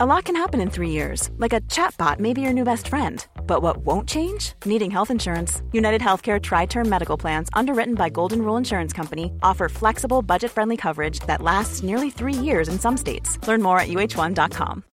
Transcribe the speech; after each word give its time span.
A 0.00 0.06
lot 0.06 0.26
can 0.26 0.36
happen 0.36 0.60
in 0.60 0.70
three 0.70 0.90
years, 0.90 1.28
like 1.38 1.52
a 1.52 1.60
chatbot 1.62 2.20
may 2.20 2.32
be 2.32 2.40
your 2.40 2.52
new 2.52 2.62
best 2.62 2.86
friend. 2.86 3.26
But 3.48 3.62
what 3.62 3.78
won't 3.78 4.08
change? 4.08 4.52
Needing 4.64 4.92
health 4.92 5.10
insurance. 5.10 5.60
United 5.72 6.00
Healthcare 6.00 6.40
Tri 6.40 6.66
Term 6.66 6.88
Medical 6.88 7.16
Plans, 7.16 7.48
underwritten 7.52 7.96
by 7.96 8.08
Golden 8.08 8.42
Rule 8.42 8.56
Insurance 8.56 8.92
Company, 8.92 9.32
offer 9.42 9.68
flexible, 9.68 10.22
budget 10.22 10.52
friendly 10.52 10.76
coverage 10.76 11.18
that 11.26 11.42
lasts 11.42 11.82
nearly 11.82 12.10
three 12.10 12.32
years 12.32 12.68
in 12.68 12.78
some 12.78 12.96
states. 12.96 13.44
Learn 13.48 13.60
more 13.60 13.80
at 13.80 13.88
uh1.com. 13.88 14.84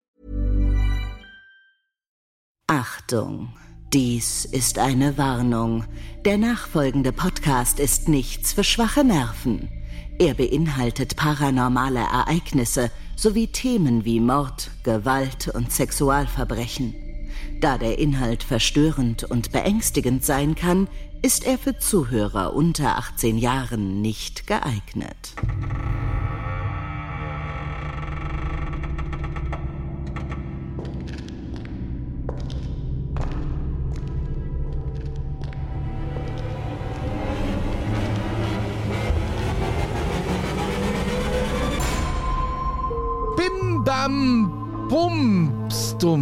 Achtung! 2.68 3.50
Dies 3.94 4.46
ist 4.46 4.80
eine 4.80 5.20
Warnung. 5.20 5.84
Der 6.26 6.40
nachfolgende 6.40 7.12
Podcast 7.12 7.80
ist 7.80 8.10
nichts 8.10 8.54
für 8.54 8.64
schwache 8.64 9.04
Nerven. 9.04 9.70
Er 10.18 10.34
beinhaltet 10.34 11.16
paranormale 11.16 12.00
Ereignisse 12.00 12.90
sowie 13.16 13.48
Themen 13.48 14.06
wie 14.06 14.20
Mord, 14.20 14.72
Gewalt 14.84 15.48
und 15.48 15.72
Sexualverbrechen. 15.72 16.94
Da 17.62 17.78
der 17.78 18.00
Inhalt 18.00 18.44
verstörend 18.44 19.24
und 19.24 19.52
beängstigend 19.52 20.24
sein 20.24 20.56
kann, 20.56 20.88
ist 21.22 21.46
er 21.46 21.58
für 21.58 21.78
Zuhörer 21.78 22.54
unter 22.54 22.98
18 22.98 23.38
Jahren 23.38 24.02
nicht 24.02 24.46
geeignet. 24.48 25.34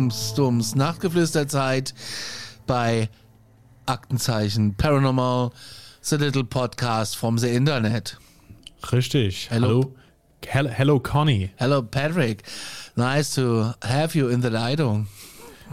Bums 0.03 0.33
dums 0.33 0.75
Nachtgeflüsterzeit 0.75 1.93
bei 2.67 3.07
Aktenzeichen 3.85 4.75
Paranormal 4.75 5.51
The 6.01 6.17
Little 6.17 6.43
Podcast 6.43 7.15
from 7.15 7.37
the 7.37 7.47
Internet. 7.47 8.17
Richtig. 8.91 9.49
Hello. 9.49 9.67
Hallo. 9.67 9.95
Hello, 10.45 10.69
hello 10.69 10.99
Conny. 10.99 11.51
Hello 11.55 11.81
Patrick, 11.81 12.43
nice 12.97 13.33
to 13.33 13.71
have 13.81 14.17
you 14.17 14.27
in 14.27 14.41
the 14.41 14.49
Leitung. 14.49 15.07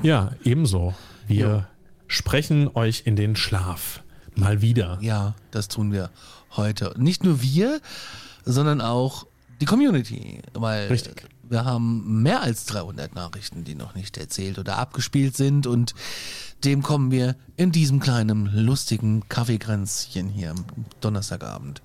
Ja, 0.00 0.30
ebenso. 0.44 0.94
Wir 1.26 1.66
sprechen 2.06 2.70
euch 2.74 3.02
in 3.06 3.16
den 3.16 3.34
Schlaf. 3.34 4.04
Mal 4.36 4.62
wieder. 4.62 4.98
Ja, 5.00 5.34
das 5.50 5.66
tun 5.66 5.90
wir 5.90 6.10
heute. 6.52 6.94
Nicht 6.96 7.24
nur 7.24 7.42
wir, 7.42 7.80
sondern 8.44 8.80
auch 8.80 9.26
die 9.60 9.66
Community, 9.66 10.40
weil 10.52 10.86
Richtig. 10.86 11.26
Wir 11.50 11.64
haben 11.64 12.22
mehr 12.22 12.40
als 12.42 12.64
300 12.66 13.14
Nachrichten, 13.14 13.64
die 13.64 13.74
noch 13.74 13.94
nicht 13.94 14.16
erzählt 14.16 14.58
oder 14.58 14.78
abgespielt 14.78 15.36
sind 15.36 15.66
und 15.66 15.94
dem 16.64 16.82
kommen 16.82 17.10
wir 17.10 17.36
in 17.56 17.72
diesem 17.72 18.00
kleinen 18.00 18.46
lustigen 18.54 19.28
Kaffeekränzchen 19.28 20.28
hier 20.28 20.50
am 20.52 20.64
Donnerstagabend. 21.00 21.82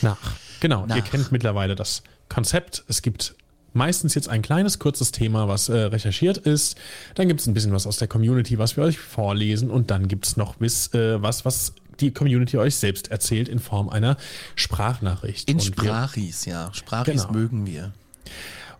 Nach. 0.00 0.18
Genau. 0.60 0.86
Nach. 0.86 0.96
Ihr 0.96 1.02
kennt 1.02 1.32
mittlerweile 1.32 1.74
das 1.74 2.02
Konzept. 2.28 2.84
Es 2.88 3.02
gibt 3.02 3.34
meistens 3.72 4.14
jetzt 4.14 4.28
ein 4.28 4.42
kleines, 4.42 4.78
kurzes 4.78 5.12
Thema, 5.12 5.48
was 5.48 5.68
äh, 5.68 5.74
recherchiert 5.76 6.38
ist. 6.38 6.76
Dann 7.14 7.28
gibt 7.28 7.40
es 7.40 7.46
ein 7.46 7.54
bisschen 7.54 7.72
was 7.72 7.86
aus 7.86 7.98
der 7.98 8.08
Community, 8.08 8.58
was 8.58 8.76
wir 8.76 8.84
euch 8.84 8.98
vorlesen. 8.98 9.70
Und 9.70 9.90
dann 9.90 10.08
gibt 10.08 10.26
es 10.26 10.36
noch 10.36 10.56
bis, 10.56 10.92
äh, 10.94 11.22
was, 11.22 11.44
was 11.44 11.74
die 12.00 12.10
Community 12.12 12.58
euch 12.58 12.76
selbst 12.76 13.10
erzählt 13.10 13.48
in 13.48 13.58
Form 13.60 13.88
einer 13.88 14.16
Sprachnachricht. 14.56 15.48
In 15.48 15.58
Und 15.58 15.76
wir- 15.76 15.84
Sprachis, 15.84 16.44
ja. 16.46 16.70
Sprachis 16.72 17.22
Genau. 17.22 17.32
mögen 17.32 17.66
wir. 17.66 17.92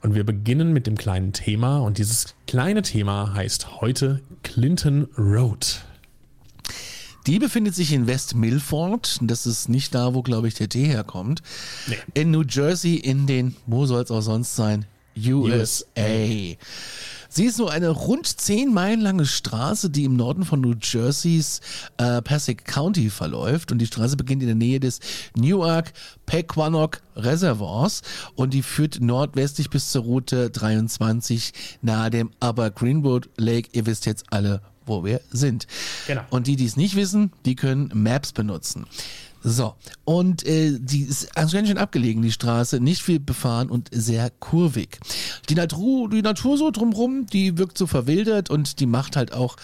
Und 0.03 0.15
wir 0.15 0.25
beginnen 0.25 0.73
mit 0.73 0.87
dem 0.87 0.97
kleinen 0.97 1.33
Thema. 1.33 1.79
Und 1.79 1.99
dieses 1.99 2.35
kleine 2.47 2.83
Thema 2.83 3.35
heißt 3.35 3.81
heute 3.81 4.21
Clinton 4.43 5.09
Road. 5.17 5.85
Die 7.27 7.39
befindet 7.39 7.77
sich 7.77 7.93
in 7.93 8.09
West 8.09 8.35
Milford. 8.35 9.19
Das 9.23 9.47
ist 9.47 9.69
nicht 9.69 9.95
da, 9.95 10.13
wo, 10.13 10.23
glaube 10.23 10.49
ich, 10.49 10.55
der 10.55 10.69
Tee 10.69 10.87
herkommt. 10.87 11.41
Nee. 11.87 11.97
In 12.15 12.33
New 12.33 12.43
Jersey, 12.43 12.97
in 12.97 13.29
den, 13.29 13.55
wo 13.67 13.87
soll 13.87 14.03
es 14.03 14.11
auch 14.11 14.23
sonst 14.23 14.57
sein? 14.57 14.87
USA. 15.17 16.57
Sie 17.35 17.47
ist 17.47 17.59
nur 17.59 17.71
eine 17.71 17.89
rund 17.89 18.27
zehn 18.27 18.75
Meilen 18.75 19.01
lange 19.01 19.25
Straße, 19.25 19.89
die 19.89 20.05
im 20.05 20.17
Norden 20.17 20.45
von 20.45 20.61
New 20.61 20.75
Jerseys 20.79 21.63
äh, 21.97 22.21
Passaic 22.21 22.67
County 22.67 23.09
verläuft. 23.09 23.73
Und 23.73 23.79
die 23.79 23.87
Straße 23.87 24.19
beginnt 24.19 24.43
in 24.43 24.49
der 24.49 24.55
Nähe 24.55 24.81
des 24.81 25.01
Newark 25.35 25.95
Pequannock 26.27 27.01
Reservoirs 27.17 28.03
und 28.35 28.53
die 28.53 28.61
führt 28.61 29.01
nordwestlich 29.01 29.71
bis 29.71 29.93
zur 29.93 30.03
Route 30.03 30.51
23 30.51 31.55
nahe 31.81 32.11
dem 32.11 32.33
Upper 32.39 32.71
Greenwood 32.71 33.31
Lake. 33.39 33.71
Ihr 33.73 33.87
wisst 33.87 34.05
jetzt 34.05 34.27
alle, 34.29 34.61
wo 34.85 35.03
wir 35.03 35.23
sind. 35.31 35.67
Genau. 36.07 36.25
Und 36.29 36.47
die, 36.49 36.57
die 36.57 36.67
es 36.67 36.77
nicht 36.77 36.97
wissen, 36.97 37.33
die 37.47 37.57
können 37.57 37.91
Maps 37.95 38.33
benutzen. 38.33 38.85
So, 39.45 39.75
und 40.05 40.47
äh, 40.47 40.79
die 40.79 41.03
ist 41.03 41.35
ganz 41.35 41.53
schön 41.53 41.79
abgelegen, 41.79 42.23
die 42.23 42.31
Straße, 42.31 42.79
nicht 42.79 43.03
viel 43.03 43.19
befahren 43.19 43.71
und 43.71 43.89
sehr 43.91 44.31
kurvig. 44.31 45.01
Die 45.49 45.57
Natur, 45.57 46.09
die 46.09 46.23
Natur 46.23 46.57
so 46.57 46.71
drumrum, 46.71 47.27
die 47.27 47.59
wirkt 47.59 47.77
so 47.77 47.87
verwildert 47.89 48.51
und 48.51 48.79
die 48.79 48.87
macht 48.87 49.17
halt 49.17 49.33
auch, 49.33 49.57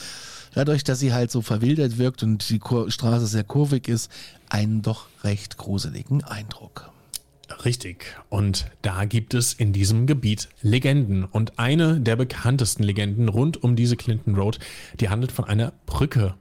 dadurch, 0.55 0.83
dass 0.83 0.99
sie 0.99 1.13
halt 1.13 1.31
so 1.31 1.43
verwildert 1.43 1.99
wirkt 1.99 2.23
und 2.23 2.49
die 2.51 2.59
Kur 2.59 2.91
Straße 2.91 3.27
sehr 3.27 3.45
kurvig 3.45 3.87
ist, 3.89 4.11
einen 4.49 4.83
doch 4.83 5.07
recht 5.23 5.57
gruseligen 5.57 6.25
Eindruck. 6.25 6.91
Richtig. 7.65 8.17
Und 8.29 8.67
da 8.83 9.05
gibt 9.05 9.35
es 9.35 9.55
in 9.55 9.73
diesem 9.73 10.07
Gebiet 10.07 10.49
Legenden. 10.63 11.25
Und 11.25 11.59
eine 11.59 12.01
der 12.01 12.17
bekanntesten 12.17 12.83
Legenden 12.83 13.29
rund 13.29 13.63
um 13.63 13.75
diese 13.75 13.97
Clinton 13.97 14.35
Road, 14.35 14.59
die 15.01 15.09
handelt 15.09 15.33
von 15.33 15.47
einer 15.47 15.73
Brücke. 15.87 16.35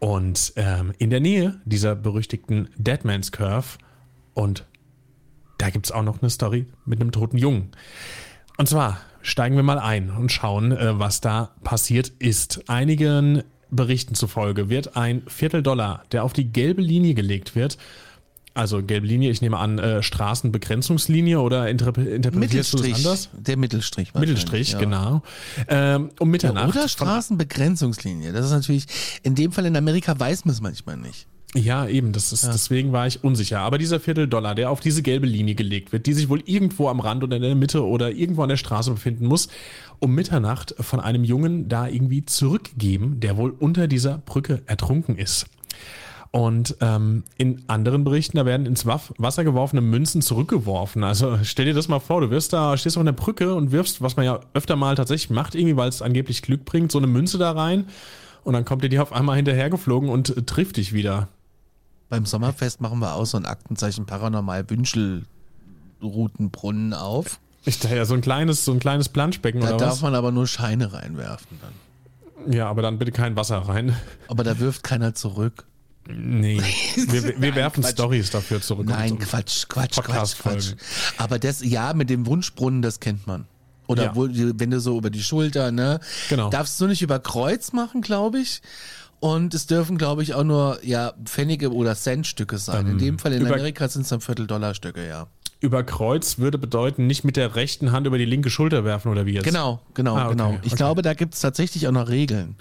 Und 0.00 0.54
ähm, 0.56 0.92
in 0.98 1.10
der 1.10 1.20
Nähe 1.20 1.60
dieser 1.64 1.94
berüchtigten 1.94 2.68
Deadman's 2.76 3.32
Curve 3.32 3.78
und 4.34 4.66
da 5.58 5.68
gibt 5.68 5.86
es 5.86 5.92
auch 5.92 6.02
noch 6.02 6.22
eine 6.22 6.30
Story 6.30 6.66
mit 6.86 7.00
einem 7.00 7.12
toten 7.12 7.36
Jungen. 7.36 7.70
Und 8.56 8.68
zwar 8.68 8.98
steigen 9.20 9.56
wir 9.56 9.62
mal 9.62 9.78
ein 9.78 10.10
und 10.10 10.32
schauen, 10.32 10.72
äh, 10.72 10.98
was 10.98 11.20
da 11.20 11.50
passiert 11.62 12.12
ist. 12.18 12.68
Einigen 12.68 13.42
Berichten 13.70 14.14
zufolge 14.14 14.70
wird 14.70 14.96
ein 14.96 15.22
Vierteldollar, 15.26 16.04
der 16.12 16.24
auf 16.24 16.32
die 16.32 16.50
gelbe 16.50 16.80
Linie 16.80 17.14
gelegt 17.14 17.54
wird, 17.54 17.76
also 18.54 18.82
gelbe 18.82 19.06
Linie, 19.06 19.30
ich 19.30 19.40
nehme 19.40 19.58
an, 19.58 19.78
äh, 19.78 20.02
Straßenbegrenzungslinie 20.02 21.40
oder 21.40 21.68
interpre 21.68 22.02
interpretierst 22.02 22.74
du 22.74 22.78
das 22.78 22.92
anders? 23.04 23.28
der 23.32 23.56
Mittelstrich. 23.56 24.14
Mittelstrich, 24.14 24.72
ja. 24.72 24.78
genau. 24.78 25.22
Ähm, 25.68 26.10
um 26.18 26.30
Mitternacht. 26.30 26.68
Oder 26.70 26.80
von- 26.80 26.88
Straßenbegrenzungslinie. 26.88 28.32
Das 28.32 28.46
ist 28.46 28.52
natürlich, 28.52 28.86
in 29.22 29.34
dem 29.34 29.52
Fall 29.52 29.66
in 29.66 29.76
Amerika 29.76 30.18
weiß 30.18 30.44
man 30.44 30.54
es 30.54 30.60
manchmal 30.60 30.96
nicht. 30.96 31.26
Ja, 31.54 31.88
eben, 31.88 32.12
das 32.12 32.32
ist, 32.32 32.46
deswegen 32.46 32.92
war 32.92 33.08
ich 33.08 33.24
unsicher. 33.24 33.58
Aber 33.58 33.76
dieser 33.76 33.98
Vierteldollar, 33.98 34.54
der 34.54 34.70
auf 34.70 34.78
diese 34.78 35.02
gelbe 35.02 35.26
Linie 35.26 35.56
gelegt 35.56 35.90
wird, 35.90 36.06
die 36.06 36.12
sich 36.12 36.28
wohl 36.28 36.42
irgendwo 36.46 36.88
am 36.88 37.00
Rand 37.00 37.24
oder 37.24 37.36
in 37.36 37.42
der 37.42 37.56
Mitte 37.56 37.84
oder 37.84 38.12
irgendwo 38.12 38.44
an 38.44 38.50
der 38.50 38.56
Straße 38.56 38.92
befinden 38.92 39.26
muss, 39.26 39.48
um 39.98 40.14
Mitternacht 40.14 40.76
von 40.78 41.00
einem 41.00 41.24
Jungen 41.24 41.68
da 41.68 41.88
irgendwie 41.88 42.24
zurückgeben, 42.24 43.18
der 43.18 43.36
wohl 43.36 43.50
unter 43.50 43.88
dieser 43.88 44.18
Brücke 44.18 44.62
ertrunken 44.66 45.16
ist. 45.18 45.46
Und 46.32 46.76
ähm, 46.80 47.24
in 47.38 47.64
anderen 47.66 48.04
Berichten, 48.04 48.36
da 48.36 48.46
werden 48.46 48.64
ins 48.64 48.86
Wasser 48.86 49.42
geworfene 49.42 49.80
Münzen 49.80 50.22
zurückgeworfen. 50.22 51.02
Also 51.02 51.40
stell 51.42 51.64
dir 51.64 51.74
das 51.74 51.88
mal 51.88 51.98
vor, 51.98 52.20
du 52.20 52.30
wirst 52.30 52.52
da, 52.52 52.76
stehst 52.76 52.96
auf 52.96 53.00
einer 53.00 53.12
Brücke 53.12 53.52
und 53.54 53.72
wirfst, 53.72 54.00
was 54.00 54.14
man 54.16 54.24
ja 54.24 54.38
öfter 54.54 54.76
mal 54.76 54.94
tatsächlich 54.94 55.30
macht, 55.30 55.56
irgendwie, 55.56 55.76
weil 55.76 55.88
es 55.88 56.02
angeblich 56.02 56.42
Glück 56.42 56.64
bringt, 56.64 56.92
so 56.92 56.98
eine 56.98 57.08
Münze 57.08 57.36
da 57.36 57.50
rein. 57.50 57.86
Und 58.44 58.52
dann 58.52 58.64
kommt 58.64 58.84
dir 58.84 58.88
die 58.88 59.00
auf 59.00 59.12
einmal 59.12 59.34
hinterhergeflogen 59.36 60.08
und 60.08 60.36
äh, 60.36 60.42
trifft 60.42 60.76
dich 60.76 60.92
wieder. 60.92 61.26
Beim 62.08 62.26
Sommerfest 62.26 62.80
machen 62.80 63.00
wir 63.00 63.14
auch 63.14 63.26
so 63.26 63.36
ein 63.36 63.44
Aktenzeichen 63.44 64.06
Paranormal 64.06 64.70
Wünschelroutenbrunnen 64.70 66.94
auf. 66.94 67.40
Ich 67.64 67.80
dachte 67.80 67.96
ja, 67.96 68.04
so 68.04 68.14
ein 68.14 68.20
kleines, 68.20 68.64
so 68.64 68.72
ein 68.72 68.78
kleines 68.78 69.08
Planschbecken 69.08 69.60
Da 69.60 69.68
oder 69.68 69.76
darf 69.78 69.92
was? 69.94 70.02
man 70.02 70.14
aber 70.14 70.30
nur 70.30 70.46
Scheine 70.46 70.92
reinwerfen 70.92 71.58
dann. 71.60 71.72
Ja, 72.52 72.68
aber 72.68 72.82
dann 72.82 72.98
bitte 72.98 73.12
kein 73.12 73.36
Wasser 73.36 73.58
rein. 73.58 73.96
Aber 74.28 74.44
da 74.44 74.58
wirft 74.58 74.82
keiner 74.82 75.14
zurück. 75.14 75.66
Nee. 76.08 76.60
Wir, 76.96 77.40
wir 77.40 77.54
werfen. 77.54 77.84
Stories 77.84 78.30
dafür 78.30 78.60
zurück. 78.60 78.86
Nein, 78.88 79.18
Quatsch, 79.18 79.68
Quatsch, 79.68 80.00
Quatsch, 80.02 80.36
Quatsch. 80.38 80.72
Aber 81.18 81.38
das, 81.38 81.62
ja, 81.64 81.92
mit 81.94 82.10
dem 82.10 82.26
Wunschbrunnen, 82.26 82.82
das 82.82 83.00
kennt 83.00 83.26
man. 83.26 83.46
Oder 83.86 84.04
Ja. 84.06 84.16
wo, 84.16 84.28
wenn 84.30 84.70
du 84.70 84.80
so 84.80 84.96
über 84.98 85.10
die 85.10 85.22
Schulter, 85.22 85.70
ne? 85.72 86.00
Genau. 86.28 86.48
Darfst 86.50 86.80
du 86.80 86.86
nicht 86.86 87.02
über 87.02 87.18
Kreuz 87.18 87.72
machen, 87.72 88.00
glaube 88.02 88.40
ich. 88.40 88.62
Und 89.20 89.52
es 89.52 89.66
dürfen, 89.66 89.98
glaube 89.98 90.22
ich, 90.22 90.34
auch 90.34 90.44
nur 90.44 90.78
ja 90.82 91.12
Pfennige 91.24 91.72
oder 91.72 91.94
Centstücke 91.94 92.56
sein. 92.58 92.86
In 92.86 92.98
dem 92.98 93.18
Fall 93.18 93.32
in 93.34 93.42
Ähm, 93.46 93.52
Amerika 93.52 93.86
sind 93.88 94.02
es 94.02 94.08
dann 94.08 94.20
Vierteldollarstücke, 94.22 95.06
ja. 95.06 95.26
Über 95.60 95.82
Kreuz 95.84 96.38
würde 96.38 96.56
bedeuten, 96.56 97.06
nicht 97.06 97.22
mit 97.22 97.36
der 97.36 97.54
rechten 97.54 97.92
Hand 97.92 98.06
über 98.06 98.16
die 98.16 98.24
linke 98.24 98.48
Schulter 98.48 98.84
werfen 98.86 99.10
oder 99.12 99.26
wie 99.26 99.34
jetzt? 99.34 99.44
Genau, 99.44 99.80
genau, 99.92 100.16
Ah, 100.16 100.20
okay, 100.26 100.30
genau. 100.30 100.58
Ich 100.62 100.68
okay. 100.68 100.76
glaube, 100.76 101.02
da 101.02 101.12
gibt 101.12 101.34
es 101.34 101.40
tatsächlich 101.40 101.86
auch 101.86 101.92
noch 101.92 102.08
Regeln. 102.08 102.56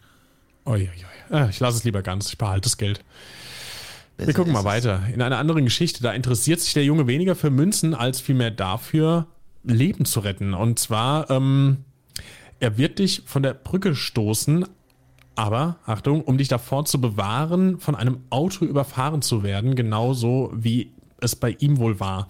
Ui, 0.66 0.82
ui, 0.82 0.88
ui. 0.88 1.36
Ah, 1.38 1.48
Ich 1.50 1.60
lasse 1.60 1.78
es 1.78 1.84
lieber 1.84 2.02
ganz. 2.02 2.30
Ich 2.30 2.38
behalte 2.38 2.62
das 2.62 2.78
Geld. 2.78 3.04
Wir 4.18 4.26
Besser 4.26 4.38
gucken 4.38 4.54
mal 4.54 4.66
weiter. 4.66 5.04
In 5.14 5.22
einer 5.22 5.38
anderen 5.38 5.64
Geschichte, 5.64 6.04
da 6.04 6.12
interessiert 6.12 6.60
sich 6.60 6.74
der 6.74 6.84
Junge 6.84 7.08
weniger 7.08 7.36
für 7.36 7.50
Münzen, 7.50 7.94
als 7.94 8.20
vielmehr 8.20 8.52
dafür, 8.52 9.28
Leben 9.64 10.06
zu 10.06 10.20
retten. 10.20 10.54
Und 10.54 10.80
zwar 10.80 11.30
ähm, 11.30 11.86
er 12.60 12.78
wird 12.78 13.00
dich 13.00 13.24
von 13.26 13.44
der 13.44 13.54
Brücke 13.54 13.96
stoßen, 13.96 14.66
aber, 15.36 15.78
Achtung, 15.86 16.22
um 16.22 16.38
dich 16.38 16.50
davor 16.50 16.84
zu 16.84 17.00
bewahren, 17.00 17.80
von 17.80 17.96
einem 17.96 18.20
Auto 18.30 18.66
überfahren 18.66 19.22
zu 19.22 19.42
werden, 19.44 19.76
genauso 19.76 20.52
wie 20.54 20.92
es 21.22 21.36
bei 21.38 21.56
ihm 21.60 21.78
wohl 21.78 22.02
war. 22.02 22.28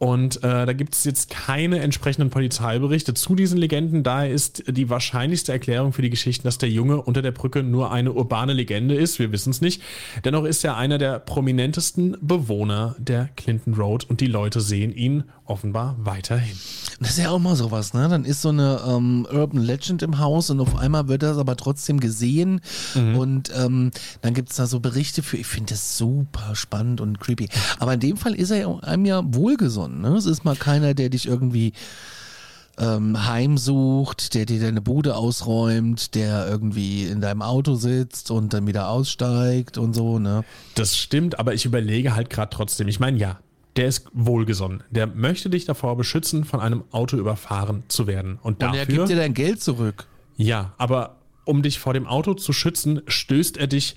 Und 0.00 0.38
äh, 0.38 0.64
da 0.64 0.72
gibt 0.72 0.94
es 0.94 1.04
jetzt 1.04 1.28
keine 1.28 1.80
entsprechenden 1.80 2.30
Polizeiberichte 2.30 3.12
zu 3.12 3.34
diesen 3.34 3.58
Legenden. 3.58 4.02
Daher 4.02 4.30
ist 4.30 4.64
die 4.66 4.88
wahrscheinlichste 4.88 5.52
Erklärung 5.52 5.92
für 5.92 6.00
die 6.00 6.08
Geschichten, 6.08 6.44
dass 6.44 6.56
der 6.56 6.70
Junge 6.70 7.02
unter 7.02 7.20
der 7.20 7.32
Brücke 7.32 7.62
nur 7.62 7.92
eine 7.92 8.12
urbane 8.12 8.54
Legende 8.54 8.94
ist. 8.94 9.18
Wir 9.18 9.30
wissen 9.30 9.50
es 9.50 9.60
nicht. 9.60 9.82
Dennoch 10.24 10.44
ist 10.44 10.64
er 10.64 10.78
einer 10.78 10.96
der 10.96 11.18
prominentesten 11.18 12.16
Bewohner 12.22 12.96
der 12.98 13.28
Clinton 13.36 13.74
Road 13.74 14.08
und 14.08 14.22
die 14.22 14.26
Leute 14.26 14.62
sehen 14.62 14.94
ihn 14.94 15.24
offenbar 15.50 15.96
weiterhin. 15.98 16.56
Das 17.00 17.10
ist 17.10 17.18
ja 17.18 17.30
auch 17.30 17.38
mal 17.38 17.56
sowas, 17.56 17.92
ne? 17.92 18.08
Dann 18.08 18.24
ist 18.24 18.42
so 18.42 18.50
eine 18.50 18.80
ähm, 18.86 19.26
Urban 19.30 19.60
Legend 19.60 20.02
im 20.02 20.18
Haus 20.18 20.50
und 20.50 20.60
auf 20.60 20.76
einmal 20.76 21.08
wird 21.08 21.22
das 21.22 21.38
aber 21.38 21.56
trotzdem 21.56 21.98
gesehen. 21.98 22.60
Mhm. 22.94 23.16
Und 23.16 23.52
ähm, 23.56 23.90
dann 24.22 24.34
gibt 24.34 24.50
es 24.50 24.56
da 24.56 24.66
so 24.66 24.80
Berichte 24.80 25.22
für, 25.22 25.36
ich 25.36 25.46
finde 25.46 25.74
das 25.74 25.98
super 25.98 26.54
spannend 26.54 27.00
und 27.00 27.20
creepy. 27.20 27.48
Aber 27.78 27.94
in 27.94 28.00
dem 28.00 28.16
Fall 28.16 28.34
ist 28.34 28.50
er 28.50 28.82
einem 28.84 29.04
ja 29.04 29.22
wohlgesonnen. 29.24 30.00
Ne? 30.00 30.16
Es 30.16 30.26
ist 30.26 30.44
mal 30.44 30.56
keiner, 30.56 30.94
der 30.94 31.08
dich 31.08 31.26
irgendwie 31.26 31.72
ähm, 32.78 33.26
heimsucht, 33.26 34.34
der 34.34 34.46
dir 34.46 34.60
deine 34.60 34.80
Bude 34.80 35.16
ausräumt, 35.16 36.14
der 36.14 36.46
irgendwie 36.48 37.04
in 37.04 37.20
deinem 37.20 37.42
Auto 37.42 37.74
sitzt 37.74 38.30
und 38.30 38.54
dann 38.54 38.66
wieder 38.66 38.88
aussteigt 38.88 39.78
und 39.78 39.94
so. 39.94 40.18
Ne? 40.18 40.44
Das 40.74 40.96
stimmt, 40.96 41.38
aber 41.38 41.54
ich 41.54 41.64
überlege 41.64 42.14
halt 42.14 42.30
gerade 42.30 42.54
trotzdem. 42.54 42.88
Ich 42.88 43.00
meine, 43.00 43.18
ja, 43.18 43.38
der 43.80 43.88
ist 43.88 44.06
wohlgesonnen. 44.12 44.82
Der 44.90 45.06
möchte 45.06 45.48
dich 45.48 45.64
davor 45.64 45.96
beschützen, 45.96 46.44
von 46.44 46.60
einem 46.60 46.84
Auto 46.90 47.16
überfahren 47.16 47.82
zu 47.88 48.06
werden. 48.06 48.38
Und, 48.42 48.60
dafür, 48.60 48.72
und 48.72 48.78
er 48.78 48.86
gibt 48.94 49.08
dir 49.08 49.16
dein 49.16 49.32
Geld 49.32 49.62
zurück. 49.62 50.06
Ja, 50.36 50.74
aber 50.76 51.16
um 51.46 51.62
dich 51.62 51.78
vor 51.78 51.94
dem 51.94 52.06
Auto 52.06 52.34
zu 52.34 52.52
schützen, 52.52 53.00
stößt 53.06 53.56
er 53.56 53.68
dich 53.68 53.96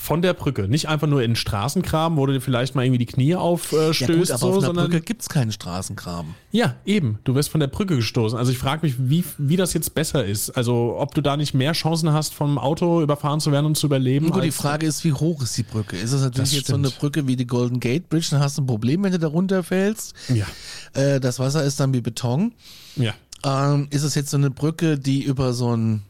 von 0.00 0.22
der 0.22 0.32
Brücke. 0.32 0.66
Nicht 0.66 0.88
einfach 0.88 1.06
nur 1.06 1.22
in 1.22 1.32
den 1.32 1.36
Straßengraben, 1.36 2.16
wo 2.16 2.24
du 2.24 2.32
dir 2.32 2.40
vielleicht 2.40 2.74
mal 2.74 2.86
irgendwie 2.86 3.04
die 3.04 3.06
Knie 3.06 3.34
aufstößt. 3.34 4.00
Ja 4.00 4.06
gut, 4.06 4.30
aber 4.30 4.38
so, 4.38 4.48
auf 4.48 4.54
einer 4.54 4.66
sondern, 4.68 4.86
Brücke 4.86 5.02
gibt 5.02 5.20
es 5.20 5.28
keinen 5.28 5.52
Straßengraben. 5.52 6.34
Ja, 6.52 6.76
eben. 6.86 7.18
Du 7.24 7.34
wirst 7.34 7.50
von 7.50 7.60
der 7.60 7.66
Brücke 7.66 7.96
gestoßen. 7.96 8.38
Also 8.38 8.50
ich 8.50 8.56
frage 8.56 8.86
mich, 8.86 8.94
wie, 8.98 9.24
wie 9.36 9.56
das 9.56 9.74
jetzt 9.74 9.94
besser 9.94 10.24
ist. 10.24 10.52
Also 10.52 10.96
ob 10.98 11.14
du 11.14 11.20
da 11.20 11.36
nicht 11.36 11.52
mehr 11.52 11.74
Chancen 11.74 12.14
hast, 12.14 12.32
vom 12.32 12.56
Auto 12.56 13.02
überfahren 13.02 13.40
zu 13.40 13.52
werden 13.52 13.66
und 13.66 13.76
zu 13.76 13.88
überleben. 13.88 14.30
Gut, 14.30 14.42
die 14.42 14.50
Frage 14.50 14.86
ist, 14.86 15.04
wie 15.04 15.12
hoch 15.12 15.42
ist 15.42 15.58
die 15.58 15.64
Brücke? 15.64 15.96
Ist 15.96 16.12
es 16.12 16.22
natürlich 16.22 16.54
jetzt 16.54 16.68
so 16.68 16.76
eine 16.76 16.88
Brücke 16.88 17.26
wie 17.26 17.36
die 17.36 17.46
Golden 17.46 17.78
Gate 17.78 18.08
Bridge, 18.08 18.28
dann 18.30 18.40
hast 18.40 18.56
du 18.56 18.62
ein 18.62 18.66
Problem, 18.66 19.02
wenn 19.02 19.12
du 19.12 19.18
da 19.18 19.28
runterfällst. 19.28 20.14
Ja. 20.34 20.46
Äh, 20.94 21.20
das 21.20 21.38
Wasser 21.38 21.62
ist 21.62 21.78
dann 21.78 21.92
wie 21.92 22.00
Beton. 22.00 22.54
Ja. 22.96 23.12
Ähm, 23.44 23.88
ist 23.90 24.04
es 24.04 24.14
jetzt 24.14 24.30
so 24.30 24.38
eine 24.38 24.50
Brücke, 24.50 24.98
die 24.98 25.22
über 25.24 25.52
so 25.52 25.76
ein 25.76 26.04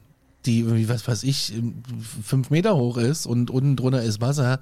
die 0.47 0.61
irgendwie, 0.61 0.89
was 0.89 1.07
weiß 1.07 1.23
ich, 1.25 1.53
fünf 2.25 2.51
Meter 2.51 2.77
hoch 2.77 2.97
ist 2.97 3.27
und 3.27 3.51
unten 3.51 3.77
drunter 3.77 4.03
ist 4.03 4.21
Wasser, 4.21 4.61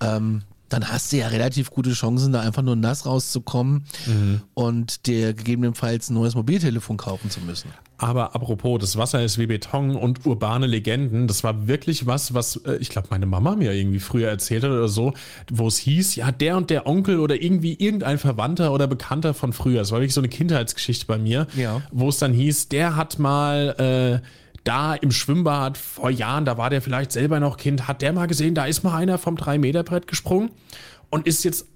ähm, 0.00 0.42
dann 0.68 0.88
hast 0.88 1.12
du 1.12 1.18
ja 1.18 1.28
relativ 1.28 1.70
gute 1.70 1.92
Chancen, 1.92 2.32
da 2.32 2.40
einfach 2.40 2.62
nur 2.62 2.76
nass 2.76 3.06
rauszukommen 3.06 3.84
mhm. 4.06 4.40
und 4.54 5.06
dir 5.06 5.32
gegebenenfalls 5.32 6.10
ein 6.10 6.14
neues 6.14 6.34
Mobiltelefon 6.34 6.96
kaufen 6.96 7.30
zu 7.30 7.40
müssen. 7.40 7.70
Aber 7.98 8.34
apropos, 8.34 8.78
das 8.80 8.96
Wasser 8.96 9.22
ist 9.22 9.38
wie 9.38 9.46
Beton 9.46 9.96
und 9.96 10.26
urbane 10.26 10.66
Legenden, 10.66 11.28
das 11.28 11.44
war 11.44 11.66
wirklich 11.66 12.06
was, 12.06 12.34
was 12.34 12.56
äh, 12.66 12.76
ich 12.76 12.90
glaube, 12.90 13.08
meine 13.10 13.26
Mama 13.26 13.56
mir 13.56 13.72
irgendwie 13.72 14.00
früher 14.00 14.28
erzählt 14.28 14.64
hat 14.64 14.70
oder 14.70 14.88
so, 14.88 15.14
wo 15.50 15.68
es 15.68 15.78
hieß, 15.78 16.16
ja, 16.16 16.30
der 16.30 16.56
und 16.56 16.68
der 16.68 16.86
Onkel 16.86 17.20
oder 17.20 17.40
irgendwie 17.40 17.74
irgendein 17.74 18.18
Verwandter 18.18 18.72
oder 18.72 18.86
Bekannter 18.86 19.34
von 19.34 19.52
früher. 19.52 19.78
Das 19.78 19.92
war 19.92 20.00
wirklich 20.00 20.14
so 20.14 20.20
eine 20.20 20.28
Kindheitsgeschichte 20.28 21.06
bei 21.06 21.16
mir, 21.16 21.46
ja. 21.56 21.80
wo 21.90 22.08
es 22.08 22.18
dann 22.18 22.34
hieß, 22.34 22.68
der 22.68 22.96
hat 22.96 23.18
mal 23.18 24.22
äh, 24.22 24.26
da 24.66 24.94
im 24.94 25.12
Schwimmbad 25.12 25.78
vor 25.78 26.10
Jahren, 26.10 26.44
da 26.44 26.58
war 26.58 26.70
der 26.70 26.82
vielleicht 26.82 27.12
selber 27.12 27.40
noch 27.40 27.56
Kind, 27.56 27.86
hat 27.86 28.02
der 28.02 28.12
mal 28.12 28.26
gesehen, 28.26 28.54
da 28.54 28.66
ist 28.66 28.82
mal 28.82 28.96
einer 28.96 29.18
vom 29.18 29.36
3-Meter-Brett 29.36 30.06
gesprungen 30.06 30.50
und 31.08 31.26
ist 31.26 31.44
jetzt 31.44 31.66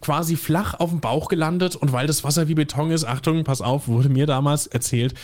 quasi 0.00 0.36
flach 0.36 0.74
auf 0.74 0.90
dem 0.90 1.00
Bauch 1.00 1.28
gelandet 1.28 1.76
und 1.76 1.92
weil 1.92 2.06
das 2.06 2.24
Wasser 2.24 2.48
wie 2.48 2.54
Beton 2.54 2.90
ist, 2.90 3.04
Achtung, 3.04 3.44
pass 3.44 3.60
auf, 3.60 3.88
wurde 3.88 4.08
mir 4.08 4.26
damals 4.26 4.66
erzählt, 4.66 5.14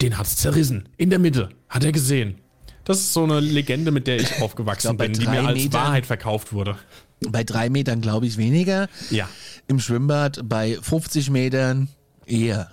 den 0.00 0.18
hat 0.18 0.26
es 0.26 0.36
zerrissen. 0.36 0.88
In 0.96 1.10
der 1.10 1.18
Mitte. 1.18 1.50
Hat 1.68 1.84
er 1.84 1.92
gesehen. 1.92 2.36
Das 2.84 2.98
ist 2.98 3.12
so 3.12 3.24
eine 3.24 3.40
Legende, 3.40 3.90
mit 3.90 4.06
der 4.06 4.16
ich 4.16 4.40
aufgewachsen 4.40 4.92
ich 4.92 4.98
glaub, 4.98 5.12
bin, 5.12 5.12
die 5.12 5.26
mir 5.26 5.46
als 5.46 5.58
Metern, 5.58 5.80
Wahrheit 5.80 6.06
verkauft 6.06 6.52
wurde. 6.52 6.76
Bei 7.20 7.44
drei 7.44 7.70
Metern 7.70 8.00
glaube 8.00 8.26
ich 8.26 8.36
weniger. 8.36 8.88
Ja. 9.10 9.28
Im 9.66 9.80
Schwimmbad 9.80 10.40
bei 10.44 10.78
50 10.80 11.30
Metern 11.30 11.88
eher. 12.26 12.70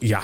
Ja, 0.00 0.22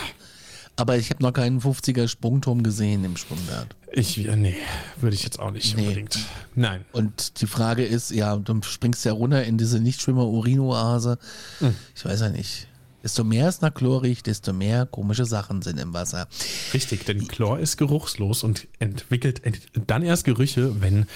aber 0.80 0.96
ich 0.96 1.10
habe 1.10 1.22
noch 1.22 1.34
keinen 1.34 1.60
50er 1.60 2.08
Sprungturm 2.08 2.62
gesehen 2.62 3.04
im 3.04 3.16
Schwimmbad. 3.16 3.76
Ich, 3.92 4.16
nee, 4.16 4.56
würde 4.98 5.14
ich 5.14 5.24
jetzt 5.24 5.38
auch 5.38 5.50
nicht 5.50 5.76
nee. 5.76 5.82
unbedingt. 5.82 6.18
Nein. 6.54 6.86
Und 6.92 7.42
die 7.42 7.46
Frage 7.46 7.84
ist, 7.84 8.10
ja, 8.10 8.34
du 8.36 8.62
springst 8.62 9.04
ja 9.04 9.12
runter 9.12 9.44
in 9.44 9.58
diese 9.58 9.78
Nichtschwimmer-Urinoase. 9.78 11.18
Hm. 11.58 11.74
Ich 11.94 12.04
weiß 12.04 12.20
ja 12.20 12.28
nicht. 12.30 12.66
Desto 13.02 13.24
mehr 13.24 13.48
es 13.48 13.60
nach 13.60 13.74
Chlor 13.74 14.02
riecht, 14.02 14.26
desto 14.26 14.54
mehr 14.54 14.86
komische 14.86 15.26
Sachen 15.26 15.60
sind 15.60 15.78
im 15.78 15.92
Wasser. 15.92 16.28
Richtig, 16.72 17.04
denn 17.04 17.28
Chlor 17.28 17.58
ist 17.58 17.76
geruchslos 17.76 18.42
und 18.42 18.66
entwickelt 18.78 19.42
dann 19.86 20.02
erst 20.02 20.24
Gerüche, 20.24 20.80
wenn 20.80 21.06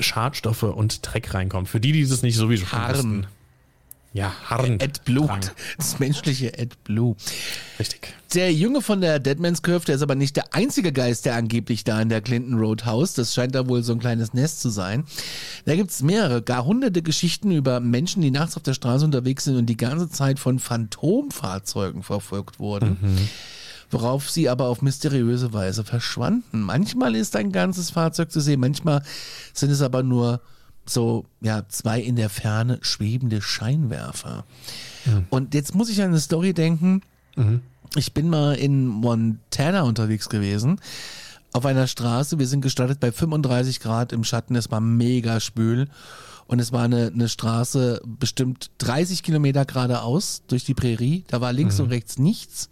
Schadstoffe 0.00 0.64
und 0.64 1.06
Dreck 1.06 1.34
reinkommen. 1.34 1.66
Für 1.66 1.80
die, 1.80 1.92
die 1.92 2.06
das 2.06 2.22
nicht 2.22 2.36
sowieso 2.36 2.66
schon 2.66 2.78
Harn. 2.78 3.26
Ja, 4.14 4.32
Harn. 4.44 4.78
AdBlue. 4.80 5.28
Das 5.78 5.98
menschliche 5.98 6.52
AdBlue. 6.58 7.16
Richtig. 7.78 8.14
Der 8.34 8.52
Junge 8.52 8.82
von 8.82 9.00
der 9.00 9.18
Deadman's 9.18 9.62
Curve, 9.62 9.86
der 9.86 9.94
ist 9.94 10.02
aber 10.02 10.14
nicht 10.14 10.36
der 10.36 10.54
einzige 10.54 10.92
Geist, 10.92 11.24
der 11.24 11.34
angeblich 11.34 11.84
da 11.84 12.00
in 12.00 12.10
der 12.10 12.20
Clinton 12.20 12.58
Road 12.58 12.84
haust. 12.84 13.16
Das 13.16 13.32
scheint 13.34 13.54
da 13.54 13.68
wohl 13.68 13.82
so 13.82 13.92
ein 13.92 13.98
kleines 13.98 14.34
Nest 14.34 14.60
zu 14.60 14.68
sein. 14.68 15.04
Da 15.64 15.74
gibt's 15.76 16.02
mehrere, 16.02 16.42
gar 16.42 16.64
hunderte 16.64 17.02
Geschichten 17.02 17.50
über 17.52 17.80
Menschen, 17.80 18.20
die 18.20 18.30
nachts 18.30 18.56
auf 18.56 18.62
der 18.62 18.74
Straße 18.74 19.04
unterwegs 19.04 19.44
sind 19.44 19.56
und 19.56 19.66
die 19.66 19.76
ganze 19.76 20.10
Zeit 20.10 20.38
von 20.38 20.58
Phantomfahrzeugen 20.58 22.02
verfolgt 22.02 22.58
wurden. 22.58 22.98
Mhm 23.00 23.28
worauf 23.92 24.30
sie 24.30 24.48
aber 24.48 24.68
auf 24.68 24.80
mysteriöse 24.80 25.52
Weise 25.52 25.84
verschwanden. 25.84 26.62
Manchmal 26.62 27.14
ist 27.14 27.36
ein 27.36 27.52
ganzes 27.52 27.90
Fahrzeug 27.90 28.32
zu 28.32 28.40
sehen, 28.40 28.58
manchmal 28.58 29.02
sind 29.52 29.70
es 29.70 29.82
aber 29.82 30.02
nur 30.02 30.40
so 30.86 31.26
ja 31.40 31.62
zwei 31.68 32.00
in 32.00 32.16
der 32.16 32.28
Ferne 32.28 32.78
schwebende 32.82 33.40
Scheinwerfer. 33.40 34.44
Ja. 35.06 35.22
Und 35.30 35.54
jetzt 35.54 35.74
muss 35.74 35.88
ich 35.88 36.00
an 36.02 36.08
eine 36.08 36.20
Story 36.20 36.52
denken. 36.52 37.02
Mhm. 37.36 37.60
Ich 37.96 38.14
bin 38.14 38.28
mal 38.28 38.54
in 38.54 38.86
Montana 38.86 39.82
unterwegs 39.82 40.28
gewesen. 40.28 40.80
Auf 41.52 41.66
einer 41.66 41.86
Straße. 41.86 42.38
Wir 42.38 42.46
sind 42.46 42.62
gestartet 42.62 43.00
bei 43.00 43.12
35 43.12 43.80
Grad 43.80 44.12
im 44.12 44.24
Schatten. 44.24 44.56
Es 44.56 44.70
war 44.70 44.80
mega 44.80 45.40
spül. 45.40 45.88
Und 46.46 46.58
es 46.58 46.72
war 46.72 46.82
eine, 46.82 47.06
eine 47.06 47.28
Straße 47.28 48.00
bestimmt 48.04 48.70
30 48.78 49.22
Kilometer 49.22 49.64
geradeaus 49.64 50.42
durch 50.48 50.64
die 50.64 50.74
Prärie. 50.74 51.24
Da 51.28 51.40
war 51.40 51.52
links 51.52 51.78
mhm. 51.78 51.84
und 51.84 51.90
rechts 51.90 52.18
nichts. 52.18 52.70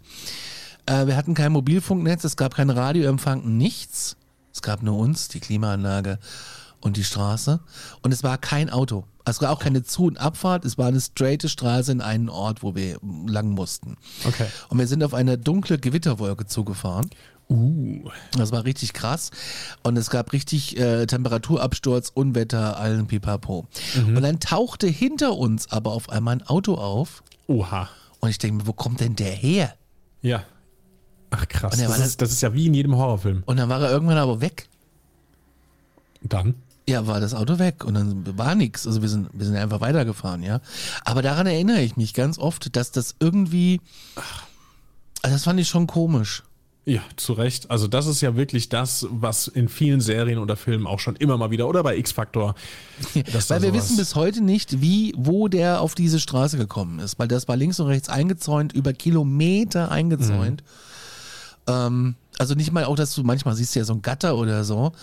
Äh, 0.85 1.07
wir 1.07 1.15
hatten 1.15 1.33
kein 1.33 1.51
Mobilfunknetz, 1.51 2.23
es 2.23 2.35
gab 2.35 2.55
kein 2.55 2.69
Radioempfang, 2.69 3.57
nichts. 3.57 4.17
Es 4.53 4.61
gab 4.61 4.83
nur 4.83 4.97
uns, 4.97 5.29
die 5.29 5.39
Klimaanlage 5.39 6.19
und 6.81 6.97
die 6.97 7.03
Straße. 7.03 7.59
Und 8.01 8.11
es 8.11 8.23
war 8.23 8.37
kein 8.37 8.69
Auto. 8.69 9.05
Es 9.23 9.41
war 9.41 9.51
auch 9.51 9.59
keine 9.59 9.83
Zu- 9.83 10.05
und 10.05 10.19
Abfahrt. 10.19 10.65
Es 10.65 10.77
war 10.77 10.87
eine 10.87 10.99
straighte 10.99 11.47
Straße 11.47 11.91
in 11.91 12.01
einen 12.01 12.29
Ort, 12.29 12.63
wo 12.63 12.75
wir 12.75 12.97
lang 13.27 13.49
mussten. 13.49 13.97
Okay. 14.25 14.47
Und 14.69 14.79
wir 14.79 14.87
sind 14.87 15.03
auf 15.03 15.13
eine 15.13 15.37
dunkle 15.37 15.77
Gewitterwolke 15.77 16.47
zugefahren. 16.47 17.09
Uh. 17.49 18.09
Das 18.37 18.51
war 18.51 18.63
richtig 18.65 18.93
krass. 18.93 19.29
Und 19.83 19.97
es 19.97 20.09
gab 20.09 20.33
richtig 20.33 20.77
äh, 20.79 21.05
Temperaturabsturz, 21.05 22.09
Unwetter, 22.13 22.77
allen 22.77 23.07
Pipapo. 23.07 23.67
Mhm. 23.95 24.17
Und 24.17 24.23
dann 24.23 24.39
tauchte 24.39 24.87
hinter 24.87 25.37
uns 25.37 25.69
aber 25.71 25.91
auf 25.91 26.09
einmal 26.09 26.35
ein 26.35 26.47
Auto 26.47 26.75
auf. 26.75 27.23
Oha. 27.47 27.89
Und 28.21 28.29
ich 28.29 28.37
denke 28.37 28.57
mir, 28.57 28.67
wo 28.67 28.73
kommt 28.73 29.01
denn 29.01 29.15
der 29.15 29.31
her? 29.31 29.75
Ja. 30.21 30.43
Ach 31.29 31.47
krass. 31.47 31.77
Das 31.77 31.99
ist, 31.99 32.21
das 32.21 32.31
ist 32.31 32.41
ja 32.41 32.53
wie 32.53 32.67
in 32.67 32.73
jedem 32.73 32.95
Horrorfilm. 32.95 33.43
Und 33.45 33.57
dann 33.57 33.69
war 33.69 33.81
er 33.81 33.91
irgendwann 33.91 34.17
aber 34.17 34.41
weg. 34.41 34.67
Dann? 36.21 36.55
Ja, 36.91 37.07
war 37.07 37.19
das 37.19 37.33
Auto 37.33 37.57
weg 37.57 37.85
und 37.85 37.93
dann 37.93 38.37
war 38.37 38.55
nichts. 38.55 38.85
Also 38.85 39.01
wir 39.01 39.09
sind, 39.09 39.29
wir 39.33 39.45
sind 39.45 39.55
einfach 39.55 39.81
weitergefahren, 39.81 40.43
ja. 40.43 40.59
Aber 41.05 41.21
daran 41.21 41.47
erinnere 41.47 41.81
ich 41.81 41.95
mich 41.95 42.13
ganz 42.13 42.37
oft, 42.37 42.75
dass 42.75 42.91
das 42.91 43.15
irgendwie, 43.19 43.79
also 45.21 45.35
das 45.35 45.43
fand 45.45 45.59
ich 45.59 45.69
schon 45.69 45.87
komisch. 45.87 46.43
Ja, 46.83 47.01
zu 47.15 47.33
Recht. 47.33 47.69
Also 47.69 47.87
das 47.87 48.07
ist 48.07 48.21
ja 48.21 48.35
wirklich 48.35 48.67
das, 48.67 49.05
was 49.09 49.47
in 49.47 49.69
vielen 49.69 50.01
Serien 50.01 50.39
oder 50.39 50.55
Filmen 50.57 50.87
auch 50.87 50.99
schon 50.99 51.15
immer 51.15 51.37
mal 51.37 51.51
wieder 51.51 51.67
oder 51.67 51.83
bei 51.83 51.95
X-Factor. 51.95 52.55
weil 53.13 53.61
wir 53.61 53.73
wissen 53.73 53.97
bis 53.97 54.15
heute 54.15 54.43
nicht, 54.43 54.81
wie, 54.81 55.13
wo 55.15 55.47
der 55.47 55.81
auf 55.81 55.93
diese 55.93 56.19
Straße 56.19 56.57
gekommen 56.57 56.99
ist, 56.99 57.19
weil 57.19 57.27
das 57.27 57.47
war 57.47 57.55
links 57.55 57.79
und 57.79 57.87
rechts 57.87 58.09
eingezäunt, 58.09 58.73
über 58.73 58.93
Kilometer 58.93 59.91
eingezäunt. 59.91 60.63
Mhm. 61.67 61.73
Ähm, 61.73 62.15
Also 62.41 62.55
nicht 62.55 62.71
mal 62.71 62.85
auch, 62.85 62.95
dass 62.95 63.13
du 63.13 63.23
manchmal 63.23 63.55
siehst 63.55 63.75
ja 63.75 63.83
so 63.83 63.93
ein 63.93 64.01
Gatter 64.01 64.35
oder 64.35 64.63
so. 64.63 64.93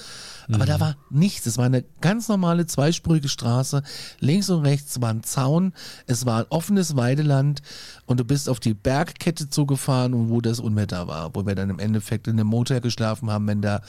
Aber 0.50 0.64
da 0.64 0.80
war 0.80 0.96
nichts. 1.10 1.46
Es 1.46 1.58
war 1.58 1.66
eine 1.66 1.84
ganz 2.00 2.28
normale 2.28 2.66
zweispurige 2.66 3.28
Straße. 3.28 3.82
Links 4.18 4.48
und 4.48 4.62
rechts 4.64 5.00
war 5.00 5.10
ein 5.10 5.22
Zaun. 5.22 5.74
Es 6.06 6.24
war 6.24 6.40
ein 6.40 6.46
offenes 6.48 6.96
Weideland. 6.96 7.60
Und 8.06 8.18
du 8.18 8.24
bist 8.24 8.48
auf 8.48 8.58
die 8.58 8.72
Bergkette 8.72 9.50
zugefahren 9.50 10.14
und 10.14 10.30
wo 10.30 10.40
das 10.40 10.60
Unwetter 10.60 11.06
war. 11.06 11.34
Wo 11.34 11.44
wir 11.44 11.54
dann 11.54 11.68
im 11.68 11.78
Endeffekt 11.78 12.28
in 12.28 12.40
einem 12.40 12.48
Motel 12.48 12.80
geschlafen 12.80 13.30
haben, 13.30 13.46
wenn 13.46 13.60
da 13.60 13.82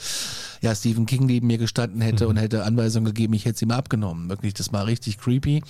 ja 0.60 0.74
Stephen 0.74 1.06
King 1.06 1.24
neben 1.24 1.46
mir 1.46 1.56
gestanden 1.56 2.02
hätte 2.02 2.28
und 2.28 2.36
hätte 2.36 2.64
Anweisungen 2.64 3.06
gegeben, 3.06 3.32
ich 3.32 3.46
hätte 3.46 3.58
sie 3.58 3.66
mal 3.66 3.76
abgenommen. 3.76 4.28
Wirklich, 4.28 4.52
das 4.52 4.70
war 4.70 4.86
richtig 4.86 5.16
creepy. 5.16 5.62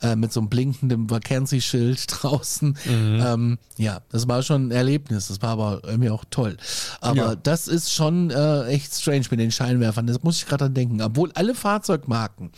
Äh, 0.00 0.16
mit 0.16 0.32
so 0.32 0.40
einem 0.40 0.48
blinkenden 0.48 1.10
Vacancy-Schild 1.10 2.06
draußen. 2.22 2.78
Ähm, 2.88 3.58
ja, 3.76 4.00
das 4.10 4.26
war 4.28 4.42
schon 4.42 4.68
ein 4.68 4.70
Erlebnis. 4.70 5.28
Das 5.28 5.42
war 5.42 5.50
aber 5.50 5.82
irgendwie 5.84 6.08
auch 6.08 6.24
toll. 6.30 6.56
Aber 7.02 7.11
Ja. 7.16 7.36
das 7.36 7.68
ist 7.68 7.92
schon 7.92 8.30
äh, 8.30 8.66
echt 8.66 8.94
strange 8.94 9.24
mit 9.30 9.40
den 9.40 9.50
Scheinwerfern. 9.50 10.06
Das 10.06 10.22
muss 10.22 10.38
ich 10.38 10.46
gerade 10.46 10.64
dran 10.64 10.74
denken. 10.74 11.02
Obwohl 11.02 11.32
alle 11.34 11.54
Fahrzeugmarken 11.54 12.50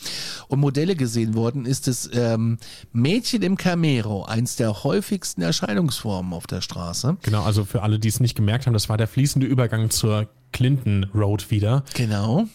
und 0.49 0.61
Modelle 0.61 0.97
gesehen 0.97 1.35
wurden, 1.35 1.67
ist 1.67 1.87
das 1.87 2.09
ähm, 2.13 2.59
Mädchen 2.93 3.43
im 3.43 3.57
Camero 3.57 4.25
eins 4.25 4.57
der 4.57 4.85
häufigsten 4.85 5.43
Erscheinungsformen 5.43 6.33
auf 6.33 6.47
der 6.47 6.61
Straße. 6.61 7.17
Genau, 7.23 7.43
also 7.43 7.65
für 7.65 7.83
alle, 7.83 7.99
die 7.99 8.09
es 8.09 8.21
nicht 8.21 8.35
gemerkt 8.35 8.67
haben, 8.67 8.73
das 8.75 8.89
war 8.89 8.97
der 8.97 9.09
fließende 9.09 9.47
Übergang 9.47 9.91
zur 9.91 10.29
Clinton 10.53 11.11
Road 11.15 11.51
wieder. 11.51 11.85
Genau. 11.95 12.47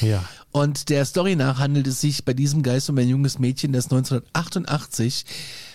Ja. 0.00 0.24
Und 0.52 0.90
der 0.90 1.04
Story 1.06 1.34
nach 1.34 1.58
handelt 1.58 1.86
es 1.86 2.00
sich 2.00 2.24
bei 2.24 2.34
diesem 2.34 2.62
Geist 2.62 2.90
um 2.90 2.98
ein 2.98 3.08
junges 3.08 3.38
Mädchen, 3.38 3.72
das 3.72 3.86
1988 3.86 5.24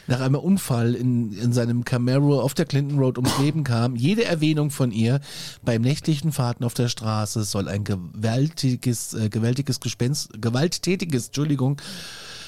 nach 0.06 0.22
einem 0.22 0.36
Unfall 0.36 0.94
in, 0.96 1.34
in 1.34 1.52
seinem 1.52 1.84
Camaro 1.84 2.40
auf 2.40 2.54
der 2.54 2.66
Clinton 2.66 3.00
Road 3.00 3.18
ums 3.18 3.38
Leben 3.40 3.64
kam. 3.64 3.96
Jede 3.96 4.26
Erwähnung 4.26 4.72
von 4.72 4.92
ihr 4.92 5.20
beim 5.64 5.82
nächtlichen 5.82 6.32
Fahrten 6.32 6.64
auf 6.64 6.76
der 6.76 6.90
Straße 6.90 7.44
soll 7.44 7.68
ein 7.68 7.84
gewaltiges, 7.84 9.14
äh, 9.16 9.30
gewaltiges 9.30 9.80
Gespenst, 9.80 10.30
gewalttätiges, 10.42 11.28
Entschuldigung, 11.28 11.82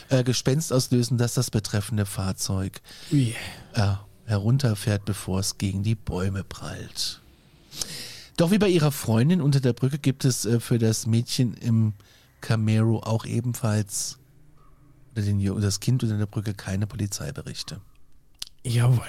äh, 0.10 0.24
Gespenst 0.24 0.72
auslösen, 0.72 1.18
dass 1.18 1.34
das 1.34 1.52
betreffende 1.52 2.06
Fahrzeug 2.06 2.82
Ui. 3.12 3.36
äh, 3.74 3.94
herunterfährt, 4.26 5.04
bevor 5.06 5.40
es 5.40 5.58
gegen 5.58 5.84
die 5.84 5.96
Bäume 5.96 6.44
prallt. 6.44 7.19
Doch 8.40 8.52
wie 8.52 8.58
bei 8.58 8.70
ihrer 8.70 8.94
Freundin 8.94 9.42
unter 9.42 9.60
der 9.60 9.74
Brücke 9.74 9.98
gibt 9.98 10.24
es 10.24 10.46
äh, 10.46 10.62
für 10.62 10.80
das 10.80 11.06
Mädchen 11.06 11.56
im 11.56 11.92
Camaro 12.40 13.00
auch 13.00 13.26
ebenfalls 13.26 14.18
oder 15.12 15.24
den, 15.24 15.44
das 15.60 15.82
Kind 15.82 16.04
unter 16.04 16.18
der 16.18 16.26
Brücke 16.26 16.54
keine 16.54 16.88
Polizeiberichte. 16.88 17.82
Jawohl. 18.64 19.04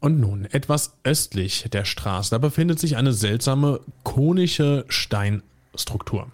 Und 0.00 0.18
nun, 0.18 0.44
etwas 0.44 0.94
östlich 1.04 1.68
der 1.72 1.84
Straße, 1.84 2.30
da 2.30 2.38
befindet 2.38 2.80
sich 2.80 2.96
eine 2.96 3.12
seltsame 3.12 3.78
konische 4.02 4.84
Steinstruktur. 4.88 6.32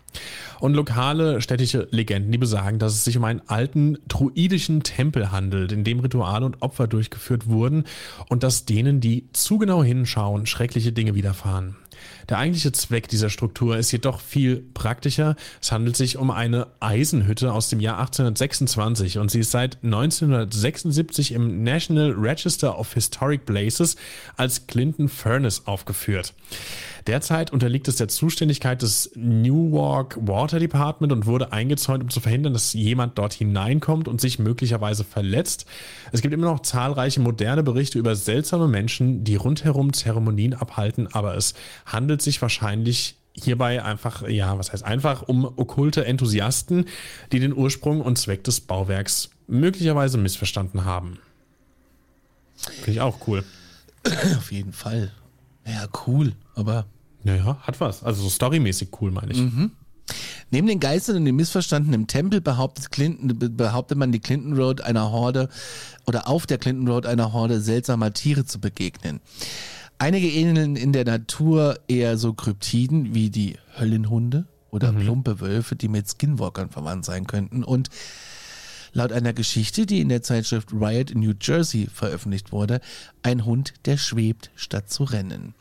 Und 0.61 0.73
lokale 0.73 1.43
städtische 1.43 1.89
Legenden, 1.91 2.33
die 2.33 2.39
besagen, 2.39 2.79
dass 2.79 2.95
es 2.95 3.05
sich 3.05 3.19
um 3.19 3.25
einen 3.25 3.43
alten 3.49 3.99
druidischen 4.09 4.83
Tempel 4.83 5.31
handelt, 5.31 5.73
in 5.73 5.85
dem 5.85 6.01
Rituale 6.01 6.47
und 6.47 6.63
Opfer 6.63 6.87
durchgeführt 6.87 7.49
wurden 7.49 7.85
und 8.31 8.43
dass 8.43 8.65
denen, 8.65 9.03
die 9.03 9.29
zu 9.35 9.59
genau 9.59 9.85
hinschauen, 9.85 10.47
schreckliche 10.47 10.93
Dinge 10.93 11.15
widerfahren. 11.15 11.77
Der 12.29 12.39
eigentliche 12.39 12.73
Zweck 12.73 13.09
dieser 13.09 13.31
Struktur 13.31 13.77
ist 13.77 13.93
jedoch 13.93 14.21
viel 14.21 14.65
praktischer. 14.75 15.37
Es 15.61 15.73
handelt 15.73 15.97
sich 15.97 16.17
um 16.17 16.31
eine 16.31 16.69
Eisenhütte 16.81 17.53
aus 17.53 17.69
dem 17.69 17.81
Jahr 17.81 17.99
1826 17.99 19.19
und 19.19 19.31
sie 19.31 19.41
ist 19.41 19.51
seit 19.51 19.79
1976 19.83 21.33
im 21.33 21.63
National 21.63 22.13
Register 22.13 22.79
of 22.79 22.95
Historic 22.95 23.47
Places 23.47 23.97
als 24.37 24.67
Clinton 24.67 25.09
Furnace 25.09 25.67
aufgeführt. 25.67 26.35
Derzeit 27.07 27.53
unterliegt 27.53 27.87
es 27.89 27.97
der 27.97 28.09
Zuständigkeit 28.09 28.81
des 28.81 29.11
Newark 29.15 30.17
Water 30.21 30.59
Department 30.59 31.13
und 31.13 31.27
wurde 31.27 31.53
eingezäunt, 31.53 32.03
um 32.03 32.09
zu 32.09 32.21
verhindern, 32.21 32.55
dass 32.55 32.73
jemand 32.73 33.19
dort 33.19 33.35
hineinkommt 33.35 34.09
und 34.09 34.23
sich 34.23 34.39
möglicherweise 34.39 35.05
verletzt. 35.05 35.67
Es 36.13 36.23
gibt 36.23 36.33
immer 36.33 36.47
noch 36.47 36.61
zahlreiche 36.61 37.21
moderne 37.21 37.63
Berichte 37.63 37.99
über 37.99 38.17
seltsame 38.17 38.69
Menschen, 38.69 39.23
die 39.23 39.37
rundherum 39.37 39.93
Zeremonien 39.93 40.55
abhalten, 40.55 41.07
aber 41.13 41.37
es 41.37 41.53
handelt 41.95 42.21
sich 42.21 42.43
wahrscheinlich 42.43 43.17
hierbei 43.33 43.83
einfach, 43.83 44.29
ja, 44.29 44.57
was 44.59 44.73
heißt 44.73 44.85
einfach, 44.85 45.23
um 45.23 45.45
okkulte 45.45 46.05
Enthusiasten, 46.05 46.85
die 47.33 47.41
den 47.41 47.53
Ursprung 47.55 48.01
und 48.01 48.19
Zweck 48.19 48.45
des 48.45 48.61
Bauwerks 48.61 49.31
möglicherweise 49.47 50.19
missverstanden 50.19 50.85
haben. 50.85 51.19
Finde 52.57 52.91
ich 52.93 53.01
auch 53.01 53.27
cool. 53.27 53.45
Auf 54.39 54.53
jeden 54.53 54.73
Fall. 54.73 55.11
Ja, 55.67 55.87
cool. 56.07 56.33
Aber 56.55 56.87
Naja, 57.25 57.59
hat 57.63 57.81
was. 57.81 58.03
Also 58.05 58.23
so 58.23 58.31
storymäßig 58.31 58.89
cool, 59.01 59.11
meine 59.11 59.33
ich. 59.33 59.43
Neben 60.51 60.67
den 60.67 60.79
Geistern 60.81 61.17
und 61.17 61.25
den 61.25 61.35
Missverstanden 61.37 61.93
im 61.95 62.07
Tempel 62.07 62.41
behauptet, 62.43 62.93
Clinton, 62.93 63.39
be- 63.39 63.49
behauptet 63.51 63.97
man, 63.99 64.13
die 64.13 64.21
Clinton 64.21 64.53
Road 64.55 64.83
einer 64.83 65.11
Horde 65.11 65.49
oder 66.07 66.29
auf 66.29 66.47
der 66.47 66.59
Clinton 66.59 66.87
Road 66.87 67.07
einer 67.07 67.33
Horde 67.33 67.61
seltsamer 67.61 68.13
Tiere 68.13 68.45
zu 68.45 68.61
begegnen. 68.61 69.21
Einige 69.99 70.29
ähneln 70.29 70.77
in 70.77 70.93
der 70.93 71.05
Natur 71.05 71.79
eher 71.89 72.19
so 72.19 72.33
Kryptiden 72.33 73.15
wie 73.15 73.31
die 73.31 73.57
Höllenhunde 73.79 74.47
oder 74.71 74.93
plumpe 74.93 75.41
Wölfe, 75.41 75.77
die 75.77 75.89
mit 75.89 76.09
Skinwalkern 76.09 76.69
verwandt 76.69 77.05
sein 77.05 77.27
könnten. 77.27 77.63
Und 77.63 77.91
laut 78.93 79.13
einer 79.13 79.33
Geschichte, 79.33 79.87
die 79.87 80.01
in 80.01 80.09
der 80.09 80.23
Zeitschrift 80.23 80.73
Riot 80.73 81.11
in 81.11 81.21
New 81.21 81.35
Jersey 81.41 81.89
veröffentlicht 81.93 82.53
wurde, 82.53 82.81
ein 83.23 83.45
Hund, 83.45 83.75
der 83.85 83.97
schwebt, 83.97 84.51
statt 84.57 84.91
zu 84.91 85.05
rennen. 85.05 85.55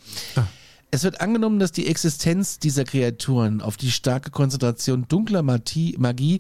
Es 0.92 1.04
wird 1.04 1.22
angenommen, 1.22 1.60
dass 1.60 1.72
die 1.72 1.88
Existenz 1.88 2.60
dieser 2.60 2.84
Kreaturen 2.84 3.62
auf 3.62 3.78
die 3.78 3.92
starke 3.92 4.30
Konzentration 4.30 5.06
dunkler 5.08 5.42
Magie, 5.42 5.96
Magie 5.98 6.40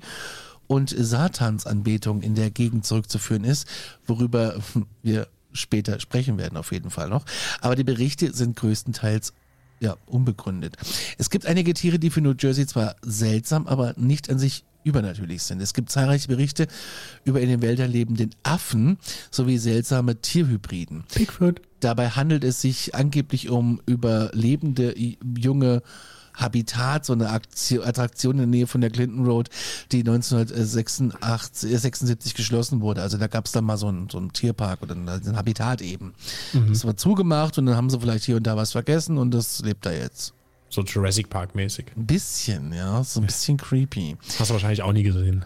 und 0.67 0.89
Satansanbetung 0.95 2.21
in 2.21 2.35
der 2.35 2.51
Gegend 2.51 2.85
zurückzuführen 2.85 3.43
ist, 3.43 3.67
worüber 4.05 4.55
wir 5.01 5.27
später 5.53 5.99
sprechen 5.99 6.37
werden 6.37 6.57
auf 6.57 6.71
jeden 6.71 6.89
Fall 6.89 7.09
noch. 7.09 7.25
Aber 7.61 7.75
die 7.75 7.83
Berichte 7.83 8.33
sind 8.33 8.55
größtenteils 8.55 9.33
ja, 9.79 9.97
unbegründet. 10.05 10.77
Es 11.17 11.29
gibt 11.29 11.45
einige 11.45 11.73
Tiere, 11.73 11.99
die 11.99 12.09
für 12.09 12.21
New 12.21 12.33
Jersey 12.39 12.65
zwar 12.65 12.95
seltsam, 13.01 13.67
aber 13.67 13.93
nicht 13.97 14.29
an 14.29 14.39
sich 14.39 14.63
übernatürlich 14.83 15.43
sind. 15.43 15.61
Es 15.61 15.73
gibt 15.73 15.89
zahlreiche 15.89 16.27
Berichte 16.27 16.67
über 17.23 17.41
in 17.41 17.49
den 17.49 17.61
Wäldern 17.61 17.91
lebenden 17.91 18.31
Affen 18.43 18.97
sowie 19.31 19.57
seltsame 19.57 20.21
Tierhybriden. 20.21 21.05
Bigfoot. 21.13 21.61
Dabei 21.79 22.09
handelt 22.09 22.43
es 22.43 22.61
sich 22.61 22.95
angeblich 22.95 23.49
um 23.49 23.81
überlebende 23.85 24.95
junge 25.37 25.81
Habitat, 26.35 27.05
so 27.05 27.13
eine 27.13 27.29
Aktio- 27.29 27.83
Attraktion 27.83 28.33
in 28.33 28.37
der 28.39 28.47
Nähe 28.47 28.67
von 28.67 28.81
der 28.81 28.89
Clinton 28.89 29.25
Road, 29.25 29.49
die 29.91 30.03
1986, 30.03 31.71
äh, 31.71 31.77
76 31.77 32.33
geschlossen 32.33 32.81
wurde. 32.81 33.01
Also 33.01 33.17
da 33.17 33.27
gab 33.27 33.45
es 33.45 33.51
dann 33.51 33.65
mal 33.65 33.77
so 33.77 33.87
einen, 33.87 34.09
so 34.09 34.17
einen 34.17 34.33
Tierpark 34.33 34.81
oder 34.81 34.95
ein, 34.95 35.07
ein 35.07 35.35
Habitat 35.35 35.81
eben. 35.81 36.13
Das 36.69 36.85
war 36.85 36.97
zugemacht 36.97 37.57
und 37.57 37.65
dann 37.65 37.75
haben 37.75 37.89
sie 37.89 37.99
vielleicht 37.99 38.25
hier 38.25 38.37
und 38.37 38.47
da 38.47 38.55
was 38.55 38.71
vergessen 38.71 39.17
und 39.17 39.31
das 39.31 39.59
lebt 39.63 39.85
da 39.85 39.91
jetzt. 39.91 40.33
So 40.69 40.81
Jurassic 40.81 41.29
Park 41.29 41.53
mäßig. 41.53 41.85
Ein 41.95 42.07
bisschen, 42.07 42.73
ja, 42.73 43.03
so 43.03 43.19
ein 43.19 43.27
bisschen 43.27 43.57
creepy. 43.57 44.17
Hast 44.39 44.49
du 44.49 44.53
wahrscheinlich 44.53 44.81
auch 44.81 44.91
nie 44.93 45.03
gesehen. 45.03 45.45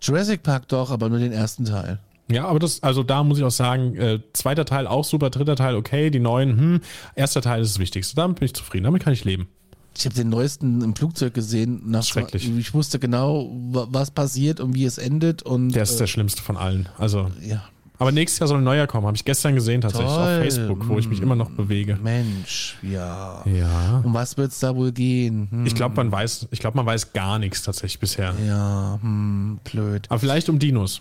Jurassic 0.00 0.42
Park 0.42 0.68
doch, 0.68 0.90
aber 0.90 1.08
nur 1.08 1.18
den 1.18 1.32
ersten 1.32 1.64
Teil. 1.66 1.98
Ja, 2.28 2.46
aber 2.46 2.58
das, 2.58 2.82
also 2.82 3.02
da 3.02 3.22
muss 3.22 3.38
ich 3.38 3.44
auch 3.44 3.50
sagen, 3.50 3.94
äh, 3.96 4.20
zweiter 4.32 4.64
Teil 4.64 4.86
auch 4.86 5.04
super, 5.04 5.30
dritter 5.30 5.56
Teil 5.56 5.76
okay, 5.76 6.10
die 6.10 6.18
neuen, 6.18 6.58
hm, 6.58 6.80
erster 7.14 7.40
Teil 7.40 7.62
ist 7.62 7.74
das 7.74 7.78
Wichtigste. 7.78 8.16
Damit 8.16 8.40
bin 8.40 8.46
ich 8.46 8.54
zufrieden, 8.54 8.84
damit 8.84 9.02
kann 9.04 9.12
ich 9.12 9.24
leben. 9.24 9.48
Ich 9.96 10.04
habe 10.04 10.14
den 10.14 10.28
neuesten 10.28 10.82
im 10.82 10.94
Flugzeug 10.94 11.32
gesehen. 11.34 11.82
Nach 11.86 12.02
Schrecklich. 12.04 12.50
Ich 12.58 12.74
wusste 12.74 12.98
genau, 12.98 13.50
wa- 13.70 13.86
was 13.90 14.10
passiert 14.10 14.60
und 14.60 14.74
wie 14.74 14.84
es 14.84 14.98
endet. 14.98 15.42
Und 15.42 15.70
Der 15.70 15.84
ist 15.84 15.98
der 15.98 16.06
schlimmste 16.06 16.42
von 16.42 16.56
allen. 16.56 16.88
Also, 16.98 17.30
ja, 17.42 17.62
aber 17.98 18.12
nächstes 18.12 18.38
Jahr 18.40 18.48
soll 18.48 18.58
ein 18.58 18.64
neuer 18.64 18.86
kommen, 18.86 19.06
habe 19.06 19.16
ich 19.16 19.24
gestern 19.24 19.54
gesehen 19.54 19.80
tatsächlich 19.80 20.12
Toll. 20.12 20.36
auf 20.36 20.42
Facebook, 20.42 20.86
wo 20.88 20.98
ich 20.98 21.08
mich 21.08 21.22
immer 21.22 21.34
noch 21.34 21.48
bewege. 21.50 21.96
Mensch, 22.02 22.76
ja. 22.82 23.42
Ja. 23.46 24.02
Um 24.04 24.12
was 24.12 24.36
wird's 24.36 24.60
da 24.60 24.76
wohl 24.76 24.92
gehen? 24.92 25.48
Hm, 25.50 25.64
Ich 25.66 25.74
glaube, 25.74 25.94
man 25.96 26.12
weiß, 26.12 26.48
ich 26.50 26.60
glaube, 26.60 26.76
man 26.76 26.84
weiß 26.84 27.14
gar 27.14 27.38
nichts 27.38 27.62
tatsächlich 27.62 27.98
bisher. 27.98 28.34
ja, 28.46 28.98
hm, 29.00 29.60
blöd. 29.64 30.06
Aber 30.10 30.18
vielleicht 30.18 30.50
um 30.50 30.58
Dinos. 30.58 31.00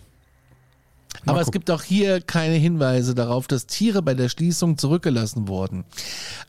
Aber 1.26 1.42
es 1.42 1.52
gibt 1.52 1.72
auch 1.72 1.84
hier 1.84 2.22
keine 2.22 2.56
Hinweise 2.56 3.16
darauf, 3.16 3.48
dass 3.48 3.68
Tiere 3.68 4.02
bei 4.02 4.14
der 4.14 4.30
Schließung 4.30 4.78
zurückgelassen 4.78 5.48
wurden. 5.48 5.86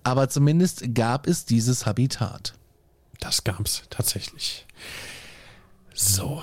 Aber 0.03 0.29
zumindest 0.29 0.95
gab 0.95 1.27
es 1.27 1.45
dieses 1.45 1.87
Habitat. 1.87 2.55
Das 3.21 3.45
gab's 3.45 3.83
tatsächlich. 3.91 4.67
So, 5.95 6.43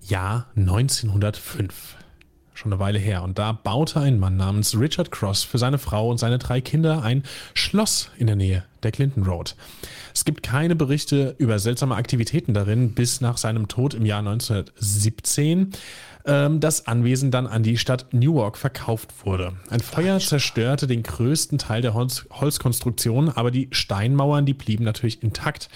Jahr 0.00 0.46
1905. 0.56 1.96
Schon 2.54 2.72
eine 2.72 2.80
Weile 2.80 2.98
her. 2.98 3.22
Und 3.22 3.38
da 3.38 3.52
baute 3.52 4.00
ein 4.00 4.18
Mann 4.18 4.36
namens 4.36 4.76
Richard 4.76 5.12
Cross 5.12 5.44
für 5.44 5.58
seine 5.58 5.78
Frau 5.78 6.10
und 6.10 6.18
seine 6.18 6.38
drei 6.38 6.60
Kinder 6.60 7.02
ein 7.02 7.22
Schloss 7.54 8.10
in 8.18 8.26
der 8.26 8.34
Nähe 8.34 8.64
der 8.82 8.90
Clinton 8.90 9.22
Road. 9.24 9.54
Es 10.14 10.24
gibt 10.24 10.42
keine 10.42 10.74
Berichte 10.74 11.36
über 11.38 11.58
seltsame 11.58 11.94
Aktivitäten 11.94 12.54
darin 12.54 12.94
bis 12.94 13.20
nach 13.20 13.36
seinem 13.36 13.68
Tod 13.68 13.94
im 13.94 14.04
Jahr 14.06 14.20
1917. 14.20 15.72
ähm, 16.28 16.60
das 16.60 16.86
Anwesen 16.86 17.30
dann 17.30 17.46
an 17.46 17.62
die 17.62 17.78
Stadt 17.78 18.12
Newark 18.12 18.56
verkauft 18.56 19.12
wurde. 19.24 19.54
Ein 19.70 19.80
Feuer 19.80 20.20
zerstörte 20.20 20.86
den 20.86 21.02
größten 21.02 21.58
Teil 21.58 21.82
der 21.82 21.94
Holz 21.94 22.26
Holzkonstruktion, 22.30 23.30
aber 23.30 23.50
die 23.50 23.68
Steinmauern, 23.72 24.46
die 24.46 24.54
blieben 24.54 24.84
natürlich 24.84 25.22
intakt. 25.22 25.68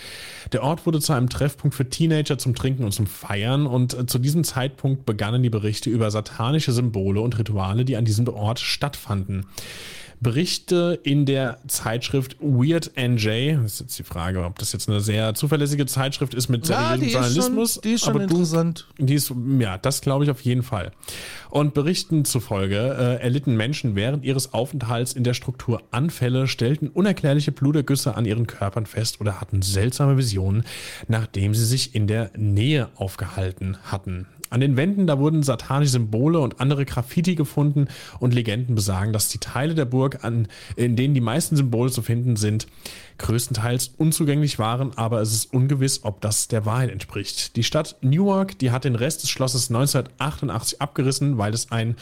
Der 0.53 0.63
Ort 0.63 0.87
wurde 0.87 1.01
zu 1.01 1.13
einem 1.15 1.29
Treffpunkt 1.29 1.75
für 1.75 1.89
Teenager 1.89 2.39
zum 2.39 2.55
Trinken 2.55 2.85
und 2.85 2.93
zum 2.93 3.07
Feiern 3.07 3.67
und 3.67 3.95
äh, 3.95 4.07
zu 4.07 4.19
diesem 4.19 4.45
Zeitpunkt 4.45 5.07
begannen 5.07 5.43
die 5.43 5.51
Berichte 5.51 5.91
über 5.91 6.11
satanische 6.11 6.73
Symbole 6.73 7.21
und 7.21 7.39
Rituale, 7.39 7.85
die 7.85 7.97
an 7.97 8.05
diesem 8.05 8.29
Ort 8.29 8.61
stattfanden. 8.61 9.47
Berichte 10.23 11.01
in 11.03 11.27
der 11.27 11.59
Zeitschrift 11.67 12.37
Weird 12.41 12.93
NJ. 12.97 13.55
Das 13.57 13.73
ist 13.75 13.81
jetzt 13.81 13.99
die 13.99 14.05
Frage, 14.05 14.45
ob 14.45 14.59
das 14.59 14.73
jetzt 14.73 14.89
eine 14.89 15.01
sehr 15.01 15.35
zuverlässige 15.35 15.85
Zeitschrift 15.87 16.33
ist 16.35 16.49
mit 16.49 16.69
Ja, 16.69 16.91
seriösem 16.97 17.09
Journalismus. 17.11 17.75
schon, 17.75 17.83
die 17.83 17.93
ist 17.93 18.01
schon 18.05 18.11
aber 18.11 18.27
du- 18.27 18.35
interessant. 18.35 18.87
die 18.99 19.15
ist, 19.15 19.33
ja, 19.59 19.79
das 19.79 20.01
glaube 20.01 20.25
ich 20.25 20.31
auf 20.31 20.41
jeden 20.43 20.63
Fall. 20.63 20.93
Und 21.51 21.75
Berichten 21.75 22.25
zufolge 22.25 22.77
äh, 22.77 23.21
erlitten 23.23 23.57
Menschen 23.57 23.97
während 23.97 24.25
ihres 24.25 24.55
Aufenthalts 24.55 25.13
in 25.13 25.25
der 25.25 25.35
Struktur 25.35 25.83
Anfälle, 25.91 26.47
stellten 26.47 26.89
unerklärliche 26.89 27.51
Blutergüsse 27.51 28.15
an 28.15 28.25
ihren 28.25 28.47
Körpern 28.47 28.87
fest 28.87 29.21
oder 29.21 29.41
hatten 29.41 29.61
seltsame 29.63 30.17
Visionen, 30.17 30.65
nachdem 31.09 31.55
sie 31.55 31.65
sich 31.67 31.95
in 31.97 32.07
der 32.07 32.31
Nähe 32.37 32.89
aufgehalten 32.95 33.77
hatten. 33.85 34.27
An 34.53 34.61
den 34.61 34.77
Wänden, 34.77 35.07
da 35.07 35.19
wurden 35.19 35.43
satanische 35.43 35.93
Symbole 35.93 36.39
und 36.39 36.61
andere 36.61 36.85
Graffiti 36.85 37.37
gefunden 37.37 37.89
und 38.21 38.35
Legenden 38.35 38.75
besagen, 38.75 39.15
dass 39.15 39.29
die 39.29 39.39
Teile 39.39 39.75
der 39.75 39.87
Burg, 39.87 40.25
an, 40.25 40.47
in 40.77 40.95
denen 40.95 41.15
die 41.15 41.23
meisten 41.23 41.57
Symbole 41.57 41.91
zu 41.91 42.03
finden 42.03 42.37
sind, 42.37 42.67
größtenteils 43.17 43.95
unzugänglich 43.97 44.59
waren, 44.59 44.93
aber 44.99 45.23
es 45.23 45.33
ist 45.33 45.55
ungewiss, 45.55 46.05
ob 46.05 46.21
das 46.21 46.49
der 46.49 46.67
Wahrheit 46.67 46.91
entspricht. 46.91 47.57
Die 47.57 47.63
Stadt 47.63 47.97
Newark, 48.03 48.59
die 48.59 48.71
hat 48.71 48.85
den 48.85 48.95
Rest 48.95 49.23
des 49.23 49.31
Schlosses 49.31 49.71
1988 49.71 50.83
abgerissen, 50.83 51.39
weil 51.39 51.55
es 51.55 51.73
ein, 51.73 51.97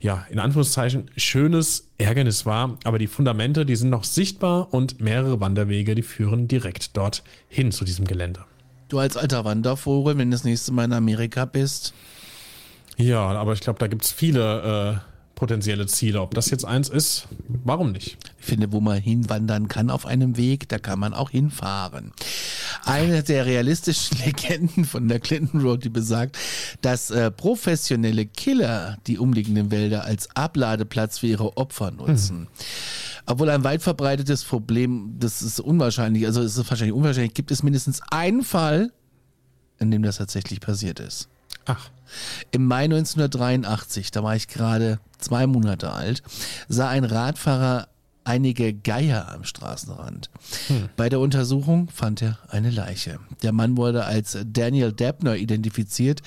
ja, 0.00 0.26
in 0.28 0.40
Anführungszeichen 0.40 1.08
schönes 1.16 1.86
Ärgernis 1.98 2.46
war, 2.46 2.78
aber 2.82 2.98
die 2.98 3.06
Fundamente, 3.06 3.64
die 3.64 3.76
sind 3.76 3.90
noch 3.90 4.02
sichtbar 4.02 4.74
und 4.74 5.00
mehrere 5.00 5.38
Wanderwege, 5.38 5.94
die 5.94 6.02
führen 6.02 6.48
direkt 6.48 6.96
dort 6.96 7.22
hin 7.48 7.70
zu 7.70 7.84
diesem 7.84 8.06
Gelände. 8.08 8.44
Du 8.92 8.98
als 8.98 9.16
alter 9.16 9.46
Wandervogel, 9.46 10.18
wenn 10.18 10.30
du 10.30 10.34
das 10.34 10.44
nächste 10.44 10.70
Mal 10.70 10.84
in 10.84 10.92
Amerika 10.92 11.46
bist. 11.46 11.94
Ja, 12.98 13.20
aber 13.20 13.54
ich 13.54 13.60
glaube, 13.60 13.78
da 13.78 13.86
gibt 13.86 14.04
es 14.04 14.12
viele 14.12 15.00
äh, 15.02 15.34
potenzielle 15.34 15.86
Ziele. 15.86 16.20
Ob 16.20 16.34
das 16.34 16.50
jetzt 16.50 16.66
eins 16.66 16.90
ist, 16.90 17.26
warum 17.64 17.92
nicht? 17.92 18.18
Ich 18.38 18.44
finde, 18.44 18.70
wo 18.70 18.82
man 18.82 19.00
hinwandern 19.00 19.68
kann 19.68 19.88
auf 19.88 20.04
einem 20.04 20.36
Weg, 20.36 20.68
da 20.68 20.78
kann 20.78 20.98
man 20.98 21.14
auch 21.14 21.30
hinfahren. 21.30 22.12
Eine 22.84 23.22
der 23.22 23.46
realistischen 23.46 24.18
Legenden 24.26 24.84
von 24.84 25.08
der 25.08 25.20
Clinton 25.20 25.62
Road, 25.62 25.84
die 25.84 25.88
besagt, 25.88 26.36
dass 26.82 27.10
äh, 27.10 27.30
professionelle 27.30 28.26
Killer 28.26 28.98
die 29.06 29.16
umliegenden 29.16 29.70
Wälder 29.70 30.04
als 30.04 30.28
Abladeplatz 30.36 31.20
für 31.20 31.28
ihre 31.28 31.56
Opfer 31.56 31.92
nutzen. 31.92 32.46
Obwohl 33.26 33.50
ein 33.50 33.64
weit 33.64 33.82
verbreitetes 33.82 34.44
Problem, 34.44 35.16
das 35.18 35.42
ist 35.42 35.60
unwahrscheinlich, 35.60 36.26
also 36.26 36.42
es 36.42 36.56
ist 36.56 36.70
wahrscheinlich 36.70 36.94
unwahrscheinlich, 36.94 37.34
gibt 37.34 37.50
es 37.50 37.62
mindestens 37.62 38.00
einen 38.10 38.42
Fall, 38.42 38.92
in 39.78 39.90
dem 39.90 40.02
das 40.02 40.16
tatsächlich 40.16 40.60
passiert 40.60 41.00
ist. 41.00 41.28
Ach, 41.64 41.90
Im 42.50 42.66
Mai 42.66 42.84
1983, 42.84 44.10
da 44.10 44.22
war 44.22 44.34
ich 44.34 44.48
gerade 44.48 44.98
zwei 45.18 45.46
Monate 45.46 45.92
alt, 45.92 46.22
sah 46.68 46.88
ein 46.88 47.04
Radfahrer 47.04 47.88
einige 48.24 48.72
Geier 48.72 49.32
am 49.32 49.44
Straßenrand. 49.44 50.30
Bei 50.96 51.08
der 51.08 51.20
Untersuchung 51.20 51.88
fand 51.88 52.22
er 52.22 52.38
eine 52.48 52.70
Leiche. 52.70 53.18
Der 53.42 53.52
Mann 53.52 53.76
wurde 53.76 54.04
als 54.04 54.38
Daniel 54.44 54.92
Debner 54.92 55.36
identifiziert, 55.36 56.22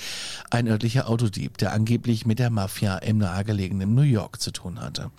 ein 0.49 0.67
örtlicher 0.67 1.09
Autodieb, 1.09 1.57
der 1.57 1.73
angeblich 1.73 2.25
mit 2.25 2.39
der 2.39 2.49
Mafia 2.49 2.97
im 2.97 3.17
nahegelegenen 3.17 3.93
New 3.93 4.01
York 4.01 4.41
zu 4.41 4.51
tun 4.51 4.81
hatte. 4.81 5.11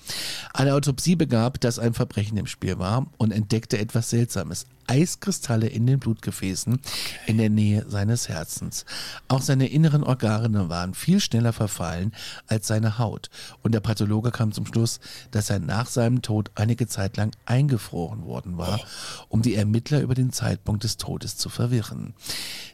Eine 0.53 0.75
Autopsie 0.75 1.17
begab, 1.17 1.61
dass 1.61 1.79
ein 1.79 1.95
Verbrechen 1.95 2.37
im 2.37 2.47
Spiel 2.47 2.79
war 2.79 3.07
und 3.17 3.33
entdeckte 3.33 3.79
etwas 3.79 4.11
Seltsames. 4.11 4.67
Eiskristalle 4.87 5.67
in 5.67 5.87
den 5.87 5.99
Blutgefäßen 5.99 6.81
in 7.27 7.39
der 7.39 7.51
Nähe 7.51 7.85
seines 7.89 8.29
Herzens. 8.29 8.85
Auch 9.29 9.43
seine 9.43 9.69
inneren 9.69 10.03
Organe 10.03 10.69
waren 10.69 10.95
viel 10.95 11.21
schneller 11.21 11.53
verfallen 11.53 12.13
als 12.47 12.67
seine 12.67 12.99
Haut. 12.99 13.31
Und 13.63 13.73
der 13.73 13.81
Pathologe 13.81 14.31
kam 14.31 14.53
zum 14.53 14.67
Schluss, 14.67 15.01
dass 15.31 15.51
er 15.51 15.59
nach 15.59 15.87
seinem 15.87 16.23
Tod 16.23 16.51
einige 16.55 16.87
Zeit 16.87 17.17
lang 17.17 17.33
eingefroren 17.45 18.25
worden 18.25 18.59
war, 18.59 18.81
um 19.29 19.43
die 19.43 19.55
Ermittler 19.55 20.01
über 20.01 20.15
den 20.15 20.33
Zeitpunkt 20.33 20.85
des 20.85 20.97
Todes 20.97 21.37
zu 21.37 21.49
verwirren. 21.49 22.15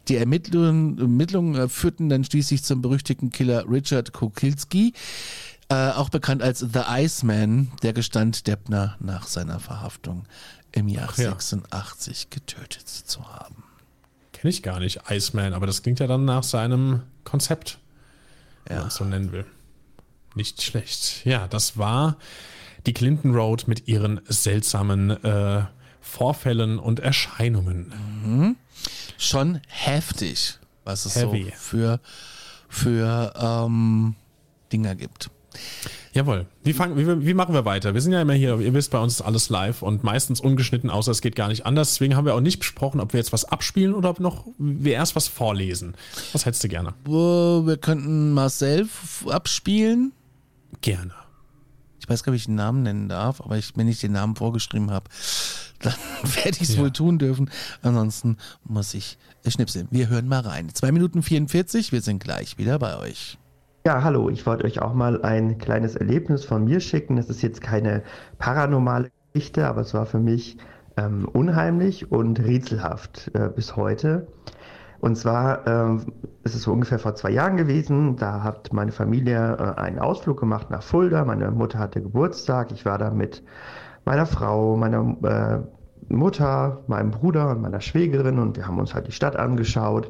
Die 0.08 0.16
Ermittlungen, 0.16 0.98
Ermittlungen 0.98 1.54
äh, 1.54 1.68
führten 1.68 2.08
dann 2.08 2.24
schließlich 2.24 2.64
zum 2.64 2.82
berüchtigten 2.82 3.30
Killer 3.30 3.64
Richard 3.68 4.12
Kokilski, 4.12 4.94
äh, 5.68 5.90
auch 5.90 6.10
bekannt 6.10 6.42
als 6.42 6.58
The 6.58 6.82
Iceman, 6.88 7.70
der 7.82 7.92
gestand 7.92 8.46
Deppner 8.46 8.96
nach 9.00 9.26
seiner 9.26 9.60
Verhaftung 9.60 10.24
im 10.72 10.88
Jahr 10.88 11.08
Ach 11.10 11.18
ja. 11.18 11.30
86 11.30 12.30
getötet 12.30 12.88
zu 12.88 13.26
haben. 13.28 13.62
kenne 14.32 14.50
ich 14.50 14.62
gar 14.62 14.80
nicht, 14.80 15.02
Iceman, 15.10 15.52
aber 15.52 15.66
das 15.66 15.82
klingt 15.82 16.00
ja 16.00 16.06
dann 16.06 16.24
nach 16.24 16.42
seinem 16.42 17.02
Konzept, 17.24 17.78
wenn 18.66 18.78
man 18.78 18.88
es 18.88 18.94
so 18.96 19.04
nennen 19.04 19.32
will. 19.32 19.46
Nicht 20.34 20.62
schlecht. 20.62 21.24
Ja, 21.26 21.46
das 21.46 21.76
war 21.76 22.16
die 22.86 22.94
Clinton 22.94 23.34
Road 23.34 23.68
mit 23.68 23.86
ihren 23.86 24.20
seltsamen 24.26 25.10
äh, 25.22 25.64
Vorfällen 26.00 26.78
und 26.78 27.00
Erscheinungen. 27.00 28.56
Schon 29.18 29.60
heftig, 29.68 30.58
was 30.84 31.04
es 31.06 31.16
Heavy. 31.16 31.44
so 31.44 31.50
für, 31.56 32.00
für 32.68 33.32
ähm, 33.36 34.16
Dinger 34.72 34.94
gibt. 34.96 35.30
Jawohl. 36.14 36.46
Wie, 36.62 36.74
fangen, 36.74 36.96
wie, 36.98 37.26
wie 37.26 37.34
machen 37.34 37.54
wir 37.54 37.64
weiter? 37.64 37.94
Wir 37.94 38.00
sind 38.02 38.12
ja 38.12 38.20
immer 38.20 38.34
hier, 38.34 38.58
ihr 38.60 38.74
wisst, 38.74 38.90
bei 38.90 38.98
uns 38.98 39.14
ist 39.14 39.22
alles 39.22 39.48
live 39.48 39.80
und 39.82 40.04
meistens 40.04 40.40
ungeschnitten, 40.40 40.90
außer 40.90 41.10
es 41.10 41.22
geht 41.22 41.36
gar 41.36 41.48
nicht 41.48 41.64
anders. 41.64 41.90
Deswegen 41.90 42.16
haben 42.16 42.26
wir 42.26 42.34
auch 42.34 42.40
nicht 42.40 42.58
besprochen, 42.58 43.00
ob 43.00 43.12
wir 43.14 43.18
jetzt 43.18 43.32
was 43.32 43.46
abspielen 43.46 43.94
oder 43.94 44.10
ob 44.10 44.20
noch 44.20 44.46
wir 44.58 44.92
erst 44.92 45.16
was 45.16 45.28
vorlesen. 45.28 45.94
Was 46.32 46.44
hättest 46.44 46.62
du 46.64 46.68
gerne? 46.68 46.92
Wir 47.06 47.76
könnten 47.78 48.32
Marcel 48.32 48.88
abspielen. 49.26 50.12
Gerne. 50.82 51.12
Ich 52.00 52.08
weiß 52.08 52.24
gar 52.24 52.32
nicht, 52.32 52.40
ob 52.40 52.42
ich 52.42 52.46
den 52.46 52.56
Namen 52.56 52.82
nennen 52.82 53.08
darf, 53.08 53.40
aber 53.40 53.56
ich, 53.56 53.76
wenn 53.76 53.88
ich 53.88 54.00
den 54.00 54.12
Namen 54.12 54.36
vorgeschrieben 54.36 54.90
habe, 54.90 55.08
dann 55.80 55.94
werde 56.44 56.56
ich 56.60 56.62
es 56.68 56.74
Ja. 56.74 56.82
wohl 56.82 56.90
tun 56.90 57.18
dürfen. 57.18 57.50
Ansonsten 57.80 58.36
muss 58.64 58.92
ich 58.92 59.16
äh, 59.44 59.50
schnipseln. 59.50 59.88
Wir 59.90 60.08
hören 60.08 60.28
mal 60.28 60.40
rein. 60.40 60.68
2 60.74 60.92
Minuten 60.92 61.22
44, 61.22 61.90
wir 61.92 62.02
sind 62.02 62.22
gleich 62.22 62.58
wieder 62.58 62.78
bei 62.78 62.98
euch. 62.98 63.38
Ja, 63.84 64.04
hallo, 64.04 64.30
ich 64.30 64.46
wollte 64.46 64.64
euch 64.64 64.80
auch 64.80 64.94
mal 64.94 65.22
ein 65.22 65.58
kleines 65.58 65.96
Erlebnis 65.96 66.44
von 66.44 66.64
mir 66.64 66.78
schicken. 66.78 67.18
Es 67.18 67.28
ist 67.28 67.42
jetzt 67.42 67.60
keine 67.60 68.04
paranormale 68.38 69.10
Geschichte, 69.32 69.66
aber 69.66 69.80
es 69.80 69.92
war 69.92 70.06
für 70.06 70.20
mich 70.20 70.56
ähm, 70.96 71.26
unheimlich 71.32 72.12
und 72.12 72.38
rätselhaft 72.38 73.32
äh, 73.34 73.48
bis 73.48 73.74
heute. 73.74 74.28
Und 75.00 75.16
zwar 75.16 75.66
ähm, 75.66 76.12
ist 76.44 76.54
es 76.54 76.62
so 76.62 76.72
ungefähr 76.72 77.00
vor 77.00 77.16
zwei 77.16 77.30
Jahren 77.30 77.56
gewesen. 77.56 78.14
Da 78.14 78.44
hat 78.44 78.72
meine 78.72 78.92
Familie 78.92 79.56
äh, 79.58 79.80
einen 79.80 79.98
Ausflug 79.98 80.38
gemacht 80.38 80.70
nach 80.70 80.84
Fulda. 80.84 81.24
Meine 81.24 81.50
Mutter 81.50 81.80
hatte 81.80 82.00
Geburtstag. 82.00 82.70
Ich 82.70 82.84
war 82.84 82.98
da 82.98 83.10
mit 83.10 83.42
meiner 84.04 84.26
Frau, 84.26 84.76
meiner 84.76 85.66
äh, 86.08 86.12
Mutter, 86.12 86.84
meinem 86.86 87.10
Bruder 87.10 87.50
und 87.50 87.62
meiner 87.62 87.80
Schwägerin 87.80 88.38
und 88.38 88.56
wir 88.56 88.68
haben 88.68 88.78
uns 88.78 88.94
halt 88.94 89.08
die 89.08 89.12
Stadt 89.12 89.34
angeschaut. 89.34 90.08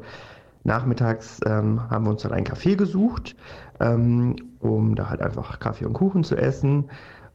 Nachmittags 0.63 1.39
ähm, 1.45 1.89
haben 1.89 2.05
wir 2.05 2.11
uns 2.11 2.21
dann 2.23 2.31
ein 2.31 2.45
Café 2.45 2.75
gesucht, 2.75 3.35
ähm, 3.79 4.35
um 4.59 4.95
da 4.95 5.09
halt 5.09 5.21
einfach 5.21 5.59
Kaffee 5.59 5.85
und 5.85 5.93
Kuchen 5.93 6.23
zu 6.23 6.35
essen. 6.35 6.89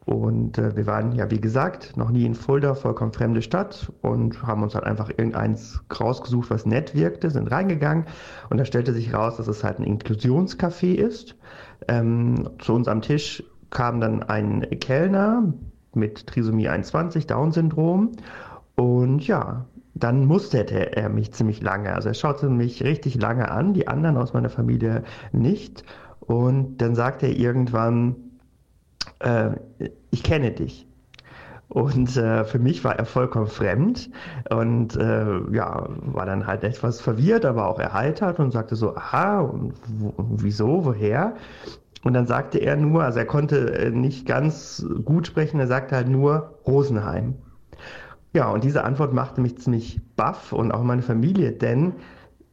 Und 0.06 0.56
äh, 0.56 0.74
wir 0.74 0.86
waren 0.86 1.12
ja, 1.12 1.30
wie 1.30 1.40
gesagt, 1.40 1.98
noch 1.98 2.08
nie 2.08 2.24
in 2.24 2.34
Fulda, 2.34 2.74
vollkommen 2.74 3.12
fremde 3.12 3.42
Stadt 3.42 3.92
und 4.00 4.42
haben 4.42 4.62
uns 4.62 4.74
halt 4.74 4.84
einfach 4.84 5.10
irgendeins 5.10 5.82
rausgesucht, 6.00 6.48
was 6.48 6.64
nett 6.64 6.94
wirkte, 6.94 7.28
sind 7.28 7.50
reingegangen 7.50 8.06
und 8.48 8.56
da 8.56 8.64
stellte 8.64 8.94
sich 8.94 9.12
raus, 9.12 9.36
dass 9.36 9.48
es 9.48 9.62
halt 9.62 9.78
ein 9.78 9.84
Inklusionscafé 9.84 10.94
ist. 10.94 11.36
Ähm, 11.88 12.48
zu 12.58 12.72
uns 12.72 12.88
am 12.88 13.02
Tisch 13.02 13.44
kam 13.68 14.00
dann 14.00 14.22
ein 14.22 14.66
Kellner 14.80 15.52
mit 15.94 16.26
Trisomie 16.26 16.70
21, 16.70 17.26
Down-Syndrom 17.26 18.12
und 18.76 19.26
ja, 19.26 19.66
dann 19.98 20.24
musterte 20.24 20.96
er 20.96 21.08
mich 21.08 21.32
ziemlich 21.32 21.60
lange. 21.62 21.94
Also 21.94 22.08
er 22.08 22.14
schaute 22.14 22.48
mich 22.48 22.82
richtig 22.82 23.20
lange 23.20 23.50
an, 23.50 23.74
die 23.74 23.88
anderen 23.88 24.16
aus 24.16 24.32
meiner 24.32 24.50
Familie 24.50 25.04
nicht. 25.32 25.84
Und 26.20 26.78
dann 26.78 26.94
sagte 26.94 27.26
er 27.26 27.36
irgendwann, 27.36 28.16
äh, 29.20 29.50
ich 30.10 30.22
kenne 30.22 30.52
dich. 30.52 30.86
Und 31.68 32.16
äh, 32.16 32.44
für 32.44 32.58
mich 32.58 32.82
war 32.82 32.98
er 32.98 33.04
vollkommen 33.04 33.46
fremd 33.46 34.10
und 34.48 34.96
äh, 34.96 35.52
ja, 35.52 35.86
war 36.00 36.24
dann 36.24 36.46
halt 36.46 36.64
etwas 36.64 37.02
verwirrt, 37.02 37.44
aber 37.44 37.68
auch 37.68 37.78
erheitert 37.78 38.40
und 38.40 38.52
sagte 38.52 38.74
so, 38.74 38.96
aha, 38.96 39.40
und 39.40 39.74
wieso, 40.16 40.86
woher? 40.86 41.34
Und 42.04 42.14
dann 42.14 42.26
sagte 42.26 42.58
er 42.58 42.76
nur, 42.76 43.02
also 43.04 43.18
er 43.18 43.26
konnte 43.26 43.78
äh, 43.78 43.90
nicht 43.90 44.26
ganz 44.26 44.86
gut 45.04 45.26
sprechen, 45.26 45.60
er 45.60 45.66
sagte 45.66 45.94
halt 45.94 46.08
nur 46.08 46.54
Rosenheim. 46.66 47.34
Ja, 48.34 48.50
und 48.50 48.64
diese 48.64 48.84
Antwort 48.84 49.12
machte 49.14 49.40
mich 49.40 49.58
ziemlich 49.58 50.00
baff 50.16 50.52
und 50.52 50.72
auch 50.72 50.82
meine 50.82 51.02
Familie, 51.02 51.52
denn 51.52 51.94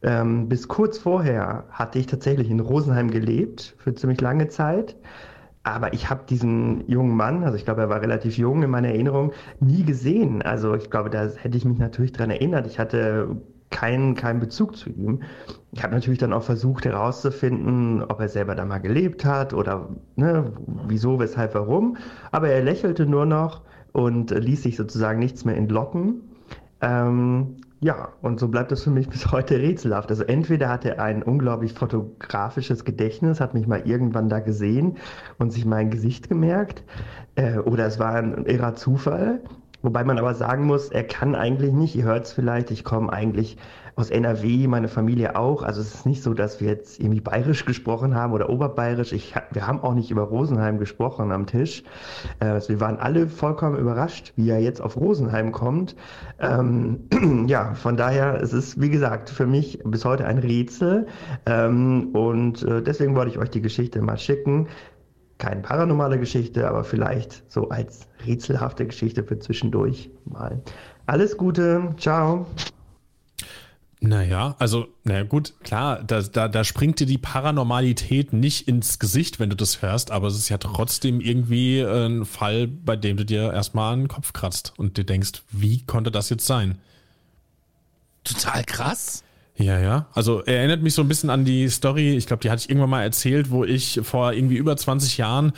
Ähm, 0.04 0.48
bis 0.48 0.68
kurz 0.68 0.98
vorher 0.98 1.66
hatte 1.72 1.98
ich 1.98 2.06
tatsächlich 2.06 2.50
in 2.50 2.60
Rosenheim 2.60 3.10
gelebt, 3.10 3.74
für 3.80 3.94
ziemlich 3.96 4.20
lange 4.22 4.48
Zeit. 4.48 4.96
Aber 5.64 5.94
ich 5.94 6.10
habe 6.10 6.24
diesen 6.28 6.88
jungen 6.88 7.16
Mann, 7.16 7.44
also 7.44 7.56
ich 7.56 7.64
glaube, 7.66 7.82
er 7.82 7.90
war 7.90 8.02
relativ 8.02 8.38
jung 8.38 8.62
in 8.62 8.70
meiner 8.70 8.88
Erinnerung, 8.90 9.32
nie 9.60 9.84
gesehen. 9.84 10.42
Also 10.42 10.74
ich 10.76 10.90
glaube, 10.90 11.10
da 11.10 11.26
hätte 11.28 11.58
ich 11.58 11.64
mich 11.66 11.78
natürlich 11.78 12.12
dran 12.12 12.30
erinnert. 12.30 12.66
Ich 12.66 12.78
hatte 12.78 13.42
keinen, 13.70 14.14
keinen 14.16 14.40
Bezug 14.40 14.76
zu 14.76 14.90
ihm. 14.90 15.22
Ich 15.72 15.82
habe 15.82 15.94
natürlich 15.94 16.18
dann 16.20 16.32
auch 16.32 16.44
versucht 16.44 16.84
herauszufinden, 16.86 18.02
ob 18.04 18.20
er 18.20 18.28
selber 18.28 18.54
da 18.54 18.64
mal 18.64 18.78
gelebt 18.78 19.24
hat 19.24 19.54
oder 19.54 19.90
ne, 20.16 20.52
wieso, 20.66 21.18
weshalb, 21.20 21.54
warum. 21.54 21.96
Aber 22.32 22.48
er 22.50 22.62
lächelte 22.62 23.06
nur 23.06 23.26
noch 23.26 23.62
und 23.96 24.30
ließ 24.30 24.62
sich 24.62 24.76
sozusagen 24.76 25.18
nichts 25.18 25.46
mehr 25.46 25.56
entlocken. 25.56 26.20
Ähm, 26.82 27.56
ja, 27.80 28.10
und 28.20 28.38
so 28.38 28.48
bleibt 28.48 28.70
es 28.70 28.84
für 28.84 28.90
mich 28.90 29.08
bis 29.08 29.32
heute 29.32 29.58
rätselhaft. 29.58 30.10
Also 30.10 30.22
entweder 30.22 30.68
hat 30.68 30.84
er 30.84 31.00
ein 31.00 31.22
unglaublich 31.22 31.72
fotografisches 31.72 32.84
Gedächtnis, 32.84 33.40
hat 33.40 33.54
mich 33.54 33.66
mal 33.66 33.80
irgendwann 33.86 34.28
da 34.28 34.40
gesehen 34.40 34.98
und 35.38 35.50
sich 35.50 35.64
mein 35.64 35.88
Gesicht 35.88 36.28
gemerkt, 36.28 36.84
äh, 37.36 37.56
oder 37.56 37.86
es 37.86 37.98
war 37.98 38.16
ein 38.16 38.44
irrer 38.44 38.74
Zufall. 38.74 39.40
Wobei 39.80 40.04
man 40.04 40.18
aber 40.18 40.34
sagen 40.34 40.66
muss, 40.66 40.90
er 40.90 41.04
kann 41.04 41.34
eigentlich 41.34 41.72
nicht, 41.72 41.96
ihr 41.96 42.04
hört 42.04 42.26
es 42.26 42.34
vielleicht, 42.34 42.70
ich 42.70 42.84
komme 42.84 43.10
eigentlich 43.10 43.56
aus 43.96 44.10
NRW, 44.10 44.68
meine 44.68 44.88
Familie 44.88 45.36
auch. 45.36 45.62
Also 45.62 45.80
es 45.80 45.94
ist 45.94 46.06
nicht 46.06 46.22
so, 46.22 46.34
dass 46.34 46.60
wir 46.60 46.68
jetzt 46.68 47.00
irgendwie 47.00 47.22
bayerisch 47.22 47.64
gesprochen 47.64 48.14
haben 48.14 48.34
oder 48.34 48.50
oberbayerisch. 48.50 49.12
Ich, 49.12 49.34
wir 49.50 49.66
haben 49.66 49.80
auch 49.80 49.94
nicht 49.94 50.10
über 50.10 50.22
Rosenheim 50.22 50.78
gesprochen 50.78 51.32
am 51.32 51.46
Tisch. 51.46 51.82
Äh, 52.38 52.44
also 52.44 52.68
wir 52.68 52.80
waren 52.80 52.98
alle 52.98 53.26
vollkommen 53.26 53.78
überrascht, 53.78 54.34
wie 54.36 54.50
er 54.50 54.60
jetzt 54.60 54.82
auf 54.82 54.96
Rosenheim 54.96 55.50
kommt. 55.50 55.96
Ähm, 56.38 57.08
ja, 57.46 57.72
von 57.74 57.96
daher, 57.96 58.40
es 58.42 58.52
ist, 58.52 58.78
wie 58.80 58.90
gesagt, 58.90 59.30
für 59.30 59.46
mich 59.46 59.80
bis 59.82 60.04
heute 60.04 60.26
ein 60.26 60.38
Rätsel. 60.38 61.06
Ähm, 61.46 62.10
und 62.12 62.62
äh, 62.62 62.82
deswegen 62.82 63.16
wollte 63.16 63.30
ich 63.30 63.38
euch 63.38 63.50
die 63.50 63.62
Geschichte 63.62 64.02
mal 64.02 64.18
schicken 64.18 64.68
keine 65.38 65.60
paranormale 65.60 66.18
Geschichte, 66.18 66.66
aber 66.66 66.82
vielleicht 66.82 67.44
so 67.52 67.68
als 67.68 68.08
rätselhafte 68.26 68.86
Geschichte 68.86 69.22
für 69.22 69.38
zwischendurch 69.38 70.10
mal. 70.24 70.62
Alles 71.06 71.36
Gute, 71.36 71.94
ciao. 71.98 72.46
Naja, 74.00 74.56
also, 74.58 74.88
naja 75.04 75.22
gut, 75.22 75.54
klar, 75.64 76.02
da, 76.04 76.20
da, 76.20 76.48
da 76.48 76.64
springt 76.64 77.00
dir 77.00 77.06
die 77.06 77.16
Paranormalität 77.16 78.34
nicht 78.34 78.68
ins 78.68 78.98
Gesicht, 78.98 79.40
wenn 79.40 79.48
du 79.48 79.56
das 79.56 79.80
hörst, 79.80 80.10
aber 80.10 80.28
es 80.28 80.36
ist 80.36 80.50
ja 80.50 80.58
trotzdem 80.58 81.20
irgendwie 81.20 81.80
ein 81.80 82.26
Fall, 82.26 82.66
bei 82.68 82.94
dem 82.96 83.16
du 83.16 83.24
dir 83.24 83.52
erstmal 83.54 83.94
einen 83.94 84.08
Kopf 84.08 84.34
kratzt 84.34 84.74
und 84.76 84.98
dir 84.98 85.04
denkst, 85.04 85.42
wie 85.50 85.82
konnte 85.86 86.10
das 86.10 86.28
jetzt 86.28 86.46
sein? 86.46 86.78
Total 88.22 88.64
krass. 88.64 89.24
Ja, 89.56 89.78
ja. 89.78 90.06
Also 90.12 90.42
erinnert 90.42 90.82
mich 90.82 90.92
so 90.92 91.00
ein 91.00 91.08
bisschen 91.08 91.30
an 91.30 91.46
die 91.46 91.68
Story, 91.70 92.16
ich 92.16 92.26
glaube, 92.26 92.42
die 92.42 92.50
hatte 92.50 92.60
ich 92.60 92.68
irgendwann 92.68 92.90
mal 92.90 93.02
erzählt, 93.02 93.50
wo 93.50 93.64
ich 93.64 94.00
vor 94.02 94.34
irgendwie 94.34 94.56
über 94.56 94.76
20 94.76 95.16
Jahren 95.16 95.52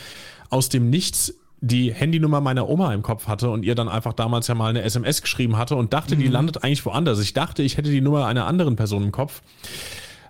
aus 0.48 0.68
dem 0.68 0.90
Nichts 0.90 1.34
die 1.60 1.92
Handynummer 1.92 2.40
meiner 2.40 2.68
Oma 2.68 2.94
im 2.94 3.02
Kopf 3.02 3.26
hatte 3.26 3.50
und 3.50 3.64
ihr 3.64 3.74
dann 3.74 3.88
einfach 3.88 4.12
damals 4.12 4.46
ja 4.46 4.54
mal 4.54 4.70
eine 4.70 4.82
SMS 4.82 5.22
geschrieben 5.22 5.56
hatte 5.56 5.76
und 5.76 5.92
dachte, 5.92 6.14
mhm. 6.14 6.20
die 6.20 6.28
landet 6.28 6.62
eigentlich 6.62 6.84
woanders. 6.86 7.18
Ich 7.20 7.34
dachte, 7.34 7.62
ich 7.62 7.76
hätte 7.76 7.90
die 7.90 8.00
Nummer 8.00 8.26
einer 8.26 8.46
anderen 8.46 8.76
Person 8.76 9.02
im 9.02 9.12
Kopf. 9.12 9.42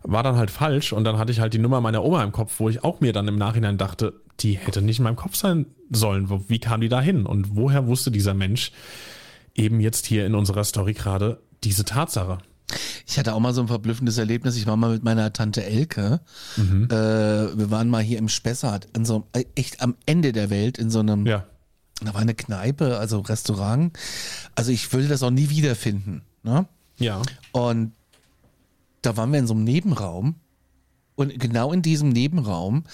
War 0.02 0.22
dann 0.22 0.36
halt 0.36 0.50
falsch 0.50 0.92
und 0.92 1.04
dann 1.04 1.18
hatte 1.18 1.32
ich 1.32 1.40
halt 1.40 1.52
die 1.52 1.58
Nummer 1.58 1.80
meiner 1.80 2.04
Oma 2.04 2.22
im 2.22 2.32
Kopf, 2.32 2.60
wo 2.60 2.68
ich 2.68 2.84
auch 2.84 3.00
mir 3.00 3.12
dann 3.12 3.28
im 3.28 3.36
Nachhinein 3.36 3.76
dachte, 3.78 4.14
die 4.40 4.54
hätte 4.54 4.80
nicht 4.80 4.98
in 4.98 5.04
meinem 5.04 5.16
Kopf 5.16 5.34
sein 5.34 5.66
sollen. 5.90 6.28
Wie 6.48 6.60
kam 6.60 6.80
die 6.80 6.88
da 6.88 7.00
hin? 7.00 7.26
Und 7.26 7.56
woher 7.56 7.86
wusste 7.86 8.10
dieser 8.10 8.34
Mensch 8.34 8.72
eben 9.54 9.80
jetzt 9.80 10.06
hier 10.06 10.24
in 10.24 10.34
unserer 10.34 10.64
Story 10.64 10.94
gerade 10.94 11.40
diese 11.64 11.84
Tatsache? 11.84 12.38
Ich 13.07 13.18
hatte 13.18 13.35
auch 13.35 13.40
mal 13.40 13.54
so 13.54 13.62
ein 13.62 13.68
verblüffendes 13.68 14.18
Erlebnis. 14.18 14.57
Ich 14.57 14.66
war 14.66 14.76
mal 14.76 14.92
mit 14.92 15.02
meiner 15.02 15.33
Tante 15.33 15.64
Elke. 15.64 16.20
Mhm. 16.57 16.85
Äh, 16.90 17.59
wir 17.59 17.70
waren 17.70 17.88
mal 17.88 18.02
hier 18.02 18.18
im 18.18 18.28
Spessart, 18.28 18.88
in 18.94 19.04
so 19.04 19.26
äh, 19.33 19.44
echt 19.54 19.81
am 19.81 19.96
Ende 20.07 20.33
der 20.33 20.50
Welt, 20.50 20.78
in 20.78 20.90
so 20.90 21.00
einem. 21.00 21.26
Ja. 21.26 21.46
Da 22.00 22.14
war 22.14 22.20
eine 22.20 22.35
Kneipe, 22.35 22.98
also 22.98 23.20
Restaurant. 23.20 23.98
Also 24.54 24.70
ich 24.70 24.92
würde 24.92 25.09
das 25.09 25.22
auch 25.24 25.31
nie 25.31 25.50
wiederfinden. 25.50 26.22
Ne? 26.44 26.66
Ja. 26.98 27.22
Und 27.50 27.92
da 29.02 29.16
waren 29.16 29.33
wir 29.33 29.40
in 29.40 29.48
so 29.48 29.54
einem 29.54 29.64
Nebenraum. 29.64 30.37
Und 31.16 31.40
genau 31.40 31.72
in 31.72 31.83
diesem 31.83 32.11
Nebenraum 32.11 32.85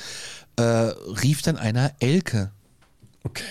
äh, 0.57 0.63
rief 0.63 1.43
dann 1.43 1.59
einer 1.59 1.93
Elke. 2.01 2.51
Okay. 3.25 3.45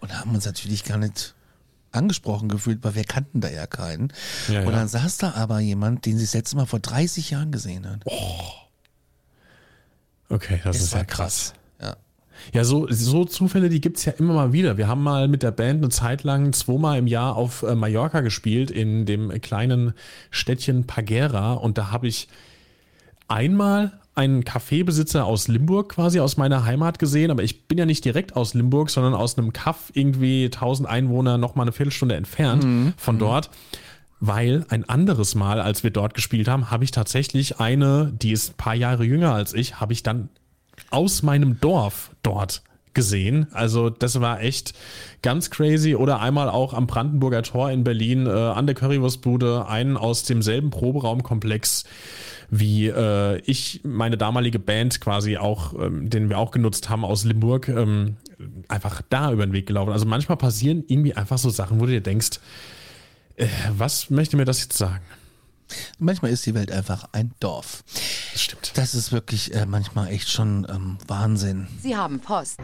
Und 0.00 0.18
haben 0.18 0.34
uns 0.34 0.46
natürlich 0.46 0.84
gar 0.84 0.96
nicht 0.96 1.34
angesprochen 1.92 2.48
gefühlt, 2.48 2.82
weil 2.82 2.94
wir 2.94 3.04
kannten 3.04 3.40
da 3.40 3.48
ja 3.48 3.66
keinen. 3.66 4.12
Ja, 4.48 4.62
und 4.62 4.72
dann 4.72 4.88
saß 4.88 5.18
da 5.18 5.32
aber 5.32 5.60
jemand, 5.60 6.06
den 6.06 6.18
sie 6.18 6.24
das 6.24 6.34
letzte 6.34 6.56
Mal 6.56 6.66
vor 6.66 6.80
30 6.80 7.30
Jahren 7.30 7.52
gesehen 7.52 7.88
hat. 7.88 8.00
Oh. 8.04 8.40
Okay, 10.28 10.60
das, 10.62 10.76
das 10.76 10.86
ist 10.86 10.94
ja 10.94 11.04
krass. 11.04 11.54
krass. 11.78 11.90
Ja. 11.90 11.96
Ja, 12.54 12.64
so, 12.64 12.86
so 12.88 13.24
Zufälle, 13.24 13.68
die 13.68 13.80
gibt 13.80 13.98
es 13.98 14.04
ja 14.04 14.12
immer 14.12 14.34
mal 14.34 14.52
wieder. 14.52 14.76
Wir 14.76 14.88
haben 14.88 15.02
mal 15.02 15.28
mit 15.28 15.42
der 15.42 15.50
Band 15.50 15.82
eine 15.82 15.90
Zeit 15.90 16.22
lang 16.22 16.52
zweimal 16.52 16.98
im 16.98 17.06
Jahr 17.06 17.36
auf 17.36 17.62
äh, 17.62 17.74
Mallorca 17.74 18.20
gespielt, 18.20 18.70
in 18.70 19.06
dem 19.06 19.28
kleinen 19.40 19.94
Städtchen 20.30 20.86
Pagera. 20.86 21.54
Und 21.54 21.78
da 21.78 21.90
habe 21.90 22.06
ich 22.06 22.28
einmal 23.28 23.99
einen 24.14 24.44
Kaffeebesitzer 24.44 25.24
aus 25.24 25.48
Limburg 25.48 25.90
quasi 25.90 26.20
aus 26.20 26.36
meiner 26.36 26.64
Heimat 26.64 26.98
gesehen, 26.98 27.30
aber 27.30 27.42
ich 27.42 27.68
bin 27.68 27.78
ja 27.78 27.86
nicht 27.86 28.04
direkt 28.04 28.36
aus 28.36 28.54
Limburg, 28.54 28.90
sondern 28.90 29.14
aus 29.14 29.38
einem 29.38 29.52
Kaff 29.52 29.90
irgendwie 29.94 30.46
1000 30.46 30.88
Einwohner 30.88 31.38
noch 31.38 31.54
mal 31.54 31.62
eine 31.62 31.72
Viertelstunde 31.72 32.16
entfernt 32.16 32.64
mhm. 32.64 32.94
von 32.96 33.16
mhm. 33.16 33.20
dort. 33.20 33.50
Weil 34.22 34.66
ein 34.68 34.86
anderes 34.86 35.34
Mal, 35.34 35.62
als 35.62 35.82
wir 35.82 35.90
dort 35.90 36.12
gespielt 36.12 36.46
haben, 36.46 36.70
habe 36.70 36.84
ich 36.84 36.90
tatsächlich 36.90 37.58
eine, 37.58 38.12
die 38.20 38.32
ist 38.32 38.50
ein 38.50 38.56
paar 38.58 38.74
Jahre 38.74 39.04
jünger 39.04 39.32
als 39.32 39.54
ich, 39.54 39.80
habe 39.80 39.94
ich 39.94 40.02
dann 40.02 40.28
aus 40.90 41.22
meinem 41.22 41.58
Dorf 41.60 42.10
dort 42.22 42.62
gesehen. 42.94 43.46
Also 43.52 43.90
das 43.90 44.20
war 44.20 44.40
echt 44.40 44.74
ganz 45.22 45.50
crazy. 45.50 45.94
Oder 45.94 46.20
einmal 46.20 46.48
auch 46.48 46.74
am 46.74 46.86
Brandenburger 46.86 47.42
Tor 47.42 47.70
in 47.70 47.84
Berlin 47.84 48.26
äh, 48.26 48.30
an 48.30 48.66
der 48.66 48.74
Currywurstbude 48.74 49.66
einen 49.66 49.96
aus 49.96 50.24
demselben 50.24 50.70
Proberaumkomplex 50.70 51.84
wie 52.50 52.88
äh, 52.88 53.40
ich 53.44 53.80
meine 53.84 54.18
damalige 54.18 54.58
Band 54.58 55.00
quasi 55.00 55.36
auch, 55.36 55.72
ähm, 55.74 56.10
den 56.10 56.28
wir 56.28 56.38
auch 56.38 56.50
genutzt 56.50 56.88
haben 56.90 57.04
aus 57.04 57.24
Limburg, 57.24 57.68
ähm, 57.68 58.16
einfach 58.66 59.02
da 59.08 59.32
über 59.32 59.46
den 59.46 59.52
Weg 59.52 59.66
gelaufen. 59.66 59.92
Also 59.92 60.06
manchmal 60.06 60.36
passieren 60.36 60.84
irgendwie 60.88 61.14
einfach 61.14 61.38
so 61.38 61.48
Sachen, 61.48 61.80
wo 61.80 61.86
du 61.86 61.92
dir 61.92 62.00
denkst, 62.00 62.40
äh, 63.36 63.46
was 63.76 64.10
möchte 64.10 64.36
mir 64.36 64.44
das 64.44 64.60
jetzt 64.62 64.76
sagen? 64.76 65.04
Manchmal 65.98 66.30
ist 66.30 66.46
die 66.46 66.54
Welt 66.54 66.70
einfach 66.70 67.08
ein 67.12 67.32
Dorf. 67.40 67.84
Das 68.32 68.42
stimmt. 68.42 68.72
Das 68.74 68.94
ist 68.94 69.12
wirklich 69.12 69.54
äh, 69.54 69.66
manchmal 69.66 70.08
echt 70.08 70.30
schon 70.30 70.66
ähm, 70.70 70.98
Wahnsinn. 71.06 71.68
Sie 71.82 71.96
haben 71.96 72.20
Post. 72.20 72.58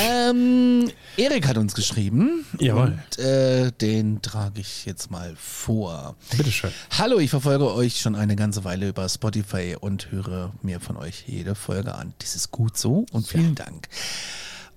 ähm, 0.00 0.90
Erik 1.16 1.46
hat 1.46 1.56
uns 1.58 1.74
geschrieben. 1.74 2.44
Jawohl. 2.58 2.98
Und 3.10 3.18
äh, 3.24 3.72
den 3.72 4.22
trage 4.22 4.60
ich 4.60 4.84
jetzt 4.86 5.10
mal 5.10 5.34
vor. 5.36 6.16
Bitteschön. 6.36 6.70
Hallo, 6.98 7.18
ich 7.18 7.30
verfolge 7.30 7.72
euch 7.72 8.00
schon 8.00 8.14
eine 8.14 8.36
ganze 8.36 8.64
Weile 8.64 8.88
über 8.88 9.08
Spotify 9.08 9.76
und 9.78 10.10
höre 10.10 10.52
mir 10.62 10.80
von 10.80 10.96
euch 10.96 11.24
jede 11.26 11.54
Folge 11.54 11.94
an. 11.94 12.14
Dies 12.22 12.36
ist 12.36 12.50
gut 12.50 12.76
so 12.76 13.06
und 13.12 13.26
vielen 13.26 13.54
ja. 13.56 13.64
Dank. 13.64 13.88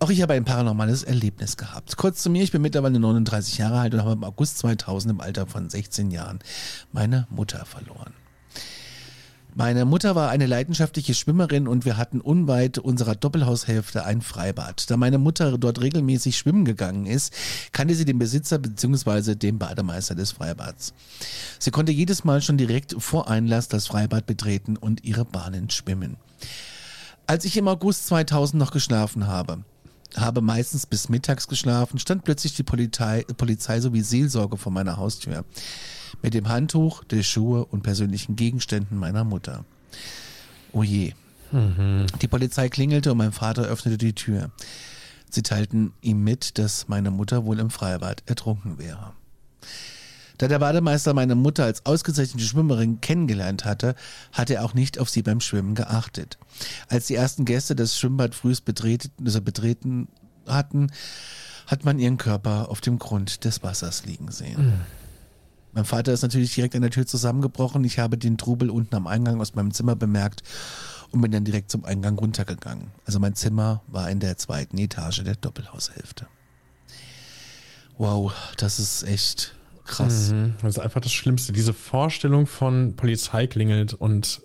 Auch 0.02 0.10
ich 0.10 0.22
habe 0.22 0.34
ein 0.34 0.46
paranormales 0.46 1.04
Erlebnis 1.04 1.58
gehabt. 1.58 1.98
Kurz 1.98 2.24
zu 2.24 2.30
mir, 2.30 2.42
ich 2.42 2.54
bin 2.54 2.62
mittlerweile 2.62 3.00
39 3.00 3.58
Jahre 3.58 3.80
alt 3.80 3.94
und 3.94 4.00
habe 4.00 4.14
im 4.14 4.24
August 4.24 4.60
2000 4.60 5.12
im 5.12 5.20
Alter 5.20 5.46
von 5.46 5.70
16 5.70 6.10
Jahren 6.10 6.40
meine 6.94 7.28
Mutter 7.30 7.66
verloren. 7.66 8.14
Meine 9.56 9.84
Mutter 9.84 10.16
war 10.16 10.30
eine 10.30 10.46
leidenschaftliche 10.46 11.14
Schwimmerin 11.14 11.68
und 11.68 11.84
wir 11.84 11.98
hatten 11.98 12.22
unweit 12.22 12.78
unserer 12.78 13.16
Doppelhaushälfte 13.16 14.06
ein 14.06 14.22
Freibad. 14.22 14.90
Da 14.90 14.96
meine 14.96 15.18
Mutter 15.18 15.58
dort 15.58 15.82
regelmäßig 15.82 16.38
schwimmen 16.38 16.64
gegangen 16.64 17.06
ist, 17.06 17.34
kannte 17.74 17.94
sie 17.94 18.06
den 18.06 18.20
Besitzer 18.20 18.58
bzw. 18.58 19.36
den 19.36 19.60
Bademeister 19.60 20.16
des 20.16 20.32
Freibads. 20.32 20.94
Sie 21.58 21.72
konnte 21.72 21.92
jedes 21.92 22.24
Mal 22.24 22.42
schon 22.42 22.58
direkt 22.58 22.96
vor 23.00 23.30
Einlass 23.30 23.68
das 23.68 23.88
Freibad 23.88 24.26
betreten 24.28 24.78
und 24.78 25.04
ihre 25.04 25.26
Bahnen 25.26 25.70
schwimmen. 25.70 26.16
Als 27.28 27.44
ich 27.44 27.58
im 27.58 27.68
August 27.68 28.08
2000 28.08 28.58
noch 28.58 28.72
geschlafen 28.72 29.28
habe, 29.28 29.66
habe 30.16 30.42
meistens 30.42 30.86
bis 30.86 31.10
mittags 31.10 31.48
geschlafen, 31.48 32.00
stand 32.00 32.24
plötzlich 32.24 32.56
die 32.56 32.64
Polizei, 32.64 33.26
Polizei 33.38 33.80
sowie 33.80 34.02
Seelsorge 34.02 34.58
vor 34.58 34.72
meiner 34.72 34.98
Haustür. 34.98 35.46
Mit 36.22 36.34
dem 36.34 36.50
Handtuch, 36.50 37.04
der 37.04 37.24
Schuhe 37.24 37.66
und 37.66 37.84
persönlichen 37.84 38.36
Gegenständen 38.36 38.98
meiner 38.98 39.24
Mutter. 39.24 39.66
Oh 40.72 40.84
je. 40.84 41.14
Mhm. 41.52 42.08
Die 42.22 42.28
Polizei 42.28 42.70
klingelte 42.70 43.12
und 43.12 43.18
mein 43.18 43.32
Vater 43.32 43.64
öffnete 43.64 43.98
die 43.98 44.14
Tür. 44.14 44.52
Sie 45.30 45.44
teilten 45.44 45.94
ihm 46.02 46.24
mit, 46.24 46.58
dass 46.58 46.88
meine 46.88 47.12
Mutter 47.12 47.46
wohl 47.46 47.60
im 47.60 47.70
Freibad 47.70 48.24
ertrunken 48.26 48.80
wäre. 48.80 49.14
Da 50.40 50.48
der 50.48 50.60
Bademeister 50.60 51.14
meine 51.14 51.36
Mutter 51.36 51.66
als 51.66 51.86
ausgezeichnete 51.86 52.46
Schwimmerin 52.46 53.02
kennengelernt 53.02 53.66
hatte, 53.66 53.94
hat 54.32 54.50
er 54.50 54.64
auch 54.64 54.74
nicht 54.74 54.98
auf 54.98 55.10
sie 55.10 55.22
beim 55.22 55.42
Schwimmen 55.42 55.76
geachtet. 55.76 56.40
Als 56.88 57.08
die 57.08 57.16
ersten 57.16 57.44
Gäste 57.44 57.76
das 57.76 58.00
Schwimmbad 58.00 58.34
frühst 58.34 58.64
betreten, 58.64 59.12
also 59.24 59.42
betreten 59.42 60.08
hatten, 60.48 60.92
hat 61.68 61.84
man 61.84 62.00
ihren 62.00 62.18
Körper 62.18 62.70
auf 62.70 62.80
dem 62.80 63.00
Grund 63.00 63.44
des 63.44 63.64
Wassers 63.64 64.06
liegen 64.06 64.32
sehen. 64.32 64.80
Mein 65.74 65.84
Vater 65.84 66.14
ist 66.14 66.22
natürlich 66.22 66.56
direkt 66.56 66.74
an 66.74 66.84
der 66.84 66.92
Tür 66.92 67.06
zusammengebrochen. 67.06 67.84
Ich 67.84 68.00
habe 68.00 68.18
den 68.18 68.38
Trubel 68.38 68.70
unten 68.70 68.96
am 68.96 69.08
Eingang 69.08 69.42
aus 69.42 69.56
meinem 69.56 69.72
Zimmer 69.72 69.98
bemerkt 69.98 70.42
und 71.12 71.20
bin 71.20 71.32
dann 71.32 71.44
direkt 71.44 71.70
zum 71.70 71.84
Eingang 71.84 72.18
runtergegangen. 72.18 72.92
Also 73.06 73.20
mein 73.20 73.36
Zimmer 73.36 73.84
war 73.88 74.10
in 74.10 74.22
der 74.22 74.38
zweiten 74.38 74.78
Etage 74.78 75.22
der 75.22 75.36
Doppelhaushälfte. 75.36 76.28
Wow, 77.98 78.32
das 78.56 78.80
ist 78.80 79.04
echt 79.04 79.59
krass. 79.90 80.32
Mhm. 80.32 80.54
Das 80.62 80.78
ist 80.78 80.80
einfach 80.80 81.02
das 81.02 81.12
Schlimmste. 81.12 81.52
Diese 81.52 81.74
Vorstellung 81.74 82.48
von 82.48 82.96
Polizei 82.96 83.48
klingelt 83.48 83.94
und 83.94 84.42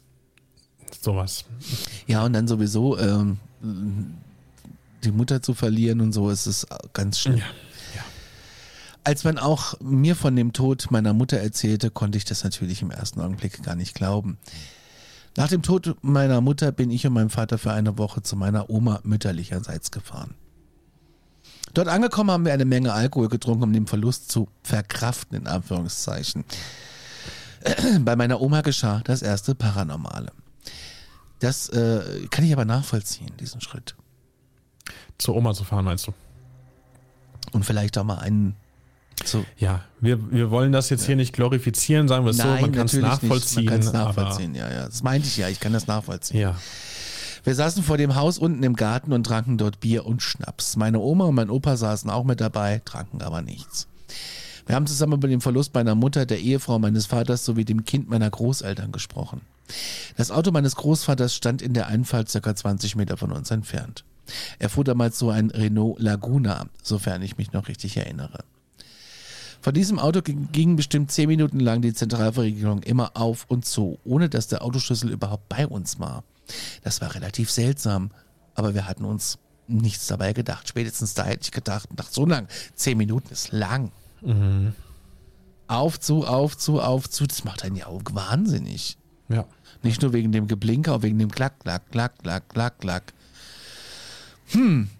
sowas. 1.00 1.44
Ja, 2.06 2.24
und 2.24 2.32
dann 2.32 2.48
sowieso 2.48 2.98
ähm, 2.98 3.38
die 5.04 5.12
Mutter 5.12 5.42
zu 5.42 5.54
verlieren 5.54 6.00
und 6.00 6.12
so 6.12 6.30
ist 6.30 6.46
es 6.46 6.66
ganz 6.92 7.20
schlimm. 7.20 7.38
Ja. 7.38 7.44
Als 9.04 9.24
man 9.24 9.38
auch 9.38 9.78
mir 9.80 10.16
von 10.16 10.34
dem 10.34 10.54
Tod 10.54 10.90
meiner 10.90 11.12
Mutter 11.12 11.36
erzählte, 11.36 11.90
konnte 11.90 12.16
ich 12.16 12.24
das 12.24 12.42
natürlich 12.42 12.80
im 12.80 12.90
ersten 12.90 13.20
Augenblick 13.20 13.62
gar 13.62 13.76
nicht 13.76 13.94
glauben. 13.94 14.38
Nach 15.36 15.48
dem 15.48 15.62
Tod 15.62 15.96
meiner 16.00 16.40
Mutter 16.40 16.72
bin 16.72 16.90
ich 16.90 17.06
und 17.06 17.12
mein 17.12 17.28
Vater 17.28 17.58
für 17.58 17.72
eine 17.72 17.98
Woche 17.98 18.22
zu 18.22 18.36
meiner 18.36 18.70
Oma 18.70 19.00
mütterlicherseits 19.02 19.90
gefahren. 19.90 20.34
Dort 21.74 21.88
angekommen 21.88 22.30
haben 22.30 22.44
wir 22.44 22.52
eine 22.52 22.64
Menge 22.64 22.92
Alkohol 22.92 23.28
getrunken, 23.28 23.64
um 23.64 23.72
den 23.72 23.86
Verlust 23.86 24.30
zu 24.30 24.48
verkraften, 24.62 25.36
in 25.36 25.46
Anführungszeichen. 25.46 26.44
Bei 28.00 28.16
meiner 28.16 28.40
Oma 28.40 28.60
geschah 28.60 29.00
das 29.04 29.22
erste 29.22 29.54
Paranormale. 29.54 30.30
Das 31.40 31.68
äh, 31.70 32.26
kann 32.30 32.44
ich 32.44 32.52
aber 32.52 32.64
nachvollziehen, 32.64 33.32
diesen 33.40 33.60
Schritt. 33.60 33.96
Zur 35.18 35.34
Oma 35.34 35.52
zu 35.52 35.64
fahren, 35.64 35.84
meinst 35.84 36.06
du? 36.06 36.14
Und 37.52 37.64
vielleicht 37.64 37.98
auch 37.98 38.04
mal 38.04 38.18
einen 38.18 38.56
zu. 39.24 39.44
Ja, 39.56 39.84
wir, 40.00 40.32
wir 40.32 40.50
wollen 40.50 40.72
das 40.72 40.90
jetzt 40.90 41.06
hier 41.06 41.16
nicht 41.16 41.32
glorifizieren, 41.32 42.08
sagen 42.08 42.24
wir 42.24 42.30
es 42.30 42.38
so, 42.38 42.46
man 42.46 42.72
kann 42.72 42.86
es 42.86 42.94
nachvollziehen. 42.94 43.64
Man 43.64 43.74
kann 43.74 43.80
es 43.80 43.92
nachvollziehen, 43.92 44.54
ja, 44.54 44.70
ja. 44.70 44.86
Das 44.86 45.02
meinte 45.02 45.28
ich 45.28 45.36
ja, 45.36 45.48
ich 45.48 45.60
kann 45.60 45.72
das 45.72 45.86
nachvollziehen. 45.86 46.40
Ja. 46.40 46.56
Wir 47.44 47.54
saßen 47.54 47.82
vor 47.82 47.98
dem 47.98 48.14
Haus 48.14 48.38
unten 48.38 48.62
im 48.62 48.74
Garten 48.74 49.12
und 49.12 49.24
tranken 49.24 49.58
dort 49.58 49.78
Bier 49.78 50.06
und 50.06 50.22
Schnaps. 50.22 50.76
Meine 50.76 50.98
Oma 50.98 51.26
und 51.26 51.34
mein 51.34 51.50
Opa 51.50 51.76
saßen 51.76 52.08
auch 52.08 52.24
mit 52.24 52.40
dabei, 52.40 52.80
tranken 52.86 53.20
aber 53.20 53.42
nichts. 53.42 53.86
Wir 54.66 54.74
haben 54.74 54.86
zusammen 54.86 55.12
über 55.12 55.28
den 55.28 55.42
Verlust 55.42 55.74
meiner 55.74 55.94
Mutter, 55.94 56.24
der 56.24 56.40
Ehefrau 56.40 56.78
meines 56.78 57.04
Vaters 57.04 57.44
sowie 57.44 57.66
dem 57.66 57.84
Kind 57.84 58.08
meiner 58.08 58.30
Großeltern 58.30 58.92
gesprochen. 58.92 59.42
Das 60.16 60.30
Auto 60.30 60.52
meines 60.52 60.74
Großvaters 60.76 61.34
stand 61.34 61.60
in 61.60 61.74
der 61.74 61.88
Einfahrt 61.88 62.30
circa 62.30 62.56
20 62.56 62.96
Meter 62.96 63.18
von 63.18 63.30
uns 63.30 63.50
entfernt. 63.50 64.04
Er 64.58 64.70
fuhr 64.70 64.84
damals 64.84 65.18
so 65.18 65.28
ein 65.28 65.50
Renault 65.50 66.00
Laguna, 66.00 66.68
sofern 66.82 67.20
ich 67.20 67.36
mich 67.36 67.52
noch 67.52 67.68
richtig 67.68 67.98
erinnere. 67.98 68.38
Von 69.60 69.74
diesem 69.74 69.98
Auto 69.98 70.22
ging 70.22 70.76
bestimmt 70.76 71.12
zehn 71.12 71.28
Minuten 71.28 71.60
lang 71.60 71.82
die 71.82 71.92
Zentralverriegelung 71.92 72.82
immer 72.82 73.12
auf 73.18 73.44
und 73.48 73.66
zu, 73.66 73.98
ohne 74.04 74.30
dass 74.30 74.48
der 74.48 74.62
Autoschlüssel 74.62 75.10
überhaupt 75.10 75.50
bei 75.50 75.66
uns 75.66 76.00
war. 76.00 76.24
Das 76.82 77.00
war 77.00 77.14
relativ 77.14 77.50
seltsam, 77.50 78.10
aber 78.54 78.74
wir 78.74 78.86
hatten 78.86 79.04
uns 79.04 79.38
nichts 79.66 80.06
dabei 80.06 80.32
gedacht. 80.32 80.68
Spätestens 80.68 81.14
da 81.14 81.24
hätte 81.24 81.44
ich 81.44 81.50
gedacht, 81.50 81.88
nach 81.96 82.10
so 82.10 82.26
lang, 82.26 82.48
zehn 82.74 82.98
Minuten 82.98 83.32
ist 83.32 83.52
lang. 83.52 83.92
Mhm. 84.20 84.74
Auf 85.66 85.98
zu, 85.98 86.26
auf 86.26 86.56
zu, 86.56 86.80
auf 86.80 87.08
zu, 87.08 87.26
das 87.26 87.44
macht 87.44 87.64
einen 87.64 87.76
ja 87.76 87.86
auch 87.86 88.02
wahnsinnig. 88.12 88.98
Ja. 89.28 89.46
Nicht 89.82 90.02
nur 90.02 90.12
wegen 90.12 90.32
dem 90.32 90.46
Geblinker, 90.46 90.94
auch 90.94 91.02
wegen 91.02 91.18
dem 91.18 91.30
Klack, 91.30 91.60
Klack, 91.60 91.90
Klack, 91.90 92.18
Klack, 92.18 92.48
Klack, 92.48 92.78
Klack. 92.78 93.12
Hm, 94.48 94.90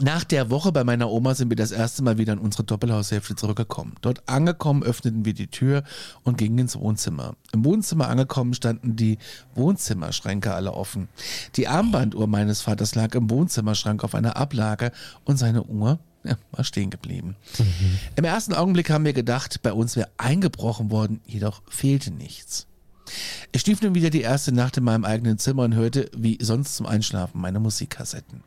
nach 0.00 0.24
der 0.24 0.50
Woche 0.50 0.72
bei 0.72 0.84
meiner 0.84 1.10
Oma 1.10 1.34
sind 1.34 1.50
wir 1.50 1.56
das 1.56 1.72
erste 1.72 2.02
Mal 2.02 2.18
wieder 2.18 2.32
in 2.32 2.38
unsere 2.38 2.64
Doppelhaushälfte 2.64 3.36
zurückgekommen. 3.36 3.94
Dort 4.00 4.28
angekommen 4.28 4.82
öffneten 4.82 5.24
wir 5.24 5.34
die 5.34 5.48
Tür 5.48 5.82
und 6.22 6.38
gingen 6.38 6.58
ins 6.58 6.76
Wohnzimmer. 6.76 7.34
Im 7.52 7.64
Wohnzimmer 7.64 8.08
angekommen 8.08 8.54
standen 8.54 8.96
die 8.96 9.18
Wohnzimmerschränke 9.54 10.54
alle 10.54 10.72
offen. 10.72 11.08
Die 11.56 11.68
Armbanduhr 11.68 12.26
meines 12.26 12.60
Vaters 12.62 12.94
lag 12.94 13.14
im 13.14 13.30
Wohnzimmerschrank 13.30 14.04
auf 14.04 14.14
einer 14.14 14.36
Ablage 14.36 14.92
und 15.24 15.38
seine 15.38 15.64
Uhr 15.64 15.98
ja, 16.24 16.36
war 16.52 16.64
stehen 16.64 16.90
geblieben. 16.90 17.36
Mhm. 17.58 17.98
Im 18.16 18.24
ersten 18.24 18.54
Augenblick 18.54 18.90
haben 18.90 19.04
wir 19.04 19.12
gedacht, 19.12 19.62
bei 19.62 19.72
uns 19.72 19.96
wäre 19.96 20.10
eingebrochen 20.16 20.90
worden, 20.90 21.20
jedoch 21.26 21.62
fehlte 21.68 22.10
nichts. 22.10 22.67
Ich 23.52 23.62
schlief 23.62 23.82
nun 23.82 23.94
wieder 23.94 24.10
die 24.10 24.20
erste 24.20 24.52
Nacht 24.52 24.76
in 24.76 24.84
meinem 24.84 25.04
eigenen 25.04 25.38
Zimmer 25.38 25.62
und 25.64 25.74
hörte, 25.74 26.10
wie 26.16 26.38
sonst 26.40 26.76
zum 26.76 26.86
Einschlafen, 26.86 27.40
meine 27.40 27.60
Musikkassetten. 27.60 28.42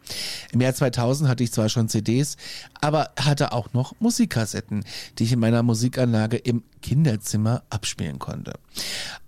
Im 0.51 0.61
Jahr 0.61 0.73
2000 0.73 1.29
hatte 1.29 1.43
ich 1.43 1.51
zwar 1.51 1.69
schon 1.69 1.89
CDs, 1.89 2.37
aber 2.79 3.11
hatte 3.19 3.51
auch 3.51 3.73
noch 3.73 3.93
Musikkassetten, 3.99 4.83
die 5.17 5.23
ich 5.23 5.31
in 5.31 5.39
meiner 5.39 5.63
Musikanlage 5.63 6.37
im 6.37 6.63
Kinderzimmer 6.81 7.63
abspielen 7.69 8.19
konnte. 8.19 8.53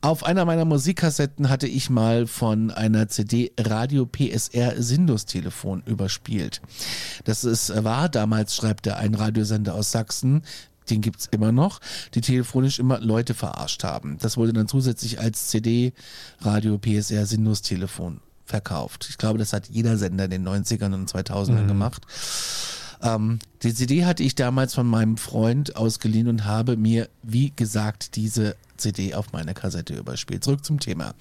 Auf 0.01 0.23
einer 0.23 0.45
meiner 0.45 0.65
Musikkassetten 0.65 1.49
hatte 1.49 1.67
ich 1.67 1.89
mal 1.89 2.27
von 2.27 2.71
einer 2.71 3.07
CD 3.07 3.51
Radio 3.59 4.05
PSR 4.05 4.81
Sindus 4.81 5.25
Telefon 5.25 5.83
überspielt. 5.85 6.61
Das 7.23 7.43
ist, 7.43 7.83
war 7.83 8.09
damals, 8.09 8.55
schreibt 8.55 8.87
er, 8.87 8.97
ein 8.97 9.15
Radiosender 9.15 9.75
aus 9.75 9.91
Sachsen, 9.91 10.43
den 10.89 11.01
gibt's 11.01 11.27
immer 11.31 11.51
noch, 11.51 11.79
die 12.13 12.21
telefonisch 12.21 12.79
immer 12.79 12.99
Leute 12.99 13.33
verarscht 13.33 13.83
haben. 13.83 14.17
Das 14.19 14.37
wurde 14.37 14.53
dann 14.53 14.67
zusätzlich 14.67 15.19
als 15.19 15.47
CD, 15.47 15.93
Radio, 16.41 16.77
PSR, 16.77 17.25
Sinus 17.25 17.61
Telefon 17.61 18.19
verkauft. 18.45 19.07
Ich 19.09 19.17
glaube, 19.17 19.39
das 19.39 19.53
hat 19.53 19.69
jeder 19.69 19.97
Sender 19.97 20.25
in 20.25 20.31
den 20.31 20.47
90ern 20.47 20.93
und 20.93 21.11
2000ern 21.11 21.63
mhm. 21.63 21.67
gemacht. 21.67 22.05
Ähm, 23.01 23.39
die 23.61 23.73
CD 23.73 24.05
hatte 24.05 24.23
ich 24.23 24.35
damals 24.35 24.73
von 24.73 24.87
meinem 24.87 25.17
Freund 25.17 25.75
ausgeliehen 25.75 26.27
und 26.27 26.45
habe 26.45 26.77
mir, 26.77 27.09
wie 27.21 27.51
gesagt, 27.55 28.15
diese 28.15 28.55
CD 28.77 29.13
auf 29.13 29.33
meine 29.33 29.53
Kassette 29.53 29.95
überspielt. 29.95 30.43
Zurück 30.43 30.65
zum 30.65 30.79
Thema. 30.79 31.13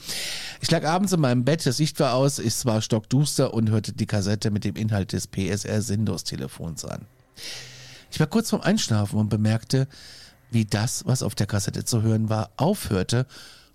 Ich 0.60 0.70
lag 0.70 0.84
abends 0.84 1.12
in 1.12 1.20
meinem 1.20 1.44
Bett, 1.44 1.66
das 1.66 1.78
Licht 1.78 2.00
war 2.00 2.14
aus, 2.14 2.38
es 2.38 2.64
war 2.66 2.80
stockduster 2.80 3.52
und 3.52 3.70
hörte 3.70 3.92
die 3.92 4.06
Kassette 4.06 4.50
mit 4.50 4.64
dem 4.64 4.76
Inhalt 4.76 5.12
des 5.12 5.26
PSR 5.26 5.82
Sindos 5.82 6.24
Telefons 6.24 6.84
an. 6.84 7.06
Ich 8.12 8.20
war 8.20 8.26
kurz 8.26 8.50
vorm 8.50 8.60
Einschlafen 8.60 9.18
und 9.18 9.30
bemerkte, 9.30 9.88
wie 10.50 10.66
das, 10.66 11.06
was 11.06 11.22
auf 11.22 11.34
der 11.34 11.46
Kassette 11.46 11.86
zu 11.86 12.02
hören 12.02 12.28
war, 12.28 12.50
aufhörte 12.58 13.26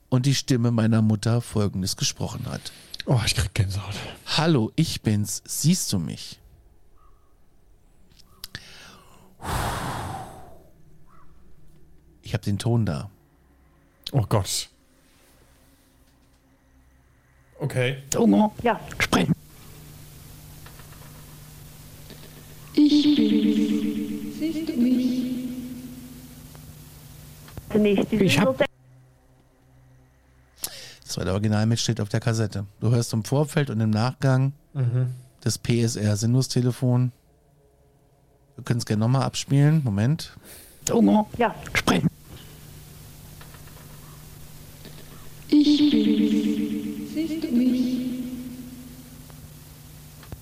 und 0.10 0.28
die 0.28 0.36
Stimme 0.36 0.69
meiner 0.69 1.02
Mutter 1.02 1.41
folgendes 1.41 1.97
gesprochen 1.97 2.45
hat. 2.47 2.71
Oh, 3.08 3.19
ich 3.26 3.34
krieg 3.34 3.54
Gänsehaut. 3.56 3.95
Hallo, 4.28 4.71
ich 4.76 5.02
bin's. 5.02 5.41
Siehst 5.45 5.91
du 5.91 5.97
mich? 5.97 6.39
Ich 12.21 12.34
habe 12.34 12.43
den 12.43 12.60
Ton 12.60 12.86
da. 12.86 13.10
Oh 14.12 14.26
Gott. 14.30 14.69
Okay. 17.60 18.04
Tomo, 18.12 18.54
ja, 18.62 18.80
sprechen. 19.00 19.34
Ich 22.73 23.15
bin 23.15 24.17
Mich? 24.39 25.47
Nicht. 27.73 28.13
Ich 28.13 28.39
hab 28.39 28.58
das 31.08 31.17
war 31.17 31.26
der 31.26 31.34
Originalmitschnitt 31.34 31.95
steht 31.95 32.02
auf 32.02 32.10
der 32.10 32.19
Kassette. 32.19 32.65
Du 32.80 32.91
hörst 32.91 33.13
im 33.13 33.23
Vorfeld 33.23 33.69
und 33.69 33.80
im 33.80 33.89
Nachgang 33.89 34.52
mhm. 34.73 35.13
das 35.41 35.58
PSR 35.58 36.15
Sinus-Telefon. 36.17 37.12
Wir 38.56 38.63
können 38.63 38.80
es 38.80 38.86
gerne 38.86 39.00
nochmal 39.00 39.23
abspielen. 39.23 39.82
Moment. 39.84 40.36
Tomo, 40.86 41.28
ja, 41.38 41.56
sprechen. 41.73 42.10
Ich 45.47 45.89
bin. 45.89 47.08
Siehst 47.13 47.43
du 47.43 47.52
mich? 47.56 47.97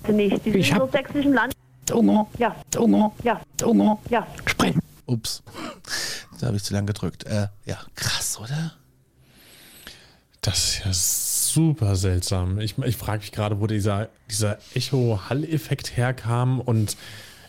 Nicht. 0.08 0.46
ich 0.46 0.72
hab, 0.74 0.92
sächsischen 0.92 1.32
Land. 1.32 1.52
Hunger. 1.90 2.26
Ja. 2.38 2.56
Hunger. 2.76 3.12
Ja. 3.22 3.40
Hunger. 3.62 3.98
Ja. 4.10 4.26
Sprechen. 4.46 4.80
Ups. 5.06 5.42
Da 6.40 6.48
habe 6.48 6.56
ich 6.56 6.64
zu 6.64 6.74
lang 6.74 6.86
gedrückt. 6.86 7.24
Äh, 7.24 7.48
ja, 7.64 7.78
krass, 7.94 8.38
oder? 8.40 8.72
Das 10.40 10.64
ist 10.64 10.84
ja 10.84 10.92
super 10.92 11.96
seltsam. 11.96 12.58
Ich, 12.60 12.78
ich 12.78 12.96
frage 12.96 13.20
mich 13.20 13.32
gerade, 13.32 13.60
wo 13.60 13.66
dieser, 13.66 14.08
dieser 14.30 14.58
Echo-Hall-Effekt 14.74 15.96
herkam 15.96 16.60
und 16.60 16.96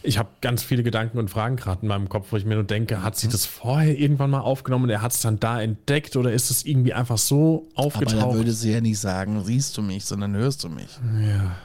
ich 0.04 0.18
habe 0.18 0.30
ganz 0.42 0.64
viele 0.64 0.84
Gedanken 0.84 1.18
und 1.18 1.30
Fragen 1.30 1.58
gerade 1.58 1.82
in 1.82 1.90
meinem 1.90 2.08
Kopf, 2.10 2.32
wo 2.32 2.38
ich 2.38 2.46
mir 2.46 2.56
nur 2.56 2.64
denke, 2.64 3.04
hat 3.04 3.18
sie 3.18 3.28
mhm. 3.28 3.32
das 3.32 3.46
vorher 3.46 3.98
irgendwann 3.98 4.30
mal 4.30 4.40
aufgenommen 4.40 4.86
und 4.86 4.90
er 4.90 5.02
hat 5.02 5.12
es 5.12 5.22
dann 5.22 5.40
da 5.40 5.62
entdeckt 5.62 6.16
oder 6.16 6.32
ist 6.32 6.50
es 6.50 6.66
irgendwie 6.66 6.94
einfach 6.94 7.18
so 7.18 7.68
aufgetaucht? 7.76 8.16
Aber 8.16 8.32
dann 8.32 8.36
würde 8.36 8.52
sie 8.52 8.72
ja 8.72 8.82
nicht 8.82 9.00
sagen, 9.00 9.44
siehst 9.44 9.78
du 9.78 9.82
mich, 9.82 10.06
sondern 10.06 10.36
hörst 10.36 10.64
du 10.64 10.70
mich. 10.70 10.88
Ja. 11.22 11.58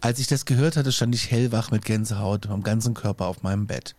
Als 0.00 0.18
ich 0.18 0.26
das 0.26 0.46
gehört 0.46 0.76
hatte, 0.76 0.92
stand 0.92 1.14
ich 1.14 1.30
hellwach 1.30 1.70
mit 1.70 1.84
Gänsehaut 1.84 2.48
am 2.48 2.62
ganzen 2.62 2.94
Körper 2.94 3.26
auf 3.26 3.42
meinem 3.42 3.66
Bett. 3.66 3.96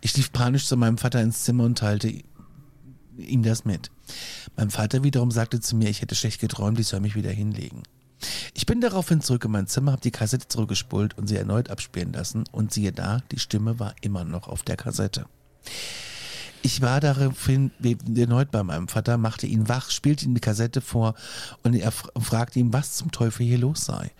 Ich 0.00 0.16
lief 0.16 0.32
panisch 0.32 0.66
zu 0.66 0.76
meinem 0.76 0.98
Vater 0.98 1.20
ins 1.20 1.44
Zimmer 1.44 1.64
und 1.64 1.78
teilte 1.78 2.12
ihm 3.16 3.42
das 3.42 3.64
mit. 3.64 3.90
Mein 4.56 4.70
Vater 4.70 5.02
wiederum 5.02 5.30
sagte 5.30 5.60
zu 5.60 5.76
mir, 5.76 5.88
ich 5.88 6.00
hätte 6.00 6.14
schlecht 6.14 6.40
geträumt, 6.40 6.78
ich 6.78 6.86
soll 6.86 7.00
mich 7.00 7.16
wieder 7.16 7.30
hinlegen. 7.30 7.82
Ich 8.54 8.66
bin 8.66 8.80
daraufhin 8.80 9.20
zurück 9.20 9.44
in 9.44 9.50
mein 9.50 9.66
Zimmer, 9.66 9.92
habe 9.92 10.02
die 10.02 10.12
Kassette 10.12 10.46
zurückgespult 10.46 11.18
und 11.18 11.26
sie 11.26 11.36
erneut 11.36 11.70
abspielen 11.70 12.12
lassen 12.12 12.44
und 12.52 12.72
siehe 12.72 12.92
da, 12.92 13.20
die 13.32 13.40
Stimme 13.40 13.80
war 13.80 13.94
immer 14.00 14.24
noch 14.24 14.46
auf 14.46 14.62
der 14.62 14.76
Kassette. 14.76 15.26
Ich 16.62 16.80
war 16.80 17.00
daraufhin 17.00 17.72
erneut 18.16 18.52
bei 18.52 18.62
meinem 18.62 18.86
Vater, 18.86 19.18
machte 19.18 19.46
ihn 19.46 19.68
wach, 19.68 19.90
spielte 19.90 20.24
ihm 20.24 20.34
die 20.34 20.40
Kassette 20.40 20.80
vor 20.80 21.14
und 21.64 21.74
er 21.74 21.90
fragte 21.90 22.60
ihn, 22.60 22.72
was 22.72 22.94
zum 22.94 23.10
Teufel 23.10 23.44
hier 23.44 23.58
los 23.58 23.84
sei. 23.84 24.12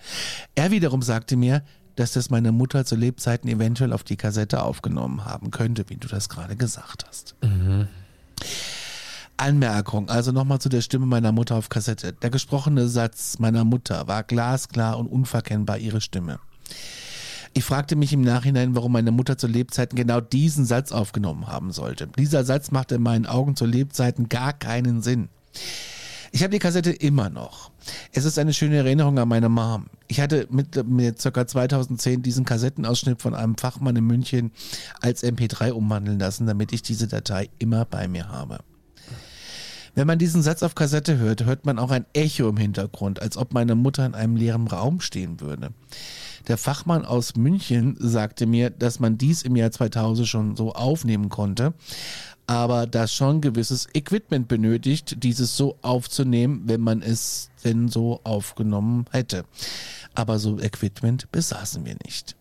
Er 0.57 0.73
wiederum 0.73 1.03
sagte 1.03 1.37
mir, 1.37 1.63
dass 1.97 2.13
das 2.13 2.31
meine 2.31 2.53
Mutter 2.53 2.85
zu 2.85 2.97
Lebzeiten 2.97 3.49
eventuell 3.49 3.93
auf 3.93 4.03
die 4.03 4.17
Kassette 4.17 4.63
aufgenommen 4.63 5.25
haben 5.25 5.51
könnte, 5.51 5.85
wie 5.89 5.97
du 5.97 6.09
das 6.09 6.29
gerade 6.29 6.57
gesagt 6.57 7.05
hast. 7.07 7.37
Mhm. 7.43 7.87
Anmerkung, 9.37 10.09
also 10.09 10.33
nochmal 10.33 10.61
zu 10.61 10.69
der 10.69 10.83
Stimme 10.83 11.07
meiner 11.07 11.33
Mutter 11.33 11.57
auf 11.57 11.69
Kassette. 11.69 12.13
Der 12.13 12.31
gesprochene 12.31 12.89
Satz 12.89 13.39
meiner 13.39 13.65
Mutter 13.65 14.07
war 14.07 14.23
glasklar 14.23 14.99
und 14.99 15.07
unverkennbar 15.07 15.79
ihre 15.79 16.01
Stimme. 16.01 16.39
Ich 17.55 17.65
fragte 17.65 17.97
mich 17.97 18.13
im 18.13 18.23
Nachhinein, 18.23 18.75
warum 18.75 18.93
meine 18.93 19.11
Mutter 19.11 19.37
zu 19.37 19.47
Lebzeiten 19.47 19.97
genau 19.97 20.21
diesen 20.21 20.65
Satz 20.65 20.91
aufgenommen 20.91 21.49
haben 21.49 21.71
sollte. 21.73 22.09
Dieser 22.19 22.45
Satz 22.45 22.71
machte 22.71 22.95
in 22.95 23.03
meinen 23.03 23.27
Augen 23.27 23.57
zu 23.57 23.67
Lebzeiten 23.67 24.29
gar 24.29 24.53
keinen 24.53 25.03
Sinn. 25.03 25.29
Ich 26.35 26.43
habe 26.43 26.51
die 26.51 26.59
Kassette 26.59 26.91
immer 26.91 27.29
noch. 27.29 27.71
Es 28.11 28.25
ist 28.25 28.39
eine 28.39 28.55
schöne 28.55 28.77
Erinnerung 28.77 29.19
an 29.19 29.29
meine 29.29 29.51
Mom. 29.51 29.87
Ich 30.09 30.19
hatte 30.19 30.47
mit, 30.51 30.83
mit 30.89 31.23
ca. 31.23 31.47
2010 31.47 32.23
diesen 32.23 32.47
Kassettenausschnitt 32.47 33.21
von 33.21 33.35
einem 33.35 33.59
Fachmann 33.59 33.97
in 33.97 34.07
München 34.07 34.51
als 35.03 35.23
MP3 35.23 35.73
umwandeln 35.73 36.19
lassen, 36.19 36.47
damit 36.47 36.73
ich 36.73 36.81
diese 36.81 37.07
Datei 37.07 37.51
immer 37.59 37.85
bei 37.85 38.09
mir 38.09 38.31
habe. 38.31 38.61
Wenn 39.95 40.07
man 40.07 40.19
diesen 40.19 40.43
Satz 40.43 40.63
auf 40.63 40.75
Kassette 40.75 41.19
hört, 41.19 41.45
hört 41.45 41.67
man 41.67 41.79
auch 41.79 41.91
ein 41.91 42.07
Echo 42.15 42.49
im 42.49 42.57
Hintergrund, 42.57 43.21
als 43.21 43.37
ob 43.37 43.53
meine 43.53 43.75
Mutter 43.75 44.07
in 44.07 44.15
einem 44.15 44.37
leeren 44.37 44.67
Raum 44.67 45.03
stehen 45.03 45.41
würde. 45.41 45.75
Der 46.49 46.59
Fachmann 46.59 47.05
aus 47.05 47.37
München 47.37 47.97
sagte 47.99 48.47
mir, 48.47 48.71
dass 48.71 49.01
man 49.01 49.19
dies 49.19 49.43
im 49.43 49.57
Jahr 49.57 49.71
2000 49.71 50.27
schon 50.27 50.57
so 50.57 50.73
aufnehmen 50.73 51.29
konnte, 51.29 51.75
aber 52.47 52.87
dass 52.87 53.15
schon 53.15 53.41
gewisses 53.41 53.89
Equipment 53.95 54.49
benötigt, 54.49 55.23
dieses 55.23 55.57
so 55.57 55.79
aufzunehmen, 55.83 56.63
wenn 56.67 56.81
man 56.81 57.03
es 57.03 57.51
denn 57.65 57.89
so 57.89 58.21
aufgenommen 58.25 59.07
hätte. 59.11 59.45
Aber 60.15 60.39
so 60.39 60.59
Equipment 60.59 61.31
besaßen 61.31 61.87
wir 61.87 61.97
nicht. 62.05 62.37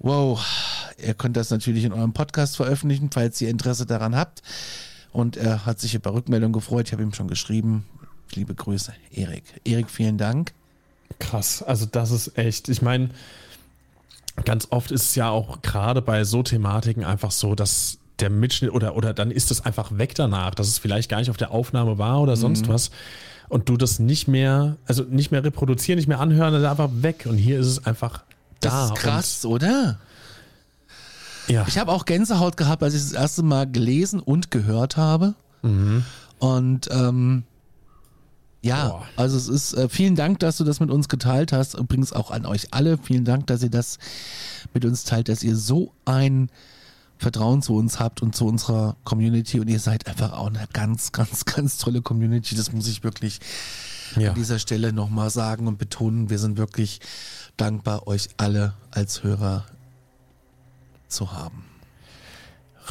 Wow, 0.00 0.44
ihr 1.04 1.14
könnt 1.14 1.36
das 1.36 1.50
natürlich 1.50 1.84
in 1.84 1.92
eurem 1.92 2.12
Podcast 2.12 2.56
veröffentlichen, 2.56 3.10
falls 3.10 3.40
ihr 3.40 3.48
Interesse 3.48 3.86
daran 3.86 4.14
habt. 4.14 4.42
Und 5.10 5.36
er 5.36 5.66
hat 5.66 5.80
sich 5.80 5.94
über 5.94 6.14
Rückmeldung 6.14 6.52
gefreut. 6.52 6.86
Ich 6.86 6.92
habe 6.92 7.02
ihm 7.02 7.14
schon 7.14 7.28
geschrieben. 7.28 7.86
Liebe 8.34 8.54
Grüße, 8.54 8.92
Erik. 9.10 9.44
Erik, 9.64 9.90
vielen 9.90 10.18
Dank. 10.18 10.52
Krass, 11.18 11.62
also 11.62 11.86
das 11.86 12.10
ist 12.10 12.38
echt, 12.38 12.68
ich 12.68 12.82
meine, 12.82 13.10
ganz 14.44 14.68
oft 14.70 14.90
ist 14.90 15.04
es 15.04 15.14
ja 15.14 15.30
auch 15.30 15.62
gerade 15.62 16.02
bei 16.02 16.24
so 16.24 16.42
Thematiken 16.42 17.04
einfach 17.04 17.30
so, 17.30 17.54
dass 17.54 17.98
der 18.20 18.30
Mitschnitt 18.30 18.72
oder, 18.72 18.96
oder 18.96 19.14
dann 19.14 19.30
ist 19.30 19.50
es 19.50 19.64
einfach 19.64 19.96
weg 19.96 20.14
danach, 20.14 20.54
dass 20.54 20.68
es 20.68 20.78
vielleicht 20.78 21.08
gar 21.08 21.18
nicht 21.18 21.30
auf 21.30 21.36
der 21.36 21.50
Aufnahme 21.50 21.98
war 21.98 22.20
oder 22.20 22.36
sonst 22.36 22.66
mhm. 22.66 22.72
was 22.72 22.90
und 23.48 23.68
du 23.68 23.76
das 23.76 23.98
nicht 23.98 24.28
mehr, 24.28 24.76
also 24.86 25.04
nicht 25.04 25.30
mehr 25.30 25.42
reproduzieren, 25.42 25.96
nicht 25.96 26.08
mehr 26.08 26.20
anhören, 26.20 26.52
das 26.52 26.62
ist 26.62 26.68
einfach 26.68 26.90
weg 26.92 27.26
und 27.28 27.36
hier 27.36 27.58
ist 27.58 27.66
es 27.66 27.86
einfach 27.86 28.22
da. 28.60 28.68
Das 28.68 28.90
ist 28.90 28.94
krass, 28.96 29.44
oder? 29.44 29.98
Ja. 31.46 31.64
Ich 31.66 31.78
habe 31.78 31.92
auch 31.92 32.04
Gänsehaut 32.04 32.56
gehabt, 32.56 32.82
als 32.82 32.94
ich 32.94 33.00
das 33.00 33.12
erste 33.12 33.42
Mal 33.42 33.70
gelesen 33.70 34.20
und 34.20 34.50
gehört 34.50 34.96
habe. 34.96 35.34
Mhm. 35.62 36.04
Und 36.38 36.88
ähm, 36.90 37.44
ja, 38.62 38.88
Boah. 38.88 39.06
also 39.16 39.36
es 39.36 39.48
ist 39.48 39.74
äh, 39.74 39.88
vielen 39.88 40.16
Dank, 40.16 40.40
dass 40.40 40.56
du 40.56 40.64
das 40.64 40.80
mit 40.80 40.90
uns 40.90 41.08
geteilt 41.08 41.52
hast. 41.52 41.74
Übrigens 41.74 42.12
auch 42.12 42.30
an 42.30 42.44
euch 42.44 42.68
alle. 42.72 42.98
Vielen 42.98 43.24
Dank, 43.24 43.46
dass 43.46 43.62
ihr 43.62 43.70
das 43.70 43.98
mit 44.74 44.84
uns 44.84 45.04
teilt, 45.04 45.28
dass 45.28 45.42
ihr 45.42 45.56
so 45.56 45.92
ein 46.04 46.50
Vertrauen 47.18 47.62
zu 47.62 47.74
uns 47.74 47.98
habt 47.98 48.22
und 48.22 48.34
zu 48.34 48.46
unserer 48.46 48.96
Community 49.04 49.60
und 49.60 49.68
ihr 49.68 49.80
seid 49.80 50.06
einfach 50.06 50.32
auch 50.32 50.46
eine 50.46 50.66
ganz, 50.72 51.12
ganz, 51.12 51.44
ganz 51.44 51.78
tolle 51.78 52.02
Community. 52.02 52.54
Das 52.54 52.72
muss 52.72 52.88
ich 52.88 53.02
wirklich 53.04 53.40
ja. 54.16 54.30
an 54.30 54.34
dieser 54.34 54.58
Stelle 54.58 54.92
nochmal 54.92 55.30
sagen 55.30 55.66
und 55.66 55.78
betonen. 55.78 56.30
Wir 56.30 56.38
sind 56.38 56.56
wirklich 56.56 57.00
dankbar, 57.56 58.06
euch 58.06 58.28
alle 58.36 58.74
als 58.90 59.22
Hörer 59.22 59.66
zu 61.08 61.32
haben. 61.32 61.64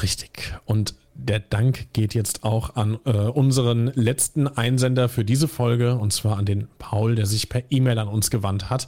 Richtig. 0.02 0.54
Und 0.66 0.96
der 1.14 1.40
Dank 1.40 1.92
geht 1.94 2.14
jetzt 2.14 2.44
auch 2.44 2.76
an 2.76 3.00
äh, 3.06 3.12
unseren 3.12 3.88
letzten 3.96 4.48
Einsender 4.48 5.10
für 5.10 5.26
diese 5.26 5.48
Folge, 5.48 5.96
und 5.96 6.14
zwar 6.14 6.38
an 6.38 6.46
den 6.46 6.68
Paul, 6.78 7.16
der 7.16 7.26
sich 7.26 7.50
per 7.50 7.64
E-Mail 7.70 7.98
an 7.98 8.08
uns 8.08 8.30
gewandt 8.30 8.70
hat. 8.70 8.88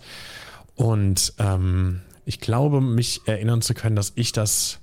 Und 0.76 1.34
ähm, 1.40 2.02
ich 2.26 2.40
glaube, 2.40 2.82
mich 2.82 3.22
erinnern 3.26 3.62
zu 3.62 3.74
können, 3.74 3.96
dass 3.96 4.14
ich 4.16 4.32
das 4.32 4.80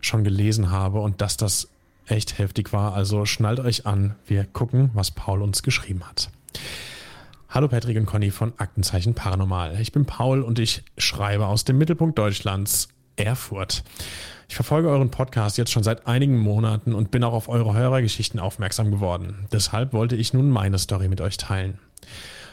schon 0.00 0.24
gelesen 0.24 0.70
habe 0.70 1.00
und 1.00 1.20
dass 1.20 1.36
das 1.36 1.68
echt 2.06 2.38
heftig 2.38 2.72
war. 2.72 2.94
Also 2.94 3.26
schnallt 3.26 3.60
euch 3.60 3.86
an, 3.86 4.14
wir 4.26 4.44
gucken, 4.44 4.90
was 4.94 5.10
Paul 5.10 5.42
uns 5.42 5.62
geschrieben 5.62 6.04
hat. 6.08 6.30
Hallo 7.50 7.68
Patrick 7.68 7.96
und 7.96 8.06
Conny 8.06 8.30
von 8.30 8.52
Aktenzeichen 8.56 9.14
Paranormal. 9.14 9.78
Ich 9.80 9.92
bin 9.92 10.06
Paul 10.06 10.42
und 10.42 10.58
ich 10.58 10.82
schreibe 10.96 11.46
aus 11.46 11.64
dem 11.64 11.78
Mittelpunkt 11.78 12.18
Deutschlands, 12.18 12.88
Erfurt. 13.18 13.82
Ich 14.48 14.54
verfolge 14.54 14.88
euren 14.88 15.10
Podcast 15.10 15.58
jetzt 15.58 15.70
schon 15.70 15.82
seit 15.82 16.06
einigen 16.06 16.38
Monaten 16.38 16.94
und 16.94 17.10
bin 17.10 17.22
auch 17.22 17.34
auf 17.34 17.48
eure 17.48 17.74
Hörergeschichten 17.74 18.40
aufmerksam 18.40 18.90
geworden. 18.90 19.46
Deshalb 19.52 19.92
wollte 19.92 20.16
ich 20.16 20.32
nun 20.32 20.50
meine 20.50 20.78
Story 20.78 21.08
mit 21.08 21.20
euch 21.20 21.36
teilen. 21.36 21.78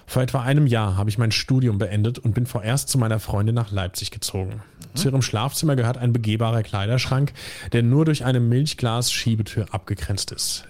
Vor 0.07 0.21
etwa 0.21 0.41
einem 0.41 0.67
Jahr 0.67 0.97
habe 0.97 1.09
ich 1.09 1.17
mein 1.17 1.31
Studium 1.31 1.77
beendet 1.77 2.19
und 2.19 2.33
bin 2.33 2.45
vorerst 2.45 2.89
zu 2.89 2.97
meiner 2.97 3.19
Freundin 3.19 3.55
nach 3.55 3.71
Leipzig 3.71 4.11
gezogen. 4.11 4.61
Mhm. 4.93 4.95
Zu 4.95 5.09
ihrem 5.09 5.21
Schlafzimmer 5.21 5.75
gehört 5.75 5.97
ein 5.97 6.13
begehbarer 6.13 6.63
Kleiderschrank, 6.63 7.33
der 7.71 7.81
nur 7.81 8.05
durch 8.05 8.23
eine 8.23 8.39
Milchglas-Schiebetür 8.39 9.73
abgegrenzt 9.73 10.31
ist. 10.31 10.65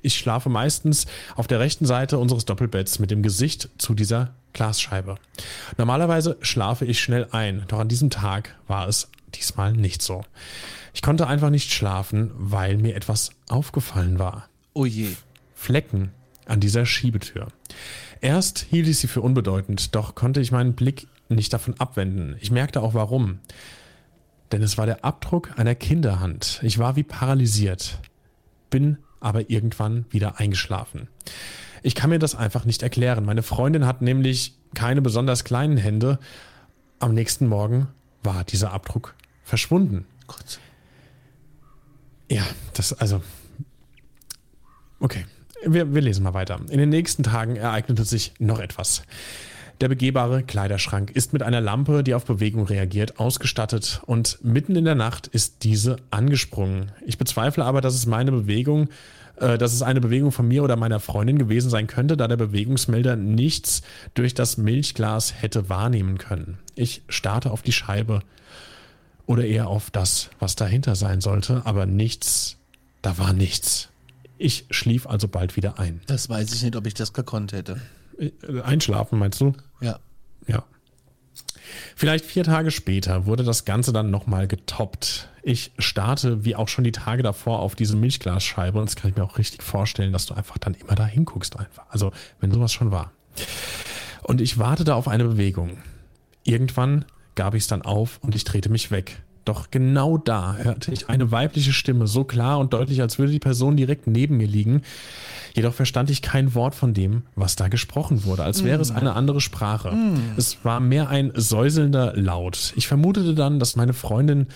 Ich 0.00 0.16
schlafe 0.16 0.48
meistens 0.48 1.06
auf 1.36 1.46
der 1.46 1.60
rechten 1.60 1.84
Seite 1.84 2.18
unseres 2.18 2.44
Doppelbetts 2.46 2.98
mit 2.98 3.10
dem 3.10 3.22
Gesicht 3.22 3.68
zu 3.78 3.94
dieser 3.94 4.30
Glasscheibe. 4.54 5.16
Normalerweise 5.76 6.38
schlafe 6.40 6.86
ich 6.86 7.00
schnell 7.00 7.28
ein, 7.30 7.64
doch 7.68 7.80
an 7.80 7.88
diesem 7.88 8.10
Tag 8.10 8.56
war 8.66 8.88
es 8.88 9.10
diesmal 9.34 9.72
nicht 9.72 10.02
so. 10.02 10.22
Ich 10.94 11.02
konnte 11.02 11.26
einfach 11.26 11.50
nicht 11.50 11.72
schlafen, 11.72 12.30
weil 12.34 12.76
mir 12.76 12.96
etwas 12.96 13.30
aufgefallen 13.48 14.18
war. 14.18 14.48
Oh 14.72 14.84
je. 14.84 15.08
Flecken 15.54 16.10
an 16.46 16.60
dieser 16.60 16.86
Schiebetür. 16.86 17.48
Erst 18.20 18.66
hielt 18.70 18.88
ich 18.88 18.98
sie 18.98 19.06
für 19.06 19.20
unbedeutend, 19.20 19.94
doch 19.94 20.14
konnte 20.14 20.40
ich 20.40 20.50
meinen 20.50 20.74
Blick 20.74 21.06
nicht 21.28 21.52
davon 21.52 21.74
abwenden. 21.78 22.36
Ich 22.40 22.50
merkte 22.50 22.80
auch 22.80 22.94
warum. 22.94 23.38
Denn 24.50 24.62
es 24.62 24.78
war 24.78 24.86
der 24.86 25.04
Abdruck 25.04 25.58
einer 25.58 25.74
Kinderhand. 25.74 26.60
Ich 26.62 26.78
war 26.78 26.96
wie 26.96 27.02
paralysiert, 27.02 27.98
bin 28.70 28.98
aber 29.20 29.50
irgendwann 29.50 30.06
wieder 30.10 30.38
eingeschlafen. 30.38 31.08
Ich 31.82 31.94
kann 31.94 32.10
mir 32.10 32.18
das 32.18 32.34
einfach 32.34 32.64
nicht 32.64 32.82
erklären. 32.82 33.24
Meine 33.24 33.42
Freundin 33.42 33.86
hat 33.86 34.02
nämlich 34.02 34.54
keine 34.74 35.02
besonders 35.02 35.44
kleinen 35.44 35.76
Hände. 35.76 36.18
Am 36.98 37.14
nächsten 37.14 37.46
Morgen 37.46 37.88
war 38.22 38.44
dieser 38.44 38.72
Abdruck 38.72 39.14
verschwunden. 39.48 40.06
Gott. 40.26 40.60
Ja, 42.30 42.44
das, 42.74 42.92
also. 42.92 43.22
Okay, 45.00 45.24
wir, 45.64 45.94
wir 45.94 46.02
lesen 46.02 46.22
mal 46.22 46.34
weiter. 46.34 46.60
In 46.68 46.78
den 46.78 46.90
nächsten 46.90 47.22
Tagen 47.22 47.56
ereignete 47.56 48.04
sich 48.04 48.32
noch 48.38 48.58
etwas. 48.58 49.02
Der 49.80 49.88
begehbare 49.88 50.42
Kleiderschrank 50.42 51.12
ist 51.12 51.32
mit 51.32 51.42
einer 51.42 51.60
Lampe, 51.60 52.02
die 52.02 52.14
auf 52.14 52.24
Bewegung 52.24 52.66
reagiert, 52.66 53.20
ausgestattet 53.20 54.02
und 54.06 54.38
mitten 54.42 54.74
in 54.74 54.84
der 54.84 54.96
Nacht 54.96 55.28
ist 55.28 55.62
diese 55.62 55.96
angesprungen. 56.10 56.90
Ich 57.06 57.16
bezweifle 57.16 57.64
aber, 57.64 57.80
dass 57.80 57.94
es 57.94 58.04
meine 58.04 58.32
Bewegung, 58.32 58.88
äh, 59.36 59.56
dass 59.56 59.72
es 59.72 59.82
eine 59.82 60.00
Bewegung 60.00 60.32
von 60.32 60.48
mir 60.48 60.64
oder 60.64 60.74
meiner 60.74 60.98
Freundin 60.98 61.38
gewesen 61.38 61.70
sein 61.70 61.86
könnte, 61.86 62.16
da 62.16 62.26
der 62.26 62.36
Bewegungsmelder 62.36 63.14
nichts 63.14 63.82
durch 64.14 64.34
das 64.34 64.56
Milchglas 64.56 65.40
hätte 65.40 65.68
wahrnehmen 65.68 66.18
können. 66.18 66.58
Ich 66.74 67.02
starte 67.08 67.52
auf 67.52 67.62
die 67.62 67.72
Scheibe 67.72 68.22
oder 69.28 69.44
eher 69.44 69.68
auf 69.68 69.90
das, 69.90 70.30
was 70.40 70.56
dahinter 70.56 70.96
sein 70.96 71.20
sollte, 71.20 71.60
aber 71.66 71.84
nichts, 71.84 72.56
da 73.02 73.18
war 73.18 73.34
nichts. 73.34 73.90
Ich 74.38 74.64
schlief 74.70 75.06
also 75.06 75.28
bald 75.28 75.54
wieder 75.54 75.78
ein. 75.78 76.00
Das 76.06 76.30
weiß 76.30 76.52
ich 76.54 76.62
nicht, 76.62 76.76
ob 76.76 76.86
ich 76.86 76.94
das 76.94 77.12
gekonnt 77.12 77.52
hätte. 77.52 77.78
Äh, 78.18 78.30
einschlafen, 78.62 79.18
meinst 79.18 79.40
du? 79.42 79.52
Ja. 79.80 79.98
Ja. 80.46 80.64
Vielleicht 81.94 82.24
vier 82.24 82.42
Tage 82.42 82.70
später 82.70 83.26
wurde 83.26 83.44
das 83.44 83.66
Ganze 83.66 83.92
dann 83.92 84.10
nochmal 84.10 84.48
getoppt. 84.48 85.28
Ich 85.42 85.72
starte, 85.78 86.46
wie 86.46 86.56
auch 86.56 86.68
schon 86.68 86.84
die 86.84 86.92
Tage 86.92 87.22
davor, 87.22 87.58
auf 87.60 87.74
diese 87.74 87.96
Milchglasscheibe 87.96 88.78
und 88.78 88.86
das 88.86 88.96
kann 88.96 89.10
ich 89.10 89.16
mir 89.18 89.24
auch 89.24 89.36
richtig 89.36 89.62
vorstellen, 89.62 90.14
dass 90.14 90.24
du 90.24 90.32
einfach 90.32 90.56
dann 90.56 90.72
immer 90.72 90.94
da 90.94 91.04
hinguckst 91.04 91.58
einfach. 91.58 91.84
Also, 91.90 92.12
wenn 92.40 92.50
sowas 92.50 92.72
schon 92.72 92.92
war. 92.92 93.12
Und 94.22 94.40
ich 94.40 94.56
wartete 94.56 94.94
auf 94.94 95.06
eine 95.06 95.24
Bewegung. 95.24 95.76
Irgendwann 96.44 97.04
gab 97.38 97.54
ich 97.54 97.62
es 97.62 97.68
dann 97.68 97.82
auf 97.82 98.18
und 98.20 98.34
ich 98.34 98.42
drehte 98.42 98.68
mich 98.68 98.90
weg. 98.90 99.22
Doch 99.44 99.70
genau 99.70 100.18
da 100.18 100.56
hörte 100.56 100.92
ich 100.92 101.08
eine 101.08 101.30
weibliche 101.30 101.72
Stimme, 101.72 102.08
so 102.08 102.24
klar 102.24 102.58
und 102.58 102.72
deutlich, 102.72 103.00
als 103.00 103.18
würde 103.20 103.30
die 103.30 103.38
Person 103.38 103.76
direkt 103.76 104.08
neben 104.08 104.36
mir 104.38 104.48
liegen. 104.48 104.82
Jedoch 105.54 105.72
verstand 105.72 106.10
ich 106.10 106.20
kein 106.20 106.54
Wort 106.56 106.74
von 106.74 106.94
dem, 106.94 107.22
was 107.36 107.54
da 107.54 107.68
gesprochen 107.68 108.24
wurde, 108.24 108.42
als 108.42 108.64
wäre 108.64 108.82
es 108.82 108.92
mm. 108.92 108.96
eine 108.96 109.12
andere 109.14 109.40
Sprache. 109.40 109.92
Mm. 109.92 110.34
Es 110.36 110.58
war 110.64 110.80
mehr 110.80 111.10
ein 111.10 111.30
säuselnder 111.32 112.12
Laut. 112.16 112.72
Ich 112.74 112.88
vermutete 112.88 113.34
dann, 113.34 113.60
dass 113.60 113.76
meine 113.76 113.94
Freundin 113.94 114.48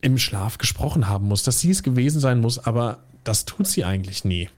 im 0.00 0.18
Schlaf 0.18 0.58
gesprochen 0.58 1.08
haben 1.08 1.26
muss, 1.28 1.42
dass 1.42 1.60
sie 1.60 1.70
es 1.70 1.82
gewesen 1.82 2.20
sein 2.20 2.40
muss, 2.40 2.58
aber 2.58 2.98
das 3.24 3.44
tut 3.44 3.66
sie 3.66 3.84
eigentlich 3.84 4.24
nie. 4.24 4.48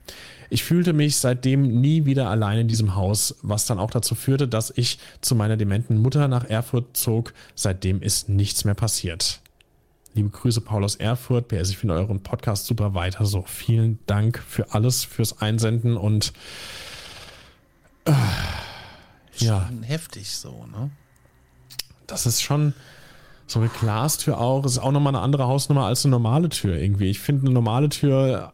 Ich 0.51 0.65
fühlte 0.65 0.93
mich 0.93 1.17
seitdem 1.17 1.81
nie 1.81 2.05
wieder 2.05 2.29
allein 2.29 2.59
in 2.59 2.69
diesem 2.69 2.97
Haus, 2.97 3.37
was 3.43 3.67
dann 3.67 3.79
auch 3.79 3.91
dazu 3.91 4.17
führte, 4.17 4.49
dass 4.49 4.73
ich 4.75 4.99
zu 5.21 5.37
meiner 5.37 5.57
dementen 5.57 5.99
Mutter 5.99 6.27
nach 6.27 6.45
Erfurt 6.45 6.97
zog. 6.97 7.33
Seitdem 7.55 8.03
ist 8.03 8.29
nichts 8.29 8.65
mehr 8.65 8.75
passiert. 8.75 9.41
Liebe 10.15 10.31
Grüße, 10.31 10.61
Paul 10.61 10.85
aus 10.85 10.97
Erfurt. 10.97 11.47
PS, 11.49 11.71
ich 11.71 11.79
finde 11.79 11.95
euren 11.95 12.21
Podcast 12.21 12.67
super 12.67 12.95
weiter 12.95 13.27
so. 13.27 13.45
Vielen 13.47 14.01
Dank 14.07 14.43
für 14.45 14.75
alles, 14.75 15.05
fürs 15.05 15.41
Einsenden 15.41 15.97
und 15.97 16.33
äh, 18.07 18.13
ja. 19.37 19.71
heftig 19.83 20.33
so, 20.33 20.67
ne? 20.67 20.91
Das 22.09 22.27
ist 22.27 22.43
schon 22.43 22.75
so 23.51 23.61
eine 23.61 23.69
Glastür 23.69 24.39
auch. 24.39 24.65
Ist 24.65 24.79
auch 24.79 24.93
nochmal 24.93 25.15
eine 25.15 25.23
andere 25.23 25.47
Hausnummer 25.47 25.87
als 25.87 26.05
eine 26.05 26.13
normale 26.13 26.49
Tür 26.49 26.77
irgendwie. 26.77 27.11
Ich 27.11 27.21
finde 27.21 27.47
eine 27.47 27.55
normale 27.55 27.89
Tür 27.89 28.53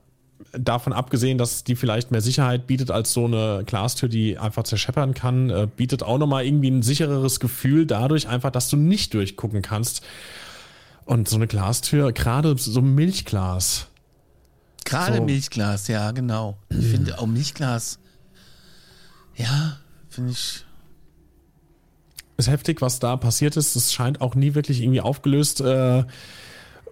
davon 0.53 0.93
abgesehen, 0.93 1.39
dass 1.39 1.65
die 1.65 1.77
vielleicht 1.77 2.11
mehr 2.11 2.21
Sicherheit 2.21 2.67
bietet 2.67 2.91
als 2.91 3.13
so 3.13 3.25
eine 3.25 3.63
Glastür, 3.67 4.09
die 4.09 4.39
einfach 4.39 4.65
zerscheppern 4.65 5.15
kann, 5.15 5.51
äh, 5.51 5.69
bietet 5.75 6.03
auch 6.03 6.19
nochmal 6.19 6.45
irgendwie 6.45 6.71
ein 6.71 6.83
sichereres 6.83 7.41
Gefühl 7.41 7.87
dadurch 7.87 8.29
einfach, 8.29 8.51
dass 8.51 8.69
du 8.69 8.77
nicht 8.77 9.15
durchgucken 9.15 9.63
kannst. 9.63 10.03
Und 11.05 11.29
so 11.29 11.37
eine 11.37 11.47
Glastür, 11.47 12.13
gerade 12.13 12.57
so 12.59 12.83
Milchglas. 12.83 13.87
Gerade 14.85 15.19
so. 15.19 15.23
Milchglas, 15.23 15.89
ja, 15.89 16.11
genau. 16.11 16.59
Ich 16.69 16.87
finde 16.87 17.19
auch 17.19 17.27
Milchglas, 17.27 17.99
ja, 19.37 19.79
finde 20.09 20.33
ich. 20.33 20.66
Ist 22.37 22.51
heftig, 22.51 22.83
was 22.83 22.99
da 22.99 23.17
passiert 23.17 23.57
ist. 23.57 23.77
Es 23.77 23.93
scheint 23.93 24.21
auch 24.21 24.35
nie 24.35 24.55
wirklich 24.55 24.83
irgendwie 24.83 25.01
aufgelöst 25.01 25.61
äh, 25.63 26.05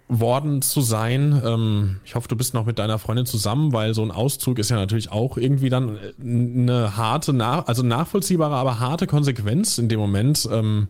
worden 0.09 0.63
zu 0.63 0.81
sein. 0.81 1.41
Ähm, 1.45 2.01
ich 2.05 2.15
hoffe, 2.15 2.29
du 2.29 2.37
bist 2.37 2.55
noch 2.55 2.67
mit 2.67 2.79
deiner 2.79 2.99
Freundin 2.99 3.27
zusammen, 3.27 3.73
weil 3.73 3.95
so 3.95 4.03
ein 4.03 4.11
Auszug 4.11 4.59
ist 4.59 4.71
ja 4.71 4.77
natürlich 4.77 5.11
auch 5.11 5.37
irgendwie 5.37 5.71
dann 5.71 5.97
äh, 5.97 6.13
eine 6.21 6.97
harte, 6.97 7.33
nach 7.33 7.67
also 7.67 7.83
nachvollziehbare, 7.83 8.55
aber 8.55 8.81
harte 8.81 9.07
Konsequenz 9.07 9.79
in 9.79 9.89
dem 9.89 10.01
Moment. 10.01 10.49
Ähm, 10.51 10.89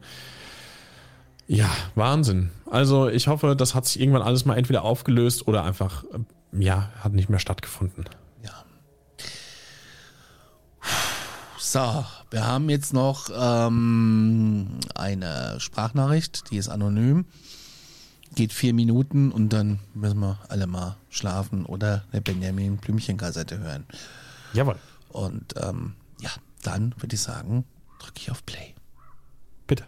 ja, 1.46 1.70
Wahnsinn. 1.94 2.50
Also 2.70 3.08
ich 3.08 3.28
hoffe, 3.28 3.54
das 3.54 3.74
hat 3.74 3.86
sich 3.86 4.00
irgendwann 4.00 4.22
alles 4.22 4.44
mal 4.44 4.56
entweder 4.56 4.82
aufgelöst 4.82 5.46
oder 5.46 5.64
einfach, 5.64 6.04
äh, 6.04 6.62
ja, 6.62 6.90
hat 7.00 7.12
nicht 7.12 7.28
mehr 7.28 7.38
stattgefunden. 7.38 8.04
Ja. 8.42 8.64
So, 11.58 12.04
wir 12.30 12.46
haben 12.46 12.68
jetzt 12.70 12.92
noch 12.92 13.30
ähm, 13.34 14.78
eine 14.94 15.56
Sprachnachricht, 15.58 16.50
die 16.50 16.56
ist 16.56 16.68
anonym 16.68 17.26
geht 18.34 18.52
vier 18.52 18.74
Minuten 18.74 19.30
und 19.30 19.52
dann 19.52 19.78
müssen 19.94 20.20
wir 20.20 20.38
alle 20.48 20.66
mal 20.66 20.96
schlafen 21.10 21.66
oder 21.66 22.04
eine 22.12 22.20
Benjamin 22.20 22.76
Blümchen-Kassette 22.76 23.58
hören. 23.58 23.84
Jawohl. 24.52 24.76
Und 25.10 25.54
ähm, 25.62 25.94
ja, 26.20 26.30
dann 26.62 26.94
würde 26.98 27.14
ich 27.14 27.20
sagen, 27.20 27.64
drücke 27.98 28.18
ich 28.18 28.30
auf 28.30 28.44
Play. 28.44 28.74
Bitte. 29.66 29.84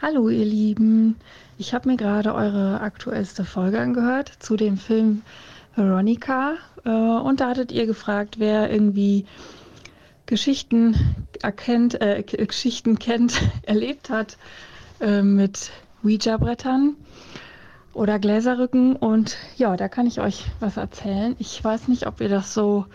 Hallo 0.00 0.28
ihr 0.28 0.44
Lieben, 0.44 1.16
ich 1.58 1.74
habe 1.74 1.88
mir 1.88 1.96
gerade 1.96 2.34
eure 2.34 2.80
aktuellste 2.80 3.44
Folge 3.44 3.78
angehört 3.78 4.32
zu 4.40 4.56
dem 4.56 4.76
Film 4.76 5.22
Veronica 5.76 6.54
äh, 6.84 6.90
und 6.90 7.40
da 7.40 7.50
hattet 7.50 7.70
ihr 7.70 7.86
gefragt, 7.86 8.36
wer 8.38 8.70
irgendwie 8.70 9.26
Geschichten 10.32 11.26
erkennt, 11.42 12.00
äh, 12.00 12.22
Geschichten 12.22 12.98
kennt, 12.98 13.38
erlebt 13.64 14.08
hat 14.08 14.38
äh, 14.98 15.20
mit 15.20 15.72
Ouija-Brettern 16.02 16.96
oder 17.92 18.18
Gläserrücken. 18.18 18.96
Und 18.96 19.36
ja, 19.58 19.76
da 19.76 19.88
kann 19.88 20.06
ich 20.06 20.20
euch 20.20 20.46
was 20.58 20.78
erzählen. 20.78 21.36
Ich 21.38 21.62
weiß 21.62 21.88
nicht, 21.88 22.06
ob 22.06 22.22
ihr 22.22 22.30
das 22.30 22.54
so 22.54 22.86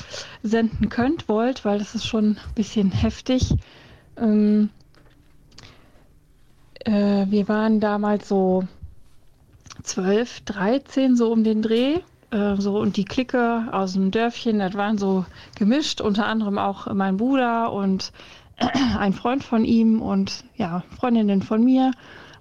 senden 0.42 0.90
könnt, 0.90 1.30
wollt, 1.30 1.64
weil 1.64 1.78
das 1.78 1.94
ist 1.94 2.08
schon 2.08 2.38
ein 2.38 2.54
bisschen 2.56 2.90
heftig. 2.90 3.54
Ähm, 4.18 4.72
äh, 6.86 7.28
wir 7.30 7.48
waren 7.48 7.80
damals 7.80 8.28
so 8.28 8.64
12, 9.84 10.42
13, 10.42 11.16
so 11.16 11.32
um 11.32 11.44
den 11.44 11.62
Dreh. 11.62 12.00
Äh, 12.32 12.56
so 12.58 12.78
und 12.80 12.98
die 12.98 13.06
Clique 13.06 13.68
aus 13.72 13.94
dem 13.94 14.12
Dörfchen, 14.12 14.60
das 14.60 14.74
waren 14.74 14.98
so 14.98 15.26
gemischt, 15.58 16.02
unter 16.02 16.26
anderem 16.26 16.58
auch 16.58 16.92
mein 16.94 17.18
Bruder 17.18 17.72
und 17.72 18.12
ein 18.98 19.14
Freund 19.14 19.44
von 19.44 19.64
ihm 19.64 20.02
und 20.02 20.44
ja, 20.56 20.84
Freundinnen 20.98 21.42
von 21.42 21.64
mir. 21.64 21.92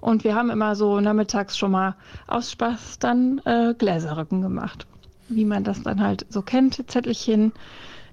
Und 0.01 0.25
wir 0.25 0.35
haben 0.35 0.51
immer 0.51 0.77
so 0.77 1.01
nachmittags 1.01 1.57
schon 1.57 1.73
mal 1.73 1.95
aus 2.27 2.53
Spaß 2.53 2.99
dann 2.99 3.41
äh, 3.45 3.75
Gläserrücken 3.77 4.43
gemacht. 4.43 4.87
Wie 5.29 5.45
man 5.45 5.65
das 5.65 5.83
dann 5.83 6.01
halt 6.01 6.27
so 6.29 6.43
kennt, 6.43 6.91
Zettelchen 6.91 7.53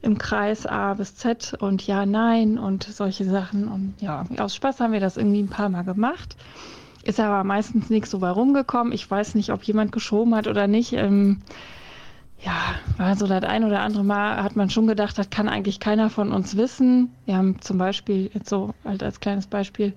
im 0.02 0.18
Kreis 0.18 0.66
A 0.66 0.94
bis 0.96 1.16
Z 1.16 1.56
und 1.60 1.86
ja, 1.86 2.06
nein 2.06 2.58
und 2.58 2.84
solche 2.84 3.26
Sachen. 3.26 3.68
Und 3.68 3.96
ja, 4.00 4.26
aus 4.38 4.56
Spaß 4.56 4.80
haben 4.80 4.94
wir 4.94 5.00
das 5.00 5.18
irgendwie 5.18 5.42
ein 5.42 5.50
paar 5.50 5.70
Mal 5.70 5.84
gemacht. 5.84 6.36
Ist 7.04 7.20
aber 7.20 7.44
meistens 7.44 7.90
nichts 7.90 8.12
so 8.12 8.20
bei 8.20 8.30
rumgekommen. 8.30 8.94
Ich 8.94 9.10
weiß 9.10 9.36
nicht, 9.36 9.52
ob 9.52 9.64
jemand 9.64 9.92
geschoben 9.92 10.36
hat 10.36 10.48
oder 10.48 10.68
nicht. 10.68 10.94
Ähm, 10.94 11.42
ja, 12.44 12.76
war 12.98 13.16
so 13.16 13.28
das 13.28 13.44
ein 13.44 13.64
oder 13.64 13.82
andere 13.82 14.04
Mal 14.04 14.42
hat 14.44 14.56
man 14.56 14.70
schon 14.70 14.88
gedacht, 14.88 15.18
das 15.18 15.30
kann 15.30 15.48
eigentlich 15.48 15.80
keiner 15.80 16.10
von 16.10 16.32
uns 16.32 16.58
wissen. 16.58 17.14
Wir 17.26 17.38
haben 17.38 17.62
zum 17.62 17.78
Beispiel, 17.78 18.30
jetzt 18.34 18.50
so 18.50 18.74
halt 18.84 19.04
als 19.04 19.20
kleines 19.20 19.48
Beispiel, 19.48 19.94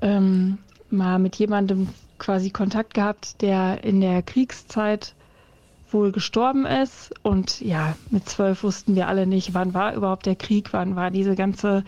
ähm, 0.00 0.58
mal 0.90 1.18
mit 1.18 1.36
jemandem 1.36 1.88
quasi 2.18 2.50
Kontakt 2.50 2.94
gehabt, 2.94 3.42
der 3.42 3.84
in 3.84 4.00
der 4.00 4.22
Kriegszeit 4.22 5.14
wohl 5.90 6.12
gestorben 6.12 6.66
ist. 6.66 7.14
Und 7.22 7.60
ja, 7.60 7.96
mit 8.10 8.28
zwölf 8.28 8.62
wussten 8.62 8.94
wir 8.94 9.08
alle 9.08 9.26
nicht, 9.26 9.54
wann 9.54 9.74
war 9.74 9.94
überhaupt 9.94 10.26
der 10.26 10.36
Krieg, 10.36 10.72
wann 10.72 10.96
war 10.96 11.10
diese 11.10 11.34
ganze 11.36 11.84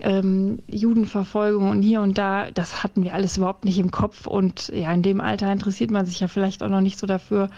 ähm, 0.00 0.58
Judenverfolgung 0.66 1.70
und 1.70 1.82
hier 1.82 2.00
und 2.00 2.18
da. 2.18 2.50
Das 2.50 2.82
hatten 2.82 3.02
wir 3.02 3.14
alles 3.14 3.36
überhaupt 3.36 3.64
nicht 3.64 3.78
im 3.78 3.90
Kopf. 3.90 4.26
Und 4.26 4.68
ja, 4.68 4.92
in 4.92 5.02
dem 5.02 5.20
Alter 5.20 5.50
interessiert 5.52 5.90
man 5.90 6.06
sich 6.06 6.20
ja 6.20 6.28
vielleicht 6.28 6.62
auch 6.62 6.68
noch 6.68 6.80
nicht 6.80 6.98
so 6.98 7.06
dafür. 7.06 7.50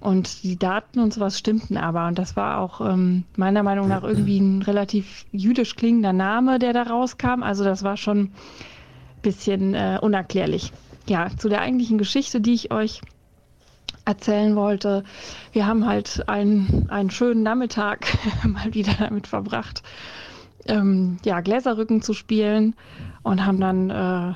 Und 0.00 0.44
die 0.44 0.58
Daten 0.58 0.98
und 0.98 1.12
sowas 1.12 1.38
stimmten 1.38 1.76
aber. 1.76 2.06
Und 2.06 2.18
das 2.18 2.36
war 2.36 2.58
auch 2.58 2.80
ähm, 2.80 3.24
meiner 3.36 3.62
Meinung 3.62 3.88
nach 3.88 4.02
irgendwie 4.02 4.38
ein 4.38 4.62
relativ 4.62 5.26
jüdisch 5.30 5.76
klingender 5.76 6.12
Name, 6.12 6.58
der 6.58 6.72
da 6.72 6.84
rauskam. 6.84 7.42
Also 7.42 7.64
das 7.64 7.82
war 7.82 7.96
schon 7.96 8.32
bisschen 9.22 9.74
äh, 9.74 9.98
unerklärlich. 10.00 10.72
Ja, 11.06 11.28
zu 11.36 11.48
der 11.48 11.60
eigentlichen 11.60 11.98
Geschichte, 11.98 12.40
die 12.40 12.54
ich 12.54 12.72
euch 12.72 13.00
erzählen 14.04 14.56
wollte. 14.56 15.04
Wir 15.52 15.66
haben 15.66 15.86
halt 15.86 16.28
einen, 16.28 16.88
einen 16.90 17.10
schönen 17.10 17.42
Nachmittag 17.42 18.06
mal 18.44 18.72
wieder 18.74 18.94
damit 18.98 19.26
verbracht, 19.26 19.82
ähm, 20.66 21.18
ja, 21.24 21.40
Gläserrücken 21.40 22.02
zu 22.02 22.12
spielen 22.12 22.74
und 23.22 23.44
haben 23.44 23.60
dann 23.60 23.90
äh, 23.90 24.34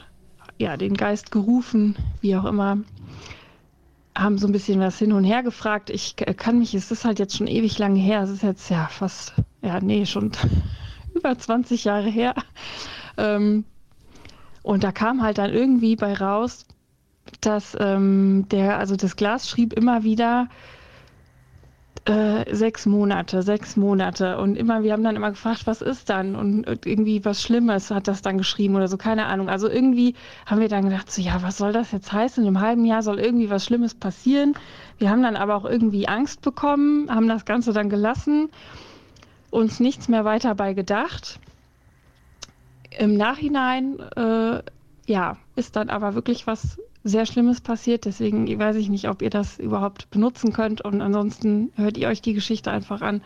ja, 0.59 0.77
den 0.77 0.95
Geist 0.95 1.31
gerufen, 1.31 1.97
wie 2.21 2.37
auch 2.37 2.45
immer. 2.45 2.79
Haben 4.17 4.39
so 4.39 4.47
ein 4.47 4.53
bisschen 4.53 4.79
was 4.81 4.99
hin 4.99 5.13
und 5.13 5.25
her 5.25 5.43
gefragt. 5.43 5.91
Ich 5.91 6.17
kann 6.17 6.59
mich, 6.59 6.75
es 6.75 6.91
ist 6.91 7.05
halt 7.05 7.19
jetzt 7.19 7.37
schon 7.37 7.49
ewig 7.49 7.79
lange 7.79 7.99
her, 7.99 8.23
es 8.23 8.31
ist 8.31 8.43
jetzt 8.43 8.69
ja 8.71 8.87
fast, 8.87 9.35
ja, 9.63 9.81
nee, 9.81 10.07
schon 10.07 10.33
über 11.15 11.37
20 11.37 11.85
Jahre 11.85 12.09
her. 12.09 12.35
Ähm, 13.17 13.65
und 14.63 14.85
da 14.85 14.93
kam 14.93 15.23
halt 15.23 15.39
dann 15.39 15.53
irgendwie 15.53 15.97
bei 15.97 16.15
raus, 16.15 16.65
dass 17.41 17.77
ähm, 17.81 18.47
der, 18.51 18.79
also 18.79 18.97
das 18.97 19.17
Glas 19.17 19.49
schrieb 19.49 19.73
immer 19.73 20.05
wieder 20.05 20.49
äh, 22.07 22.55
sechs 22.55 22.85
Monate, 22.85 23.43
sechs 23.43 23.77
Monate. 23.77 24.39
Und 24.39 24.57
immer, 24.57 24.83
wir 24.83 24.93
haben 24.93 25.05
dann 25.05 25.17
immer 25.17 25.31
gefragt, 25.31 25.63
was 25.67 25.81
ist 25.81 26.11
dann? 26.11 26.37
Und 26.37 26.87
irgendwie 26.87 27.25
was 27.25 27.43
Schlimmes 27.43 27.91
hat 27.91 28.09
das 28.09 28.21
dann 28.21 28.37
geschrieben 28.37 28.77
oder 28.77 28.89
so, 28.89 28.97
keine 28.97 29.27
Ahnung. 29.27 29.49
Also 29.49 29.69
irgendwie 29.69 30.15
haben 30.45 30.61
wir 30.61 30.69
dann 30.69 30.85
gedacht, 30.85 31.11
so, 31.11 31.23
ja, 31.23 31.43
was 31.43 31.57
soll 31.57 31.73
das 31.73 31.93
jetzt 31.93 32.13
heißen? 32.13 32.43
In 32.43 32.49
einem 32.49 32.61
halben 32.61 32.85
Jahr 32.85 33.03
soll 33.03 33.19
irgendwie 33.19 33.49
was 33.49 33.65
Schlimmes 33.65 33.95
passieren. 33.95 34.55
Wir 34.99 35.11
haben 35.11 35.23
dann 35.23 35.37
aber 35.37 35.57
auch 35.57 35.65
irgendwie 35.65 36.07
Angst 36.07 36.43
bekommen, 36.43 37.11
haben 37.11 37.29
das 37.29 37.47
Ganze 37.47 37.73
dann 37.73 37.89
gelassen, 37.89 38.51
uns 39.51 39.81
nichts 39.81 40.09
mehr 40.09 40.25
weiter 40.25 40.55
bei 40.55 40.75
gedacht. 40.75 41.41
Im 42.99 43.17
Nachhinein, 43.17 43.99
äh, 44.17 44.63
ja, 45.07 45.37
ist 45.57 45.77
dann 45.77 45.91
aber 45.91 46.15
wirklich 46.15 46.47
was 46.47 46.79
sehr 47.05 47.27
Schlimmes 47.27 47.61
passiert. 47.61 48.07
Deswegen 48.07 48.59
weiß 48.59 48.77
ich 48.77 48.89
nicht, 48.89 49.09
ob 49.09 49.23
ihr 49.23 49.31
das 49.31 49.59
überhaupt 49.59 50.11
benutzen 50.11 50.53
könnt. 50.53 50.81
Und 50.81 51.03
ansonsten 51.03 51.71
hört 51.77 51.97
ihr 51.99 52.09
euch 52.09 52.23
die 52.23 52.33
Geschichte 52.33 52.71
einfach 52.71 53.03
an. 53.03 53.23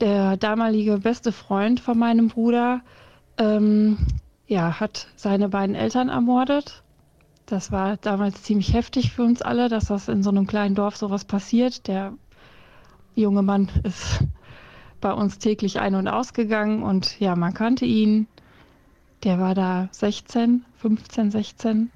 Der 0.00 0.36
damalige 0.36 0.98
beste 0.98 1.32
Freund 1.32 1.80
von 1.80 1.98
meinem 1.98 2.28
Bruder, 2.28 2.82
ähm, 3.38 3.98
ja, 4.46 4.78
hat 4.78 5.08
seine 5.16 5.48
beiden 5.48 5.74
Eltern 5.74 6.08
ermordet. 6.10 6.82
Das 7.46 7.72
war 7.72 7.96
damals 7.96 8.42
ziemlich 8.42 8.72
heftig 8.72 9.12
für 9.12 9.22
uns 9.22 9.42
alle, 9.42 9.68
dass 9.68 9.86
das 9.86 10.08
in 10.08 10.22
so 10.22 10.30
einem 10.30 10.46
kleinen 10.46 10.74
Dorf 10.74 10.96
sowas 10.96 11.24
passiert. 11.24 11.88
Der 11.88 12.12
junge 13.14 13.42
Mann 13.42 13.68
ist 13.84 14.24
bei 15.00 15.12
uns 15.12 15.38
täglich 15.38 15.80
ein- 15.80 15.94
und 15.94 16.08
ausgegangen 16.08 16.82
und 16.82 17.18
ja, 17.20 17.36
man 17.36 17.54
kannte 17.54 17.84
ihn. 17.84 18.26
Der 19.24 19.38
war 19.38 19.54
da 19.54 19.88
16, 19.92 20.64
15, 20.76 21.30
16. 21.30 21.90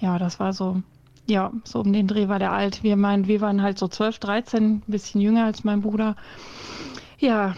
Ja, 0.00 0.18
das 0.18 0.40
war 0.40 0.52
so 0.52 0.82
ja, 1.30 1.52
so 1.64 1.80
um 1.80 1.92
den 1.92 2.08
Dreh 2.08 2.28
war 2.28 2.38
der 2.38 2.52
alt. 2.52 2.82
Wir 2.82 2.96
meinen, 2.96 3.28
wir 3.28 3.40
waren 3.40 3.62
halt 3.62 3.78
so 3.78 3.88
12, 3.88 4.18
13, 4.18 4.64
ein 4.64 4.82
bisschen 4.86 5.20
jünger 5.20 5.44
als 5.44 5.64
mein 5.64 5.80
Bruder. 5.80 6.16
Ja, 7.18 7.54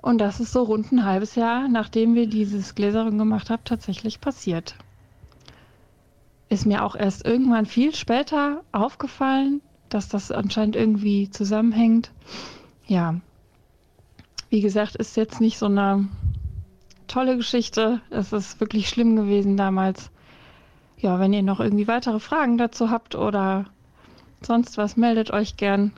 und 0.00 0.18
das 0.18 0.40
ist 0.40 0.52
so 0.52 0.62
rund 0.62 0.92
ein 0.92 1.04
halbes 1.04 1.34
Jahr, 1.34 1.68
nachdem 1.68 2.14
wir 2.14 2.26
dieses 2.26 2.74
Gläserung 2.74 3.18
gemacht 3.18 3.50
haben, 3.50 3.64
tatsächlich 3.64 4.20
passiert. 4.20 4.76
Ist 6.48 6.66
mir 6.66 6.84
auch 6.84 6.96
erst 6.96 7.26
irgendwann 7.26 7.66
viel 7.66 7.94
später 7.94 8.62
aufgefallen, 8.72 9.60
dass 9.88 10.08
das 10.08 10.30
anscheinend 10.30 10.76
irgendwie 10.76 11.30
zusammenhängt. 11.30 12.12
Ja, 12.86 13.16
wie 14.48 14.60
gesagt, 14.60 14.96
ist 14.96 15.16
jetzt 15.16 15.40
nicht 15.40 15.58
so 15.58 15.66
eine 15.66 16.08
tolle 17.06 17.36
Geschichte. 17.36 18.00
Es 18.10 18.32
ist 18.32 18.60
wirklich 18.60 18.88
schlimm 18.88 19.16
gewesen 19.16 19.56
damals. 19.56 20.10
Ja, 21.00 21.18
wenn 21.18 21.32
ihr 21.32 21.42
noch 21.42 21.60
irgendwie 21.60 21.88
weitere 21.88 22.20
Fragen 22.20 22.58
dazu 22.58 22.90
habt 22.90 23.14
oder 23.14 23.64
sonst 24.42 24.76
was, 24.76 24.96
meldet 24.96 25.30
euch 25.30 25.56
gern. 25.56 25.92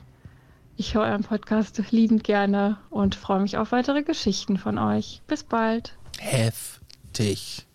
Ich 0.77 0.95
höre 0.95 1.03
euren 1.03 1.23
Podcast 1.23 1.81
liebend 1.91 2.23
gerne 2.23 2.77
und 2.89 3.13
freue 3.13 3.41
mich 3.41 3.57
auf 3.57 3.71
weitere 3.71 4.03
Geschichten 4.03 4.57
von 4.57 4.77
euch. 4.77 5.21
Bis 5.27 5.43
bald. 5.43 5.95
Heftig. 6.19 7.65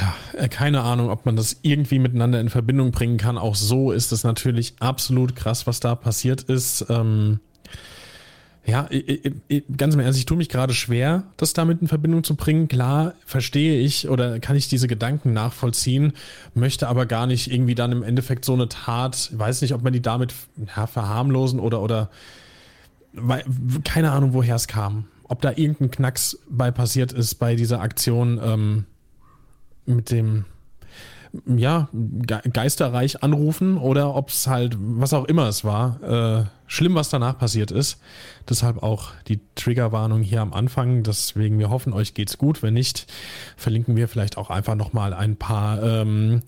Ja, 0.00 0.14
äh, 0.40 0.48
keine 0.48 0.80
Ahnung, 0.80 1.10
ob 1.10 1.26
man 1.26 1.36
das 1.36 1.58
irgendwie 1.62 1.98
miteinander 1.98 2.40
in 2.40 2.48
Verbindung 2.48 2.90
bringen 2.90 3.18
kann. 3.18 3.38
Auch 3.38 3.54
so 3.54 3.92
ist 3.92 4.10
es 4.10 4.24
natürlich 4.24 4.74
absolut 4.80 5.36
krass, 5.36 5.66
was 5.66 5.80
da 5.80 5.94
passiert 5.94 6.42
ist. 6.42 6.86
Ähm, 6.88 7.40
ja, 8.66 8.88
ganz 9.76 9.94
im 9.94 10.00
Ernst, 10.00 10.18
ich 10.18 10.24
tue 10.24 10.38
mich 10.38 10.48
gerade 10.48 10.72
schwer, 10.72 11.24
das 11.36 11.52
damit 11.52 11.82
in 11.82 11.88
Verbindung 11.88 12.24
zu 12.24 12.34
bringen. 12.34 12.66
Klar, 12.66 13.12
verstehe 13.26 13.80
ich 13.80 14.08
oder 14.08 14.40
kann 14.40 14.56
ich 14.56 14.68
diese 14.68 14.88
Gedanken 14.88 15.34
nachvollziehen, 15.34 16.14
möchte 16.54 16.88
aber 16.88 17.04
gar 17.04 17.26
nicht 17.26 17.52
irgendwie 17.52 17.74
dann 17.74 17.92
im 17.92 18.02
Endeffekt 18.02 18.46
so 18.46 18.54
eine 18.54 18.68
Tat, 18.68 19.30
weiß 19.34 19.60
nicht, 19.60 19.74
ob 19.74 19.82
man 19.82 19.92
die 19.92 20.00
damit 20.00 20.32
ja, 20.76 20.86
verharmlosen 20.86 21.60
oder, 21.60 21.82
oder 21.82 22.10
weil, 23.12 23.44
keine 23.84 24.12
Ahnung, 24.12 24.32
woher 24.32 24.56
es 24.56 24.66
kam. 24.66 25.04
Ob 25.28 25.42
da 25.42 25.50
irgendein 25.50 25.90
Knacks 25.90 26.38
bei 26.48 26.70
passiert 26.70 27.12
ist 27.12 27.34
bei 27.34 27.56
dieser 27.56 27.80
Aktion 27.80 28.40
ähm, 28.42 28.84
mit 29.84 30.10
dem 30.10 30.46
ja, 31.46 31.88
geisterreich 32.52 33.22
anrufen 33.22 33.76
oder 33.76 34.14
ob 34.14 34.28
es 34.28 34.46
halt, 34.46 34.76
was 34.78 35.12
auch 35.12 35.24
immer 35.24 35.48
es 35.48 35.64
war, 35.64 36.02
äh, 36.02 36.44
schlimm, 36.66 36.94
was 36.94 37.08
danach 37.08 37.38
passiert 37.38 37.70
ist. 37.70 37.98
Deshalb 38.48 38.82
auch 38.82 39.10
die 39.28 39.40
Triggerwarnung 39.54 40.22
hier 40.22 40.40
am 40.40 40.52
Anfang. 40.52 41.02
Deswegen, 41.02 41.58
wir 41.58 41.70
hoffen, 41.70 41.92
euch 41.92 42.14
geht's 42.14 42.38
gut. 42.38 42.62
Wenn 42.62 42.74
nicht, 42.74 43.12
verlinken 43.56 43.96
wir 43.96 44.08
vielleicht 44.08 44.36
auch 44.36 44.50
einfach 44.50 44.74
nochmal 44.74 45.12
ein 45.12 45.36
paar 45.36 45.82
ähm, 45.82 46.42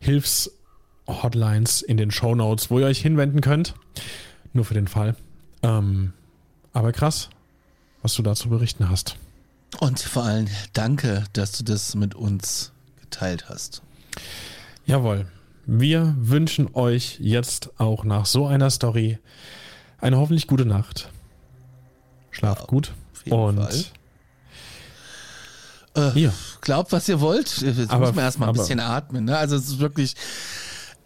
Hilfs-Hotlines 0.00 1.82
in 1.82 1.96
den 1.96 2.10
Show 2.10 2.34
Notes, 2.34 2.70
wo 2.70 2.78
ihr 2.78 2.86
euch 2.86 3.00
hinwenden 3.00 3.40
könnt. 3.40 3.74
Nur 4.52 4.64
für 4.64 4.74
den 4.74 4.88
Fall. 4.88 5.16
Ähm, 5.62 6.12
aber 6.72 6.92
krass, 6.92 7.30
was 8.02 8.14
du 8.14 8.22
dazu 8.22 8.48
berichten 8.48 8.88
hast. 8.88 9.16
Und 9.80 10.00
vor 10.00 10.24
allem 10.24 10.46
danke, 10.72 11.24
dass 11.32 11.52
du 11.52 11.64
das 11.64 11.94
mit 11.94 12.14
uns 12.14 12.72
geteilt 13.00 13.48
hast. 13.48 13.82
Jawohl. 14.86 15.26
Wir 15.66 16.14
wünschen 16.18 16.74
euch 16.74 17.18
jetzt 17.20 17.78
auch 17.78 18.04
nach 18.04 18.24
so 18.24 18.46
einer 18.46 18.70
Story 18.70 19.18
eine 19.98 20.16
hoffentlich 20.16 20.46
gute 20.46 20.64
Nacht. 20.64 21.10
Schlaft 22.30 22.62
ja, 22.62 22.66
gut. 22.66 22.92
Und 23.28 23.92
äh, 25.98 26.18
ja. 26.18 26.32
glaubt, 26.60 26.92
was 26.92 27.08
ihr 27.08 27.20
wollt. 27.20 27.58
Jetzt 27.58 27.90
aber, 27.90 28.06
muss 28.06 28.14
man 28.14 28.24
erstmal 28.24 28.48
ein 28.48 28.54
bisschen 28.54 28.80
atmen. 28.80 29.24
Ne? 29.24 29.36
Also 29.36 29.56
es 29.56 29.68
ist 29.68 29.78
wirklich 29.78 30.14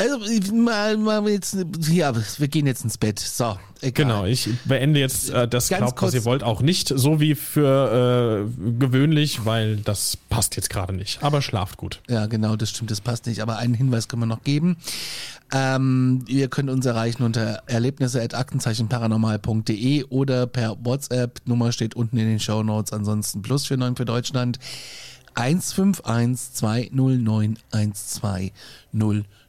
also, 0.03 0.19
mal, 0.55 0.97
mal 0.97 1.29
jetzt, 1.29 1.57
ja, 1.89 2.13
wir 2.15 2.49
gehen 2.49 2.67
jetzt 2.67 2.83
ins 2.85 2.97
Bett. 2.99 3.21
So, 3.21 3.57
egal. 3.81 3.93
Genau, 3.93 4.25
ich 4.25 4.49
beende 4.65 5.01
jetzt 5.01 5.31
äh, 5.31 5.47
das 5.47 5.69
Glaubt, 5.69 6.03
was 6.03 6.13
ihr 6.15 6.25
wollt, 6.25 6.43
auch 6.43 6.61
nicht 6.61 6.93
so 6.95 7.21
wie 7.21 7.37
für 7.37 8.49
äh, 8.49 8.51
gewöhnlich, 8.79 9.45
weil 9.45 9.77
das 9.77 10.17
passt 10.17 10.57
jetzt 10.57 10.71
gerade 10.71 10.93
nicht. 10.93 11.23
Aber 11.23 11.41
schlaft 11.43 11.77
gut. 11.77 12.01
Ja, 12.09 12.27
genau, 12.27 12.57
das 12.57 12.71
stimmt, 12.71 12.91
das 12.91 13.01
passt 13.01 13.27
nicht. 13.27 13.41
Aber 13.41 13.59
einen 13.59 13.75
Hinweis 13.75 14.09
können 14.09 14.23
wir 14.23 14.27
noch 14.27 14.43
geben. 14.43 14.77
Ähm, 15.53 16.25
ihr 16.27 16.49
könnt 16.49 16.69
uns 16.71 16.85
erreichen 16.87 17.23
unter 17.23 17.63
erlebnisse.aktenzeichenparanormal.de 17.67 20.05
oder 20.05 20.47
per 20.47 20.79
WhatsApp. 20.83 21.43
Nummer 21.45 21.73
steht 21.73 21.95
unten 21.95 22.17
in 22.17 22.27
den 22.27 22.41
Show 22.41 22.63
Notes. 22.63 22.91
Ansonsten 22.93 23.43
plus 23.43 23.69
49 23.69 23.97
für 23.97 24.07
Deutschland. 24.07 24.59
151 25.35 26.55
209 26.55 27.59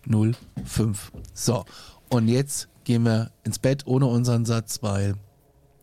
1205. 0.06 1.12
So, 1.34 1.66
und 2.10 2.28
jetzt 2.28 2.68
gehen 2.84 3.04
wir 3.04 3.32
ins 3.44 3.60
Bett 3.60 3.86
ohne 3.86 4.06
unseren 4.06 4.46
Satz, 4.46 4.80
weil. 4.82 5.16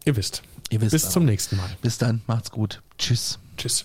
Ihr 0.05 0.17
wisst. 0.17 0.43
Ihr 0.71 0.81
wisst 0.81 0.93
Bis 0.93 1.05
aber. 1.05 1.13
zum 1.13 1.25
nächsten 1.25 1.57
Mal. 1.57 1.69
Bis 1.83 1.99
dann, 1.99 2.23
macht's 2.27 2.51
gut. 2.51 2.83
Tschüss. 2.99 3.39
Tschüss. 3.57 3.85